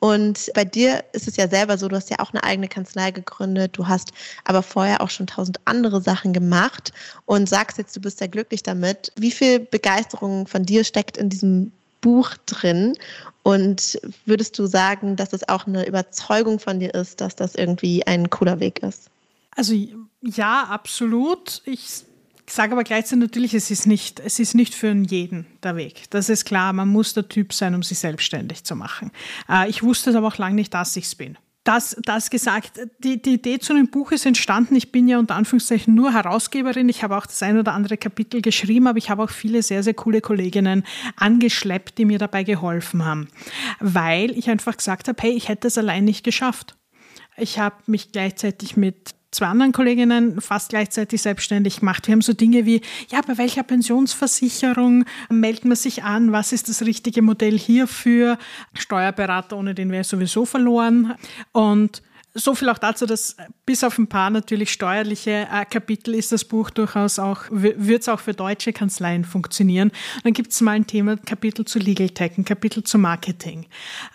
Und 0.00 0.50
bei 0.54 0.64
dir 0.64 1.04
ist 1.12 1.28
es 1.28 1.36
ja 1.36 1.46
selber 1.46 1.76
so, 1.78 1.86
du 1.86 1.94
hast 1.94 2.10
ja 2.10 2.18
auch 2.20 2.32
eine 2.32 2.42
eigene 2.42 2.68
Kanzlei 2.68 3.10
gegründet, 3.10 3.76
du 3.76 3.86
hast 3.86 4.12
aber 4.44 4.62
vorher 4.62 5.02
auch 5.02 5.10
schon 5.10 5.26
tausend 5.26 5.60
andere 5.66 6.00
Sachen 6.00 6.32
gemacht 6.32 6.92
und 7.26 7.48
sagst 7.48 7.76
jetzt, 7.76 7.94
du 7.94 8.00
bist 8.00 8.18
sehr 8.18 8.28
glücklich 8.28 8.62
damit. 8.62 9.12
Wie 9.16 9.30
viel 9.30 9.60
Begeisterung 9.60 10.46
von 10.46 10.64
dir 10.64 10.84
steckt 10.84 11.18
in 11.18 11.28
diesem 11.28 11.70
Buch 12.00 12.30
drin? 12.46 12.96
Und 13.42 14.00
würdest 14.24 14.58
du 14.58 14.66
sagen, 14.66 15.16
dass 15.16 15.34
es 15.34 15.48
auch 15.48 15.66
eine 15.66 15.86
Überzeugung 15.86 16.58
von 16.58 16.80
dir 16.80 16.94
ist, 16.94 17.20
dass 17.20 17.36
das 17.36 17.54
irgendwie 17.54 18.06
ein 18.06 18.30
cooler 18.30 18.58
Weg 18.58 18.82
ist? 18.82 19.10
Also 19.54 19.74
ja, 20.22 20.64
absolut. 20.64 21.60
Ich 21.64 22.04
ich 22.50 22.56
sage 22.56 22.72
aber 22.72 22.82
gleichzeitig 22.82 23.20
natürlich, 23.20 23.54
es 23.54 23.70
ist, 23.70 23.86
nicht, 23.86 24.18
es 24.18 24.40
ist 24.40 24.56
nicht 24.56 24.74
für 24.74 24.92
jeden 24.92 25.46
der 25.62 25.76
Weg. 25.76 26.10
Das 26.10 26.28
ist 26.28 26.44
klar, 26.44 26.72
man 26.72 26.88
muss 26.88 27.14
der 27.14 27.28
Typ 27.28 27.52
sein, 27.52 27.76
um 27.76 27.84
sich 27.84 28.00
selbstständig 28.00 28.64
zu 28.64 28.74
machen. 28.74 29.12
Äh, 29.48 29.70
ich 29.70 29.84
wusste 29.84 30.12
aber 30.18 30.26
auch 30.26 30.36
lange 30.36 30.56
nicht, 30.56 30.74
dass 30.74 30.96
ich 30.96 31.04
es 31.04 31.14
bin. 31.14 31.38
Das, 31.62 31.96
das 32.02 32.28
gesagt, 32.28 32.80
die, 33.04 33.22
die 33.22 33.34
Idee 33.34 33.60
zu 33.60 33.72
dem 33.72 33.86
Buch 33.86 34.10
ist 34.10 34.26
entstanden. 34.26 34.74
Ich 34.74 34.90
bin 34.90 35.06
ja 35.06 35.20
unter 35.20 35.36
Anführungszeichen 35.36 35.94
nur 35.94 36.12
Herausgeberin. 36.12 36.88
Ich 36.88 37.04
habe 37.04 37.16
auch 37.16 37.26
das 37.26 37.40
ein 37.44 37.56
oder 37.56 37.72
andere 37.72 37.96
Kapitel 37.96 38.42
geschrieben, 38.42 38.88
aber 38.88 38.98
ich 38.98 39.10
habe 39.10 39.22
auch 39.22 39.30
viele 39.30 39.62
sehr, 39.62 39.84
sehr 39.84 39.94
coole 39.94 40.20
Kolleginnen 40.20 40.82
angeschleppt, 41.14 41.98
die 41.98 42.04
mir 42.04 42.18
dabei 42.18 42.42
geholfen 42.42 43.04
haben. 43.04 43.28
Weil 43.78 44.36
ich 44.36 44.50
einfach 44.50 44.76
gesagt 44.76 45.06
habe, 45.06 45.22
hey, 45.22 45.34
ich 45.34 45.48
hätte 45.48 45.68
es 45.68 45.78
allein 45.78 46.04
nicht 46.04 46.24
geschafft. 46.24 46.74
Ich 47.36 47.60
habe 47.60 47.76
mich 47.86 48.10
gleichzeitig 48.10 48.76
mit 48.76 49.14
zwei 49.30 49.46
anderen 49.46 49.72
Kolleginnen 49.72 50.40
fast 50.40 50.70
gleichzeitig 50.70 51.22
selbstständig 51.22 51.80
gemacht. 51.80 52.06
Wir 52.06 52.12
haben 52.12 52.22
so 52.22 52.32
Dinge 52.32 52.66
wie, 52.66 52.80
ja, 53.10 53.20
bei 53.20 53.38
welcher 53.38 53.62
Pensionsversicherung 53.62 55.04
meldet 55.28 55.64
man 55.64 55.76
sich 55.76 56.02
an? 56.02 56.32
Was 56.32 56.52
ist 56.52 56.68
das 56.68 56.82
richtige 56.82 57.22
Modell 57.22 57.58
hierfür? 57.58 58.38
Steuerberater, 58.74 59.56
ohne 59.56 59.74
den 59.74 59.90
wäre 59.90 60.04
sowieso 60.04 60.44
verloren. 60.44 61.14
Und 61.52 62.02
so 62.34 62.54
viel 62.54 62.68
auch 62.68 62.78
dazu, 62.78 63.06
dass 63.06 63.36
bis 63.66 63.82
auf 63.82 63.98
ein 63.98 64.06
paar 64.06 64.30
natürlich 64.30 64.70
steuerliche 64.70 65.48
äh, 65.52 65.64
Kapitel 65.64 66.14
ist 66.14 66.30
das 66.32 66.44
Buch 66.44 66.70
durchaus 66.70 67.18
auch, 67.18 67.42
wird 67.50 68.02
es 68.02 68.08
auch 68.08 68.20
für 68.20 68.34
deutsche 68.34 68.72
Kanzleien 68.72 69.24
funktionieren. 69.24 69.90
Dann 70.22 70.32
gibt 70.32 70.52
es 70.52 70.60
mal 70.60 70.72
ein 70.72 70.86
Thema, 70.86 71.16
Kapitel 71.16 71.64
zu 71.64 71.78
Legal 71.78 72.10
Tech, 72.10 72.32
ein 72.38 72.44
Kapitel 72.44 72.84
zu 72.84 72.98
Marketing. 72.98 73.66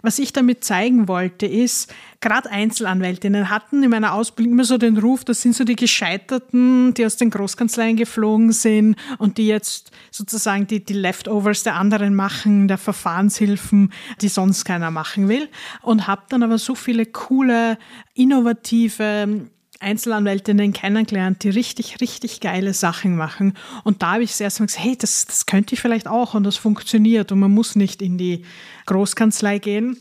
Was 0.01 0.19
ich 0.19 0.31
damit 0.31 0.63
zeigen 0.63 1.07
wollte, 1.07 1.45
ist, 1.45 1.93
gerade 2.21 2.49
Einzelanwältinnen 2.49 3.49
hatten 3.49 3.83
in 3.83 3.89
meiner 3.89 4.13
Ausbildung 4.13 4.53
immer 4.53 4.63
so 4.63 4.77
den 4.77 4.97
Ruf, 4.97 5.23
das 5.23 5.41
sind 5.41 5.55
so 5.55 5.63
die 5.63 5.75
Gescheiterten, 5.75 6.93
die 6.93 7.05
aus 7.05 7.17
den 7.17 7.29
Großkanzleien 7.29 7.97
geflogen 7.97 8.51
sind 8.51 8.95
und 9.17 9.37
die 9.37 9.47
jetzt 9.47 9.91
sozusagen 10.11 10.67
die, 10.67 10.83
die 10.83 10.93
Leftovers 10.93 11.63
der 11.63 11.75
anderen 11.75 12.15
machen, 12.15 12.67
der 12.67 12.77
Verfahrenshilfen, 12.77 13.91
die 14.21 14.29
sonst 14.29 14.65
keiner 14.65 14.91
machen 14.91 15.27
will. 15.27 15.49
Und 15.81 16.07
habe 16.07 16.23
dann 16.29 16.43
aber 16.43 16.57
so 16.57 16.75
viele 16.75 17.05
coole, 17.05 17.77
innovative 18.13 19.47
Einzelanwältinnen 19.79 20.73
kennengelernt, 20.73 21.43
die 21.43 21.49
richtig, 21.49 21.99
richtig 22.01 22.39
geile 22.39 22.73
Sachen 22.73 23.15
machen. 23.15 23.53
Und 23.83 24.01
da 24.01 24.13
habe 24.13 24.23
ich 24.23 24.35
sehr 24.35 24.47
gesagt, 24.47 24.79
hey, 24.79 24.95
das, 24.97 25.25
das 25.25 25.45
könnte 25.45 25.75
ich 25.75 25.81
vielleicht 25.81 26.07
auch 26.07 26.33
und 26.33 26.43
das 26.43 26.55
funktioniert 26.55 27.31
und 27.31 27.39
man 27.39 27.51
muss 27.51 27.75
nicht 27.75 28.01
in 28.01 28.17
die 28.17 28.45
Großkanzlei 28.85 29.59
gehen. 29.59 29.97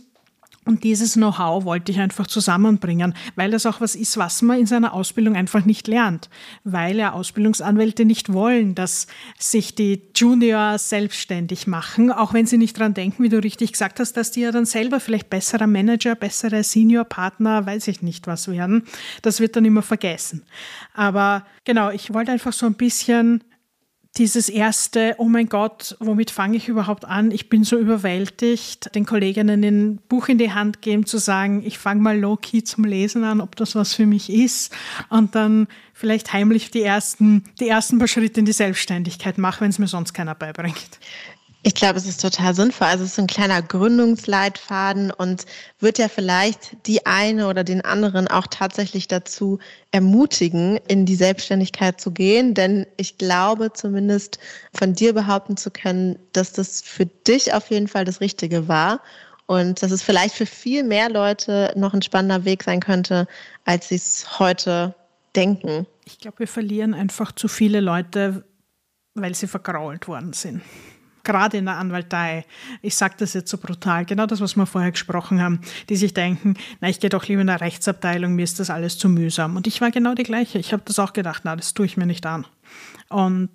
Und 0.67 0.83
dieses 0.83 1.15
Know-how 1.15 1.65
wollte 1.65 1.93
ich 1.93 2.01
einfach 2.01 2.27
zusammenbringen, 2.27 3.15
weil 3.37 3.51
das 3.51 3.67
auch 3.67 3.81
was 3.81 3.95
ist, 3.95 4.17
was 4.17 4.41
man 4.43 4.59
in 4.59 4.67
seiner 4.67 4.95
Ausbildung 4.95 5.37
einfach 5.37 5.65
nicht 5.65 5.89
lernt, 5.89 6.31
weil 6.65 6.97
ja 6.97 7.13
Ausbildungsanwälte 7.13 8.05
nicht 8.05 8.33
wollen, 8.33 8.75
dass 8.75 9.07
sich 9.39 9.75
die 9.75 10.03
Junior 10.15 10.79
selbstständig 10.79 11.67
machen, 11.67 12.11
auch 12.11 12.33
wenn 12.33 12.47
sie 12.47 12.59
nicht 12.59 12.79
dran 12.79 12.95
denken, 12.95 13.23
wie 13.23 13.29
du 13.29 13.43
richtig 13.43 13.73
gesagt 13.73 14.01
hast, 14.01 14.17
dass 14.17 14.31
die 14.31 14.41
ja 14.41 14.53
dann 14.53 14.65
selber 14.65 15.01
vielleicht 15.01 15.29
besserer 15.29 15.67
Manager, 15.67 16.15
bessere 16.15 16.65
Senior-Partner, 16.65 17.67
weiß 17.67 17.89
ich 17.89 18.03
nicht 18.03 18.27
was 18.27 18.49
werden. 18.49 18.85
Das 19.23 19.41
wird 19.41 19.57
dann 19.57 19.65
immer 19.65 19.83
vergessen. 19.83 20.43
Aber 20.95 21.45
genau, 21.65 21.91
ich 21.91 22.13
wollte 22.15 22.33
einfach 22.33 22.53
so 22.53 22.67
ein 22.67 22.75
bisschen 22.75 23.45
dieses 24.17 24.49
erste, 24.49 25.17
oh 25.19 25.25
mein 25.25 25.49
Gott, 25.49 25.97
womit 25.99 26.31
fange 26.31 26.57
ich 26.57 26.69
überhaupt 26.69 27.05
an? 27.05 27.33
Ich 27.33 27.49
bin 27.49 27.65
so 27.65 27.77
überwältigt, 27.77 28.95
den 28.95 29.07
Kolleginnen 29.07 29.65
ein 29.65 29.97
Buch 30.09 30.29
in 30.29 30.39
die 30.39 30.53
Hand 30.53 30.83
geben, 30.83 31.05
zu 31.05 31.19
sagen, 31.19 31.65
ich 31.67 31.79
fange 31.79 32.01
mal 32.01 32.19
low-key 32.19 32.63
zum 32.63 32.85
Lesen 32.85 33.25
an, 33.25 33.41
ob 33.41 33.57
das 33.57 33.75
was 33.75 33.95
für 33.95 34.07
mich 34.07 34.31
ist 34.31 34.73
und 35.09 35.35
dann 35.35 35.67
vielleicht 35.93 36.33
heimlich 36.33 36.71
die 36.71 36.83
ersten, 36.83 37.45
die 37.59 37.69
ersten 37.69 37.99
paar 37.99 38.09
Schritte 38.09 38.41
in 38.41 38.47
die 38.47 38.53
Selbstständigkeit 38.53 39.37
mache, 39.37 39.63
wenn 39.63 39.71
es 39.71 39.81
mir 39.81 39.89
sonst 39.89 40.13
keiner 40.13 40.35
beibringt. 40.35 41.01
Ich 41.67 41.75
glaube, 41.75 41.97
es 41.97 42.05
ist 42.05 42.21
total 42.21 42.55
sinnvoll. 42.55 42.89
Also 42.89 43.05
es 43.05 43.13
ist 43.13 43.19
ein 43.19 43.27
kleiner 43.27 43.63
Gründungsleitfaden 43.63 45.11
und 45.11 45.47
wird 45.81 45.97
ja 45.97 46.09
vielleicht 46.09 46.77
die 46.87 47.07
eine 47.07 47.49
oder 47.49 47.65
den 47.65 47.81
anderen 47.83 48.29
auch 48.29 48.47
tatsächlich 48.47 49.09
dazu 49.09 49.59
ermutigen, 49.91 50.77
in 50.89 51.07
die 51.07 51.15
Selbstständigkeit 51.15 51.99
zu 51.99 52.11
gehen. 52.11 52.53
Denn 52.53 52.87
ich 52.99 53.17
glaube 53.17 53.73
zumindest 53.73 54.39
von 54.75 54.93
dir 54.93 55.15
behaupten 55.15 55.57
zu 55.57 55.71
können, 55.71 56.19
dass 56.35 56.53
das 56.53 56.83
für 56.83 57.07
dich 57.07 57.55
auf 57.55 57.71
jeden 57.71 57.89
Fall 57.89 58.05
das 58.05 58.21
Richtige 58.21 58.69
war. 58.69 59.01
Und 59.47 59.83
dass 59.83 59.91
es 59.91 60.03
vielleicht 60.03 60.35
für 60.35 60.47
viel 60.47 60.85
mehr 60.85 61.09
Leute 61.09 61.73
noch 61.77 61.95
ein 61.95 62.03
spannender 62.03 62.45
Weg 62.45 62.63
sein 62.63 62.81
könnte, 62.81 63.27
als 63.65 63.89
sie 63.89 63.95
es 63.95 64.39
heute 64.39 64.95
denken. 65.35 65.87
Ich 66.05 66.19
glaube, 66.19 66.41
wir 66.41 66.49
verlieren 66.49 66.93
einfach 66.93 67.33
zu 67.33 67.49
viele 67.49 67.81
Leute, 67.81 68.45
weil 69.15 69.35
sie 69.35 69.47
vergrault 69.47 70.09
worden 70.09 70.35
sind 70.35 70.61
gerade 71.25 71.57
in 71.57 71.65
der 71.65 71.77
Anwaltei, 71.77 72.45
ich 72.83 72.95
sage 72.95 73.15
das 73.19 73.35
jetzt 73.35 73.51
so 73.51 73.59
brutal, 73.59 74.05
genau 74.05 74.27
das, 74.27 74.41
was 74.41 74.57
wir 74.57 74.67
vorher 74.67 74.93
gesprochen 74.93 75.41
haben, 75.43 75.61
die 75.89 75.97
sich 75.97 76.15
denken, 76.15 76.55
na, 76.81 76.89
ich 76.89 77.01
gehe 77.01 77.11
doch 77.11 77.27
lieber 77.27 77.41
in 77.41 77.49
der 77.49 77.61
Rechtsabteilung, 77.61 78.35
mir 78.35 78.45
ist 78.45 78.61
das 78.61 78.71
alles 78.71 78.99
zu 78.99 79.09
mühsam. 79.09 79.57
Und 79.57 79.67
ich 79.67 79.81
war 79.81 79.91
genau 79.91 80.15
die 80.15 80.23
gleiche. 80.23 80.59
Ich 80.59 80.73
habe 80.73 80.83
das 80.85 80.99
auch 80.99 81.13
gedacht, 81.13 81.43
na, 81.45 81.57
das 81.57 81.75
tue 81.75 81.87
ich 81.87 81.97
mir 81.97 82.07
nicht 82.07 82.27
an. 82.27 82.47
Und 83.09 83.51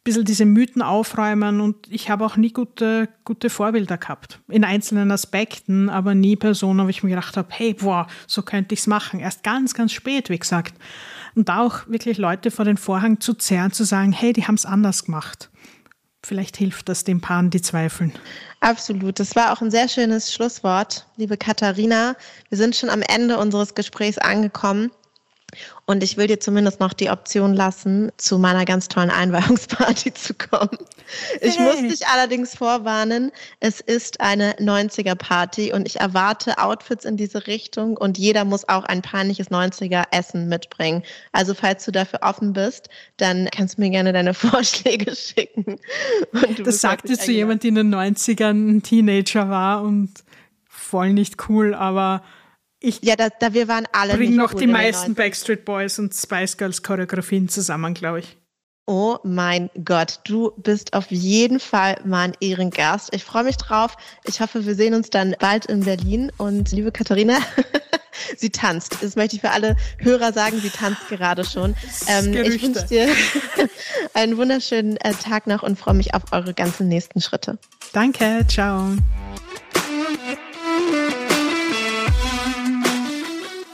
ein 0.00 0.04
bisschen 0.04 0.24
diese 0.24 0.46
Mythen 0.46 0.80
aufräumen 0.80 1.60
und 1.60 1.86
ich 1.90 2.08
habe 2.08 2.24
auch 2.24 2.36
nie 2.36 2.52
gute, 2.52 3.08
gute 3.24 3.50
Vorbilder 3.50 3.98
gehabt. 3.98 4.40
In 4.48 4.64
einzelnen 4.64 5.10
Aspekten, 5.10 5.90
aber 5.90 6.14
nie 6.14 6.36
Personen, 6.36 6.86
wo 6.86 6.88
ich 6.88 7.02
mir 7.02 7.10
gedacht 7.10 7.36
habe, 7.36 7.48
hey, 7.50 7.74
boah, 7.74 8.06
so 8.26 8.40
könnte 8.42 8.72
ich 8.72 8.80
es 8.80 8.86
machen. 8.86 9.20
Erst 9.20 9.42
ganz, 9.42 9.74
ganz 9.74 9.92
spät, 9.92 10.30
wie 10.30 10.38
gesagt. 10.38 10.74
Und 11.34 11.50
da 11.50 11.60
auch 11.60 11.86
wirklich 11.86 12.16
Leute 12.16 12.50
vor 12.50 12.64
den 12.64 12.78
Vorhang 12.78 13.20
zu 13.20 13.34
zerren, 13.34 13.72
zu 13.72 13.84
sagen, 13.84 14.12
hey, 14.12 14.32
die 14.32 14.46
haben 14.46 14.54
es 14.54 14.64
anders 14.64 15.04
gemacht. 15.04 15.50
Vielleicht 16.22 16.56
hilft 16.56 16.88
das 16.88 17.04
den 17.04 17.20
Paaren, 17.20 17.50
die 17.50 17.62
zweifeln. 17.62 18.12
Absolut. 18.60 19.18
Das 19.18 19.34
war 19.36 19.52
auch 19.52 19.62
ein 19.62 19.70
sehr 19.70 19.88
schönes 19.88 20.32
Schlusswort, 20.32 21.06
liebe 21.16 21.38
Katharina. 21.38 22.14
Wir 22.50 22.58
sind 22.58 22.76
schon 22.76 22.90
am 22.90 23.02
Ende 23.02 23.38
unseres 23.38 23.74
Gesprächs 23.74 24.18
angekommen. 24.18 24.90
Und 25.86 26.02
ich 26.02 26.16
will 26.16 26.26
dir 26.26 26.40
zumindest 26.40 26.80
noch 26.80 26.92
die 26.92 27.10
Option 27.10 27.54
lassen, 27.54 28.12
zu 28.16 28.38
meiner 28.38 28.64
ganz 28.64 28.88
tollen 28.88 29.10
Einweihungsparty 29.10 30.14
zu 30.14 30.34
kommen. 30.34 30.78
Ich 31.40 31.58
hey. 31.58 31.64
muss 31.64 31.80
dich 31.80 32.06
allerdings 32.06 32.54
vorwarnen, 32.54 33.32
es 33.58 33.80
ist 33.80 34.20
eine 34.20 34.52
90er-Party 34.54 35.72
und 35.72 35.86
ich 35.86 36.00
erwarte 36.00 36.58
Outfits 36.58 37.04
in 37.04 37.16
diese 37.16 37.46
Richtung 37.46 37.96
und 37.96 38.18
jeder 38.18 38.44
muss 38.44 38.68
auch 38.68 38.84
ein 38.84 39.02
peinliches 39.02 39.50
90er-Essen 39.50 40.48
mitbringen. 40.48 41.02
Also 41.32 41.54
falls 41.54 41.84
du 41.84 41.90
dafür 41.90 42.20
offen 42.22 42.52
bist, 42.52 42.88
dann 43.16 43.48
kannst 43.50 43.76
du 43.76 43.82
mir 43.82 43.90
gerne 43.90 44.12
deine 44.12 44.34
Vorschläge 44.40 45.14
schicken. 45.16 45.78
das 46.64 46.80
sagte 46.80 47.18
zu 47.18 47.32
jemand, 47.32 47.62
die 47.62 47.68
in 47.68 47.74
den 47.74 47.94
90ern 47.94 48.76
ein 48.76 48.82
Teenager 48.82 49.48
war 49.48 49.82
und 49.82 50.10
voll 50.68 51.12
nicht 51.12 51.48
cool, 51.48 51.74
aber 51.74 52.22
ich 52.80 53.02
ja, 53.02 53.14
da, 53.14 53.28
da 53.28 53.52
wir 53.52 53.68
waren 53.68 53.86
alle. 53.92 54.16
Bringen 54.16 54.36
noch 54.36 54.54
die 54.54 54.66
meisten 54.66 55.14
Backstreet 55.14 55.64
Boys 55.64 55.98
und 55.98 56.14
Spice 56.14 56.56
Girls 56.56 56.82
Choreografien 56.82 57.48
zusammen, 57.48 57.94
glaube 57.94 58.20
ich. 58.20 58.36
Oh 58.86 59.18
mein 59.22 59.70
Gott, 59.84 60.18
du 60.24 60.50
bist 60.56 60.94
auf 60.94 61.10
jeden 61.10 61.60
Fall 61.60 62.00
mein 62.04 62.32
Ehrengast. 62.40 63.10
Ich 63.12 63.22
freue 63.22 63.44
mich 63.44 63.56
drauf. 63.56 63.96
Ich 64.24 64.40
hoffe, 64.40 64.66
wir 64.66 64.74
sehen 64.74 64.94
uns 64.94 65.10
dann 65.10 65.36
bald 65.38 65.66
in 65.66 65.84
Berlin. 65.84 66.32
Und 66.38 66.72
liebe 66.72 66.90
Katharina, 66.90 67.38
sie 68.36 68.50
tanzt. 68.50 68.96
Das 69.00 69.14
möchte 69.14 69.36
ich 69.36 69.42
für 69.42 69.50
alle 69.50 69.76
Hörer 69.98 70.32
sagen, 70.32 70.58
sie 70.58 70.70
tanzt 70.70 71.06
gerade 71.08 71.44
schon. 71.44 71.76
Ähm, 72.08 72.32
ich 72.32 72.62
wünsche 72.62 72.86
dir 72.86 73.08
einen 74.14 74.36
wunderschönen 74.36 74.96
äh, 74.96 75.12
Tag 75.12 75.46
noch 75.46 75.62
und 75.62 75.78
freue 75.78 75.94
mich 75.94 76.14
auf 76.14 76.32
eure 76.32 76.54
ganzen 76.54 76.88
nächsten 76.88 77.20
Schritte. 77.20 77.58
Danke, 77.92 78.44
ciao. 78.48 78.96